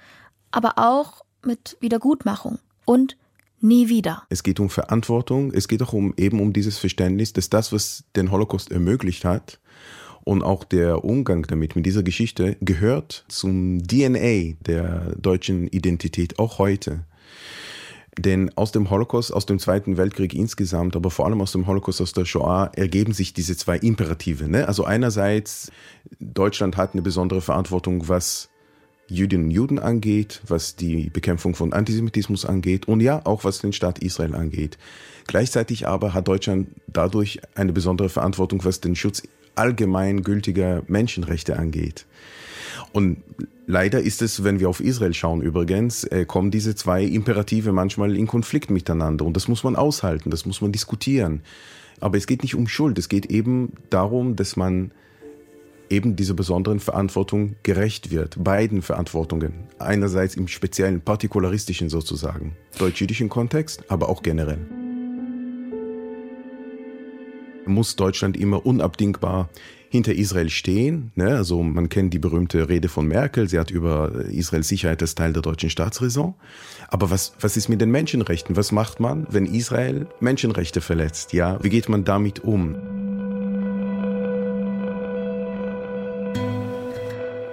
aber 0.51 0.75
auch 0.77 1.25
mit 1.45 1.77
Wiedergutmachung 1.81 2.59
und 2.85 3.17
nie 3.65 3.89
wieder. 3.89 4.23
Es 4.29 4.43
geht 4.43 4.61
um 4.61 4.71
Verantwortung, 4.71 5.53
es 5.53 5.67
geht 5.67 5.83
auch 5.83 5.93
um 5.93 6.15
eben 6.17 6.41
um 6.41 6.53
dieses 6.53 6.79
Verständnis, 6.79 7.33
dass 7.33 7.51
das, 7.51 7.73
was 7.73 8.05
den 8.15 8.31
Holocaust 8.31 8.71
ermöglicht 8.71 9.25
hat, 9.25 9.59
und 10.25 10.43
auch 10.43 10.65
der 10.65 11.05
Umgang 11.05 11.43
damit, 11.43 11.77
mit 11.77 11.87
dieser 11.87 12.03
Geschichte, 12.03 12.57
gehört 12.61 13.25
zum 13.29 13.83
DNA 13.87 14.57
der 14.67 15.15
deutschen 15.17 15.69
Identität, 15.69 16.39
auch 16.39 16.59
heute. 16.59 17.05
Denn 18.19 18.51
aus 18.57 18.73
dem 18.73 18.91
Holocaust, 18.91 19.33
aus 19.33 19.45
dem 19.45 19.59
Zweiten 19.59 19.97
Weltkrieg 19.97 20.35
insgesamt, 20.35 20.95
aber 20.97 21.11
vor 21.11 21.27
allem 21.27 21.41
aus 21.41 21.53
dem 21.53 21.67
Holocaust, 21.67 22.01
aus 22.01 22.13
der 22.13 22.25
Shoah, 22.25 22.71
ergeben 22.75 23.13
sich 23.13 23.35
diese 23.35 23.57
zwei 23.57 23.77
Imperative. 23.77 24.49
Ne? 24.49 24.67
Also 24.69 24.85
einerseits, 24.85 25.73
Deutschland 26.21 26.77
hat 26.77 26.93
eine 26.93 27.03
besondere 27.03 27.41
Verantwortung, 27.41 28.09
was 28.09 28.49
Jüdinnen 29.09 29.47
und 29.47 29.51
Juden 29.51 29.79
angeht, 29.79 30.41
was 30.47 30.77
die 30.77 31.11
Bekämpfung 31.11 31.55
von 31.55 31.73
Antisemitismus 31.73 32.45
angeht 32.45 32.89
und 32.89 33.01
ja, 33.01 33.21
auch 33.25 33.45
was 33.45 33.59
den 33.59 33.73
Staat 33.73 33.99
Israel 33.99 34.35
angeht. 34.35 34.79
Gleichzeitig 35.27 35.87
aber 35.87 36.15
hat 36.15 36.29
Deutschland 36.29 36.69
dadurch 36.87 37.41
eine 37.55 37.73
besondere 37.73 38.09
Verantwortung, 38.09 38.65
was 38.65 38.81
den 38.81 38.97
Schutz 38.97 39.23
allgemeingültiger 39.55 40.83
Menschenrechte 40.87 41.59
angeht. 41.59 42.07
Und 42.93 43.19
leider 43.67 44.01
ist 44.01 44.23
es, 44.23 44.45
wenn 44.45 44.61
wir 44.61 44.69
auf 44.69 44.81
Israel 44.81 45.15
schauen 45.15 45.43
übrigens, 45.43 46.05
äh, 46.05 46.25
kommen 46.27 46.51
diese 46.51 46.75
zwei 46.75 47.03
Imperative 47.03 47.73
manchmal 47.73 48.17
in 48.17 48.27
Konflikt 48.27 48.71
miteinander. 48.71 49.25
Und 49.25 49.37
das 49.37 49.49
muss 49.49 49.65
man 49.65 49.77
aushalten, 49.77 50.31
das 50.31 50.47
muss 50.47 50.61
man 50.61 50.73
diskutieren. 50.73 51.43
Aber 52.01 52.19
es 52.19 52.27
geht 52.27 52.43
nicht 52.43 52.55
um 52.55 52.67
Schuld, 52.67 52.99
es 52.99 53.09
geht 53.09 53.27
eben 53.27 53.73
darum, 53.91 54.37
dass 54.37 54.57
man 54.57 54.91
eben 55.91 56.17
dieser 56.17 56.35
besonderen 56.35 56.81
Verantwortung 56.81 57.57
gerecht 57.63 58.11
wird. 58.11 58.43
Beiden 58.43 58.83
Verantwortungen. 58.83 59.69
Einerseits 59.79 60.35
im 60.37 60.49
speziellen 60.49 61.01
partikularistischen 61.01 61.89
sozusagen, 61.89 62.57
deutsch-jüdischen 62.79 63.29
Kontext, 63.29 63.85
aber 63.89 64.09
auch 64.09 64.23
generell 64.23 64.67
muss 67.67 67.97
Deutschland 67.97 68.37
immer 68.37 68.65
unabdingbar 68.65 69.49
hinter 69.89 70.15
Israel 70.15 70.51
stehen. 70.51 71.13
Ne? 71.15 71.37
Also 71.37 71.63
man 71.63 71.89
kennt 71.89 72.13
die 72.13 72.19
berühmte 72.19 72.69
Rede 72.69 72.89
von 72.89 73.07
Merkel, 73.07 73.49
sie 73.49 73.59
hat 73.59 73.71
über 73.71 74.25
Israels 74.29 74.69
Sicherheit 74.69 75.01
als 75.03 75.15
Teil 75.15 75.33
der 75.33 75.43
deutschen 75.43 75.71
Staatsräson. 75.71 76.35
Aber 76.89 77.11
was, 77.11 77.35
was 77.41 77.57
ist 77.57 77.69
mit 77.69 77.81
den 77.81 77.91
Menschenrechten? 77.91 78.57
Was 78.57 78.73
macht 78.73 78.99
man, 78.99 79.27
wenn 79.31 79.47
Israel 79.47 80.07
Menschenrechte 80.21 80.81
verletzt? 80.81 81.33
Ja, 81.33 81.63
wie 81.63 81.71
geht 81.71 81.89
man 81.89 82.05
damit 82.05 82.43
um? 82.43 83.04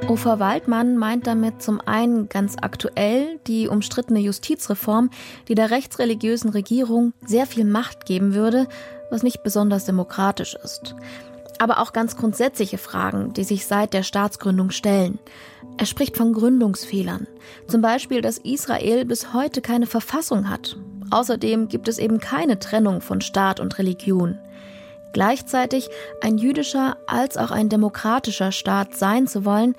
Ufer 0.09 0.39
Waldmann 0.39 0.97
meint 0.97 1.27
damit 1.27 1.61
zum 1.61 1.79
einen 1.79 2.27
ganz 2.27 2.55
aktuell 2.59 3.39
die 3.47 3.67
umstrittene 3.67 4.19
Justizreform, 4.19 5.09
die 5.47 5.55
der 5.55 5.71
rechtsreligiösen 5.71 6.49
Regierung 6.49 7.13
sehr 7.25 7.45
viel 7.45 7.65
Macht 7.65 8.05
geben 8.05 8.33
würde, 8.33 8.67
was 9.09 9.23
nicht 9.23 9.43
besonders 9.43 9.85
demokratisch 9.85 10.55
ist. 10.55 10.95
Aber 11.59 11.79
auch 11.79 11.93
ganz 11.93 12.17
grundsätzliche 12.17 12.77
Fragen, 12.77 13.33
die 13.33 13.43
sich 13.43 13.67
seit 13.67 13.93
der 13.93 14.03
Staatsgründung 14.03 14.71
stellen. 14.71 15.19
Er 15.77 15.85
spricht 15.85 16.17
von 16.17 16.33
Gründungsfehlern. 16.33 17.27
Zum 17.67 17.81
Beispiel, 17.81 18.21
dass 18.21 18.39
Israel 18.39 19.05
bis 19.05 19.33
heute 19.33 19.61
keine 19.61 19.85
Verfassung 19.85 20.49
hat. 20.49 20.77
Außerdem 21.11 21.67
gibt 21.67 21.87
es 21.87 21.99
eben 21.99 22.19
keine 22.19 22.57
Trennung 22.57 23.01
von 23.01 23.21
Staat 23.21 23.59
und 23.59 23.77
Religion. 23.77 24.39
Gleichzeitig 25.13 25.89
ein 26.21 26.37
jüdischer 26.37 26.97
als 27.07 27.37
auch 27.37 27.51
ein 27.51 27.69
demokratischer 27.69 28.51
Staat 28.51 28.95
sein 28.95 29.27
zu 29.27 29.45
wollen, 29.45 29.75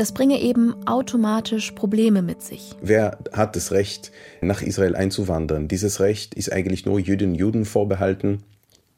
das 0.00 0.12
bringe 0.12 0.40
eben 0.40 0.74
automatisch 0.86 1.72
Probleme 1.72 2.22
mit 2.22 2.40
sich. 2.40 2.74
Wer 2.80 3.18
hat 3.32 3.54
das 3.54 3.70
Recht, 3.70 4.12
nach 4.40 4.62
Israel 4.62 4.96
einzuwandern? 4.96 5.68
Dieses 5.68 6.00
Recht 6.00 6.34
ist 6.34 6.50
eigentlich 6.50 6.86
nur 6.86 6.98
Jüdinnen 6.98 7.34
und 7.34 7.38
Juden 7.38 7.64
vorbehalten. 7.66 8.42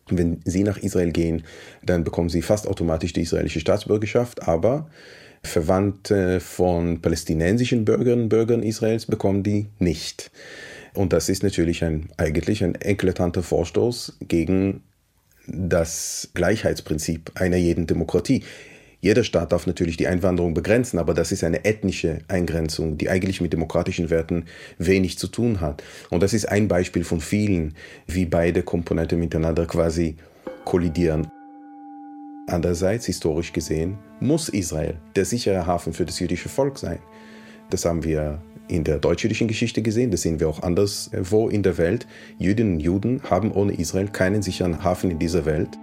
Wenn 0.08 0.40
sie 0.44 0.62
nach 0.62 0.78
Israel 0.78 1.10
gehen, 1.10 1.42
dann 1.82 2.04
bekommen 2.04 2.28
sie 2.28 2.42
fast 2.42 2.68
automatisch 2.68 3.12
die 3.12 3.22
israelische 3.22 3.58
Staatsbürgerschaft, 3.58 4.46
aber 4.46 4.88
Verwandte 5.42 6.38
von 6.38 7.02
palästinensischen 7.02 7.84
Bürgerinnen 7.84 8.24
und 8.24 8.28
Bürgern 8.28 8.62
Israels 8.62 9.06
bekommen 9.06 9.42
die 9.42 9.66
nicht. 9.80 10.30
Und 10.94 11.12
das 11.12 11.28
ist 11.28 11.42
natürlich 11.42 11.82
ein, 11.82 12.10
eigentlich 12.16 12.62
ein 12.62 12.78
eklatanter 12.80 13.42
Vorstoß 13.42 14.18
gegen 14.20 14.82
das 15.46 16.30
Gleichheitsprinzip 16.34 17.32
einer 17.34 17.56
jeden 17.56 17.86
Demokratie. 17.86 18.42
Jeder 19.00 19.24
Staat 19.24 19.50
darf 19.50 19.66
natürlich 19.66 19.96
die 19.96 20.06
Einwanderung 20.06 20.54
begrenzen, 20.54 21.00
aber 21.00 21.12
das 21.12 21.32
ist 21.32 21.42
eine 21.42 21.64
ethnische 21.64 22.18
Eingrenzung, 22.28 22.98
die 22.98 23.10
eigentlich 23.10 23.40
mit 23.40 23.52
demokratischen 23.52 24.10
Werten 24.10 24.44
wenig 24.78 25.18
zu 25.18 25.26
tun 25.26 25.60
hat. 25.60 25.82
Und 26.10 26.22
das 26.22 26.32
ist 26.32 26.48
ein 26.48 26.68
Beispiel 26.68 27.02
von 27.02 27.20
vielen, 27.20 27.74
wie 28.06 28.26
beide 28.26 28.62
Komponenten 28.62 29.18
miteinander 29.18 29.66
quasi 29.66 30.16
kollidieren. 30.64 31.26
Andererseits, 32.46 33.06
historisch 33.06 33.52
gesehen, 33.52 33.98
muss 34.20 34.48
Israel 34.48 34.98
der 35.16 35.24
sichere 35.24 35.66
Hafen 35.66 35.92
für 35.92 36.04
das 36.04 36.20
jüdische 36.20 36.48
Volk 36.48 36.78
sein. 36.78 37.00
Das 37.70 37.84
haben 37.84 38.04
wir 38.04 38.40
in 38.72 38.84
der 38.84 38.98
deutsch-jüdischen 38.98 39.48
Geschichte 39.48 39.82
gesehen, 39.82 40.10
das 40.10 40.22
sehen 40.22 40.40
wir 40.40 40.48
auch 40.48 40.62
anderswo 40.62 41.48
in 41.48 41.62
der 41.62 41.78
Welt. 41.78 42.06
Jüdinnen 42.38 42.74
und 42.74 42.80
Juden 42.80 43.22
haben 43.28 43.52
ohne 43.52 43.74
Israel 43.74 44.08
keinen 44.08 44.42
sicheren 44.42 44.82
Hafen 44.82 45.10
in 45.10 45.18
dieser 45.18 45.44
Welt. 45.44 45.78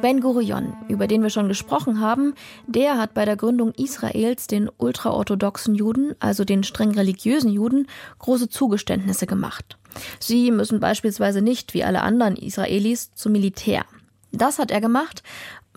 Ben 0.00 0.20
Gurion, 0.20 0.74
über 0.88 1.08
den 1.08 1.22
wir 1.22 1.30
schon 1.30 1.48
gesprochen 1.48 2.00
haben, 2.00 2.34
der 2.68 2.98
hat 2.98 3.14
bei 3.14 3.24
der 3.24 3.36
Gründung 3.36 3.72
Israels 3.72 4.46
den 4.46 4.70
ultraorthodoxen 4.78 5.74
Juden, 5.74 6.14
also 6.20 6.44
den 6.44 6.62
streng 6.62 6.92
religiösen 6.92 7.50
Juden, 7.50 7.88
große 8.20 8.48
Zugeständnisse 8.48 9.26
gemacht. 9.26 9.76
Sie 10.20 10.52
müssen 10.52 10.78
beispielsweise 10.78 11.42
nicht 11.42 11.74
wie 11.74 11.82
alle 11.82 12.02
anderen 12.02 12.36
Israelis 12.36 13.12
zum 13.14 13.32
Militär. 13.32 13.84
Das 14.30 14.58
hat 14.58 14.70
er 14.70 14.80
gemacht, 14.80 15.22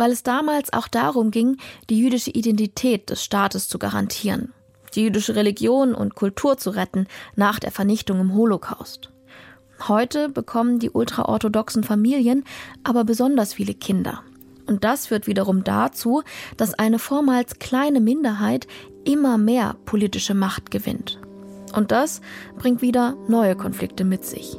weil 0.02 0.12
es 0.12 0.24
damals 0.24 0.74
auch 0.74 0.88
darum 0.88 1.30
ging, 1.30 1.58
die 1.91 1.99
jüdische 1.99 2.32
Identität 2.32 3.12
des 3.12 3.24
Staates 3.24 3.70
zu 3.70 3.78
garantieren, 3.78 4.52
die 4.95 5.04
jüdische 5.04 5.36
Religion 5.36 5.93
und 5.93 6.16
Kultur 6.16 6.58
zu 6.58 6.72
retten 6.72 7.06
nach 7.36 7.60
der 7.60 7.70
Vernichtung 7.70 8.20
im 8.20 8.34
Holocaust. 8.34 9.12
Heute 9.88 10.30
bekommen 10.30 10.80
die 10.80 10.89
ultraorthodoxen 10.89 11.84
Familien 11.84 12.45
aber 12.84 13.04
besonders 13.04 13.54
viele 13.54 13.76
Kinder. 13.76 14.24
Und 14.66 14.84
das 14.84 15.06
führt 15.06 15.28
wiederum 15.28 15.64
dazu, 15.64 16.24
dass 16.58 16.74
eine 16.74 16.97
vormals 16.97 17.60
kleine 17.60 18.02
Minderheit 18.02 18.66
immer 19.04 19.38
mehr 19.38 19.76
politische 19.86 20.34
Macht 20.34 20.72
gewinnt. 20.72 21.20
Und 21.76 21.91
das 21.91 22.22
bringt 22.58 22.82
wieder 22.82 23.16
neue 23.28 23.56
Konflikte 23.56 24.04
mit 24.04 24.26
sich. 24.26 24.58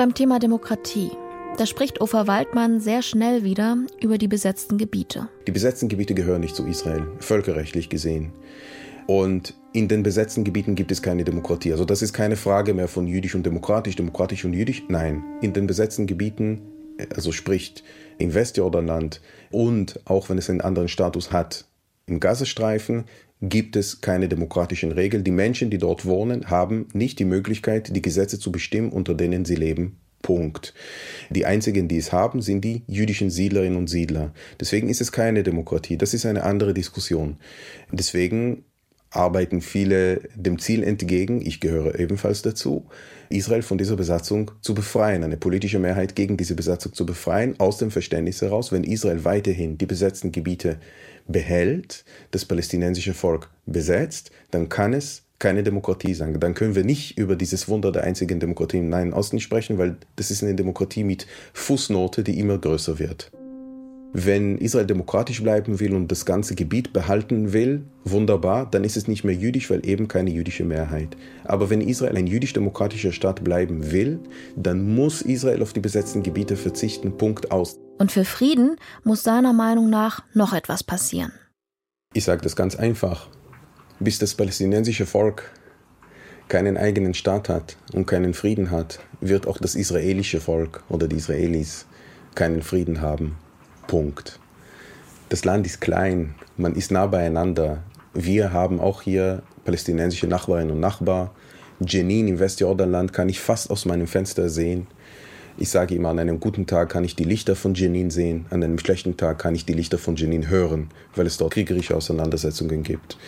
Beim 0.00 0.14
Thema 0.14 0.38
Demokratie. 0.38 1.10
Da 1.58 1.66
spricht 1.66 2.00
Ofer 2.00 2.26
Waldmann 2.26 2.80
sehr 2.80 3.02
schnell 3.02 3.44
wieder 3.44 3.76
über 4.00 4.16
die 4.16 4.28
besetzten 4.28 4.78
Gebiete. 4.78 5.28
Die 5.46 5.52
besetzten 5.52 5.90
Gebiete 5.90 6.14
gehören 6.14 6.40
nicht 6.40 6.56
zu 6.56 6.64
Israel, 6.64 7.06
völkerrechtlich 7.18 7.90
gesehen. 7.90 8.32
Und 9.06 9.52
in 9.74 9.88
den 9.88 10.02
besetzten 10.02 10.42
Gebieten 10.42 10.74
gibt 10.74 10.90
es 10.90 11.02
keine 11.02 11.24
Demokratie. 11.24 11.72
Also 11.72 11.84
das 11.84 12.00
ist 12.00 12.14
keine 12.14 12.36
Frage 12.36 12.72
mehr 12.72 12.88
von 12.88 13.06
jüdisch 13.06 13.34
und 13.34 13.44
demokratisch, 13.44 13.94
demokratisch 13.94 14.42
und 14.46 14.54
jüdisch. 14.54 14.82
Nein, 14.88 15.22
in 15.42 15.52
den 15.52 15.66
besetzten 15.66 16.06
Gebieten, 16.06 16.62
also 17.14 17.30
spricht 17.30 17.84
im 18.16 18.32
Westjordanland 18.32 19.20
und 19.50 20.00
auch 20.06 20.30
wenn 20.30 20.38
es 20.38 20.48
einen 20.48 20.62
anderen 20.62 20.88
Status 20.88 21.30
hat, 21.30 21.66
im 22.06 22.20
Gazastreifen, 22.20 23.04
gibt 23.42 23.76
es 23.76 24.00
keine 24.00 24.28
demokratischen 24.28 24.92
Regeln. 24.92 25.24
Die 25.24 25.30
Menschen, 25.30 25.70
die 25.70 25.78
dort 25.78 26.04
wohnen, 26.04 26.50
haben 26.50 26.88
nicht 26.92 27.18
die 27.18 27.24
Möglichkeit, 27.24 27.94
die 27.94 28.02
Gesetze 28.02 28.38
zu 28.38 28.52
bestimmen, 28.52 28.90
unter 28.90 29.14
denen 29.14 29.44
sie 29.44 29.54
leben. 29.54 29.98
Punkt. 30.22 30.74
Die 31.30 31.46
einzigen, 31.46 31.88
die 31.88 31.96
es 31.96 32.12
haben, 32.12 32.42
sind 32.42 32.62
die 32.62 32.82
jüdischen 32.86 33.30
Siedlerinnen 33.30 33.78
und 33.78 33.88
Siedler. 33.88 34.32
Deswegen 34.60 34.90
ist 34.90 35.00
es 35.00 35.12
keine 35.12 35.42
Demokratie. 35.42 35.96
Das 35.96 36.12
ist 36.12 36.26
eine 36.26 36.44
andere 36.44 36.74
Diskussion. 36.74 37.38
Deswegen 37.90 38.64
arbeiten 39.10 39.60
viele 39.60 40.20
dem 40.36 40.58
Ziel 40.58 40.84
entgegen, 40.84 41.44
ich 41.44 41.60
gehöre 41.60 41.98
ebenfalls 41.98 42.42
dazu, 42.42 42.86
Israel 43.28 43.62
von 43.62 43.76
dieser 43.76 43.96
Besatzung 43.96 44.52
zu 44.60 44.74
befreien, 44.74 45.24
eine 45.24 45.36
politische 45.36 45.80
Mehrheit 45.80 46.14
gegen 46.14 46.36
diese 46.36 46.54
Besatzung 46.54 46.92
zu 46.92 47.06
befreien, 47.06 47.58
aus 47.58 47.78
dem 47.78 47.90
Verständnis 47.90 48.40
heraus, 48.40 48.70
wenn 48.70 48.84
Israel 48.84 49.24
weiterhin 49.24 49.78
die 49.78 49.86
besetzten 49.86 50.30
Gebiete 50.30 50.78
behält, 51.32 52.04
das 52.30 52.44
palästinensische 52.44 53.14
Volk 53.14 53.50
besetzt, 53.66 54.30
dann 54.50 54.68
kann 54.68 54.92
es 54.92 55.22
keine 55.38 55.62
Demokratie 55.62 56.14
sein. 56.14 56.38
Dann 56.38 56.54
können 56.54 56.74
wir 56.74 56.84
nicht 56.84 57.18
über 57.18 57.34
dieses 57.34 57.68
Wunder 57.68 57.90
der 57.90 58.04
einzigen 58.04 58.38
Demokratie 58.38 58.78
im 58.78 58.90
Nahen 58.90 59.12
Osten 59.12 59.40
sprechen, 59.40 59.78
weil 59.78 59.96
das 60.16 60.30
ist 60.30 60.42
eine 60.42 60.54
Demokratie 60.54 61.02
mit 61.02 61.26
Fußnote, 61.54 62.22
die 62.22 62.38
immer 62.38 62.58
größer 62.58 62.98
wird. 62.98 63.32
Wenn 64.12 64.58
Israel 64.58 64.86
demokratisch 64.86 65.40
bleiben 65.40 65.78
will 65.78 65.94
und 65.94 66.10
das 66.10 66.26
ganze 66.26 66.56
Gebiet 66.56 66.92
behalten 66.92 67.52
will, 67.52 67.82
wunderbar, 68.04 68.68
dann 68.68 68.82
ist 68.82 68.96
es 68.96 69.06
nicht 69.06 69.22
mehr 69.22 69.36
jüdisch, 69.36 69.70
weil 69.70 69.86
eben 69.86 70.08
keine 70.08 70.30
jüdische 70.30 70.64
Mehrheit. 70.64 71.16
Aber 71.44 71.70
wenn 71.70 71.80
Israel 71.80 72.16
ein 72.16 72.26
jüdisch-demokratischer 72.26 73.12
Staat 73.12 73.44
bleiben 73.44 73.92
will, 73.92 74.18
dann 74.56 74.96
muss 74.96 75.22
Israel 75.22 75.62
auf 75.62 75.72
die 75.72 75.80
besetzten 75.80 76.24
Gebiete 76.24 76.56
verzichten. 76.56 77.16
Punkt 77.16 77.52
aus. 77.52 77.78
Und 78.00 78.10
für 78.10 78.24
Frieden 78.24 78.78
muss 79.04 79.22
seiner 79.22 79.52
Meinung 79.52 79.90
nach 79.90 80.22
noch 80.32 80.54
etwas 80.54 80.82
passieren. 80.82 81.32
Ich 82.14 82.24
sage 82.24 82.40
das 82.40 82.56
ganz 82.56 82.74
einfach. 82.74 83.28
Bis 83.98 84.18
das 84.18 84.34
palästinensische 84.34 85.04
Volk 85.04 85.52
keinen 86.48 86.78
eigenen 86.78 87.12
Staat 87.12 87.50
hat 87.50 87.76
und 87.92 88.06
keinen 88.06 88.32
Frieden 88.32 88.70
hat, 88.70 89.00
wird 89.20 89.46
auch 89.46 89.58
das 89.58 89.74
israelische 89.74 90.40
Volk 90.40 90.82
oder 90.88 91.08
die 91.08 91.16
Israelis 91.16 91.84
keinen 92.34 92.62
Frieden 92.62 93.02
haben. 93.02 93.36
Punkt. 93.86 94.40
Das 95.28 95.44
Land 95.44 95.66
ist 95.66 95.82
klein, 95.82 96.34
man 96.56 96.76
ist 96.76 96.90
nah 96.90 97.06
beieinander. 97.06 97.82
Wir 98.14 98.50
haben 98.50 98.80
auch 98.80 99.02
hier 99.02 99.42
palästinensische 99.66 100.26
Nachbarinnen 100.26 100.72
und 100.72 100.80
Nachbarn. 100.80 101.28
Jenin 101.80 102.28
im 102.28 102.38
Westjordanland 102.38 103.12
kann 103.12 103.28
ich 103.28 103.40
fast 103.40 103.70
aus 103.70 103.84
meinem 103.84 104.06
Fenster 104.06 104.48
sehen. 104.48 104.86
Ich 105.60 105.68
sage 105.68 105.94
immer, 105.94 106.08
an 106.08 106.18
einem 106.18 106.40
guten 106.40 106.66
Tag 106.66 106.88
kann 106.88 107.04
ich 107.04 107.16
die 107.16 107.24
Lichter 107.24 107.54
von 107.54 107.74
Jenin 107.74 108.10
sehen, 108.10 108.46
an 108.48 108.64
einem 108.64 108.78
schlechten 108.78 109.18
Tag 109.18 109.38
kann 109.38 109.54
ich 109.54 109.66
die 109.66 109.74
Lichter 109.74 109.98
von 109.98 110.16
Jenin 110.16 110.48
hören, 110.48 110.88
weil 111.14 111.26
es 111.26 111.36
dort 111.36 111.52
kriegerische 111.52 111.94
Auseinandersetzungen 111.94 112.82
gibt. 112.82 113.18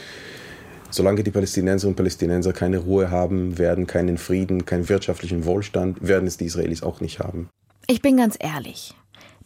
Solange 0.89 1.25
die 1.25 1.31
Palästinenser 1.31 1.89
und 1.89 1.95
Palästinenser 1.95 2.55
keine 2.55 2.79
Ruhe 2.79 3.11
haben, 3.11 3.59
werden 3.59 3.87
keinen 3.87 4.17
Frieden, 4.17 4.65
keinen 4.65 4.89
wirtschaftlichen 4.89 5.45
Wohlstand, 5.45 6.09
werden 6.09 6.27
es 6.27 6.39
die 6.39 6.47
Israelis 6.47 6.83
auch 6.83 7.03
nicht 7.03 7.19
haben. 7.19 7.51
Ich 7.87 8.01
bin 8.01 8.17
ganz 8.17 8.39
ehrlich. 8.41 8.95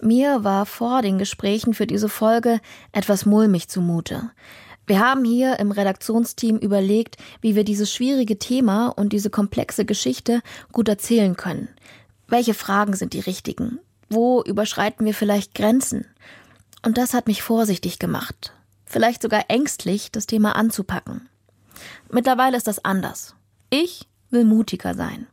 Mir 0.00 0.44
war 0.44 0.64
vor 0.64 1.02
den 1.02 1.18
Gesprächen 1.18 1.74
für 1.74 1.88
diese 1.88 2.08
Folge 2.08 2.60
etwas 2.92 3.26
mulmig 3.26 3.66
zumute. 3.66 4.30
Wir 4.86 5.00
haben 5.00 5.24
hier 5.24 5.58
im 5.58 5.72
Redaktionsteam 5.72 6.58
überlegt, 6.58 7.16
wie 7.40 7.56
wir 7.56 7.64
dieses 7.64 7.92
schwierige 7.92 8.38
Thema 8.38 8.90
und 8.90 9.12
diese 9.12 9.30
komplexe 9.30 9.84
Geschichte 9.84 10.40
gut 10.70 10.88
erzählen 10.88 11.36
können. 11.36 11.68
Welche 12.28 12.54
Fragen 12.54 12.94
sind 12.96 13.12
die 13.12 13.20
richtigen? 13.20 13.78
Wo 14.08 14.42
überschreiten 14.42 15.06
wir 15.06 15.14
vielleicht 15.14 15.54
Grenzen? 15.54 16.06
Und 16.84 16.98
das 16.98 17.14
hat 17.14 17.26
mich 17.26 17.42
vorsichtig 17.42 17.98
gemacht, 17.98 18.52
vielleicht 18.84 19.22
sogar 19.22 19.44
ängstlich, 19.48 20.12
das 20.12 20.26
Thema 20.26 20.54
anzupacken. 20.54 21.28
Mittlerweile 22.10 22.56
ist 22.56 22.66
das 22.66 22.84
anders. 22.84 23.34
Ich 23.70 24.06
will 24.30 24.44
mutiger 24.44 24.94
sein. 24.94 25.26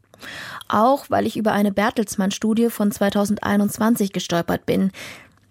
Auch 0.67 1.09
weil 1.09 1.27
ich 1.27 1.37
über 1.37 1.51
eine 1.51 1.71
Bertelsmann-Studie 1.71 2.69
von 2.69 2.91
2021 2.91 4.13
gestolpert 4.13 4.65
bin. 4.65 4.91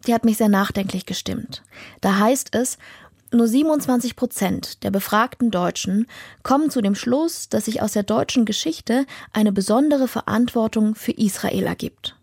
Die 0.07 0.15
hat 0.15 0.25
mich 0.25 0.39
sehr 0.39 0.49
nachdenklich 0.49 1.07
gestimmt. 1.07 1.63
Da 2.01 2.19
heißt 2.19 2.55
es, 2.55 2.79
nur 3.33 3.47
27 3.47 4.17
Prozent 4.17 4.83
der 4.83 4.91
befragten 4.91 5.51
Deutschen 5.51 6.07
kommen 6.43 6.71
zu 6.71 6.81
dem 6.81 6.95
Schluss, 6.95 7.49
dass 7.49 7.67
sich 7.67 7.83
aus 7.83 7.93
der 7.93 8.03
deutschen 8.03 8.45
Geschichte 8.45 9.07
eine 9.33 9.53
besondere 9.53 10.09
Verantwortung 10.09 10.95
für 10.95 11.13
Israel 11.13 11.65
ergibt. 11.65 12.17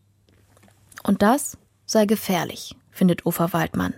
Und 1.04 1.22
das 1.22 1.58
sei 1.86 2.06
gefährlich, 2.06 2.76
findet 2.92 3.26
Ufa 3.26 3.54
Waldmann. 3.54 3.96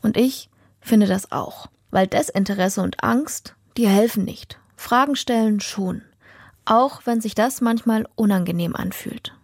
Und 0.00 0.16
ich 0.16 0.50
finde 0.80 1.06
das 1.06 1.32
auch. 1.32 1.68
Weil 1.90 2.06
Desinteresse 2.06 2.80
und 2.82 3.02
Angst, 3.04 3.54
die 3.76 3.86
helfen 3.86 4.24
nicht. 4.24 4.58
Fragen 4.76 5.16
stellen 5.16 5.60
schon 5.60 6.02
auch 6.64 7.02
wenn 7.06 7.20
sich 7.20 7.34
das 7.34 7.60
manchmal 7.60 8.06
unangenehm 8.14 8.76
anfühlt. 8.76 9.34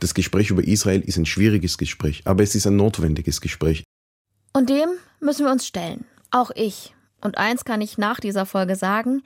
Das 0.00 0.14
Gespräch 0.14 0.50
über 0.50 0.62
Israel 0.62 1.00
ist 1.00 1.16
ein 1.16 1.26
schwieriges 1.26 1.78
Gespräch, 1.78 2.22
aber 2.24 2.42
es 2.42 2.54
ist 2.54 2.66
ein 2.66 2.76
notwendiges 2.76 3.40
Gespräch. 3.40 3.82
Und 4.52 4.70
dem 4.70 4.88
müssen 5.20 5.44
wir 5.44 5.52
uns 5.52 5.66
stellen. 5.66 6.04
Auch 6.30 6.50
ich. 6.54 6.94
Und 7.20 7.38
eins 7.38 7.64
kann 7.64 7.80
ich 7.80 7.98
nach 7.98 8.20
dieser 8.20 8.46
Folge 8.46 8.76
sagen, 8.76 9.22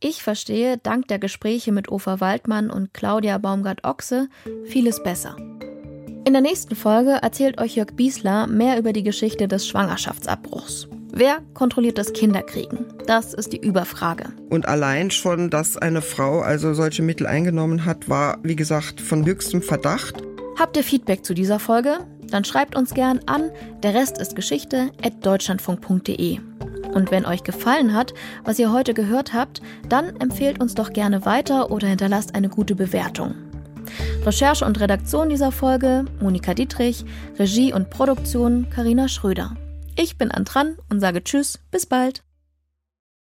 ich 0.00 0.22
verstehe 0.22 0.78
dank 0.78 1.08
der 1.08 1.18
Gespräche 1.18 1.72
mit 1.72 1.88
Ofer 1.88 2.20
Waldmann 2.20 2.70
und 2.70 2.92
Claudia 2.92 3.38
Baumgart-Ochse 3.38 4.28
vieles 4.66 5.02
besser. 5.02 5.36
In 6.26 6.32
der 6.32 6.42
nächsten 6.42 6.74
Folge 6.74 7.18
erzählt 7.22 7.60
euch 7.60 7.76
Jörg 7.76 7.92
Biesler 7.94 8.46
mehr 8.46 8.78
über 8.78 8.92
die 8.92 9.04
Geschichte 9.04 9.48
des 9.48 9.68
Schwangerschaftsabbruchs. 9.68 10.88
Wer 11.12 11.38
kontrolliert 11.54 11.98
das 11.98 12.12
Kinderkriegen? 12.12 12.84
Das 13.06 13.32
ist 13.32 13.52
die 13.52 13.60
Überfrage. 13.60 14.32
Und 14.50 14.66
allein 14.66 15.10
schon, 15.10 15.50
dass 15.50 15.76
eine 15.76 16.02
Frau 16.02 16.40
also 16.40 16.74
solche 16.74 17.02
Mittel 17.02 17.26
eingenommen 17.26 17.84
hat, 17.84 18.08
war, 18.08 18.38
wie 18.42 18.56
gesagt, 18.56 19.00
von 19.00 19.24
höchstem 19.24 19.62
Verdacht. 19.62 20.22
Habt 20.58 20.76
ihr 20.76 20.82
Feedback 20.82 21.24
zu 21.24 21.32
dieser 21.32 21.58
Folge? 21.58 22.00
Dann 22.30 22.44
schreibt 22.44 22.76
uns 22.76 22.94
gern 22.94 23.20
an 23.26 23.50
der 23.82 23.94
Rest 23.94 24.18
ist 24.18 24.36
Geschichte 24.36 24.90
at 25.02 25.24
deutschlandfunk.de. 25.24 26.40
Und 26.92 27.10
wenn 27.10 27.26
euch 27.26 27.42
gefallen 27.42 27.94
hat, 27.94 28.14
was 28.44 28.58
ihr 28.58 28.72
heute 28.72 28.94
gehört 28.94 29.34
habt, 29.34 29.60
dann 29.88 30.16
empfehlt 30.16 30.60
uns 30.60 30.74
doch 30.74 30.92
gerne 30.92 31.26
weiter 31.26 31.70
oder 31.70 31.88
hinterlasst 31.88 32.34
eine 32.34 32.48
gute 32.48 32.74
Bewertung. 32.74 33.34
Recherche 34.24 34.64
und 34.64 34.80
Redaktion 34.80 35.28
dieser 35.28 35.52
Folge 35.52 36.04
Monika 36.20 36.54
Dietrich, 36.54 37.04
Regie 37.38 37.72
und 37.72 37.90
Produktion 37.90 38.68
Karina 38.70 39.08
Schröder. 39.08 39.56
Ich 39.94 40.18
bin 40.18 40.30
Antran 40.30 40.76
und 40.90 41.00
sage 41.00 41.22
Tschüss, 41.22 41.58
bis 41.70 41.86
bald. 41.86 42.25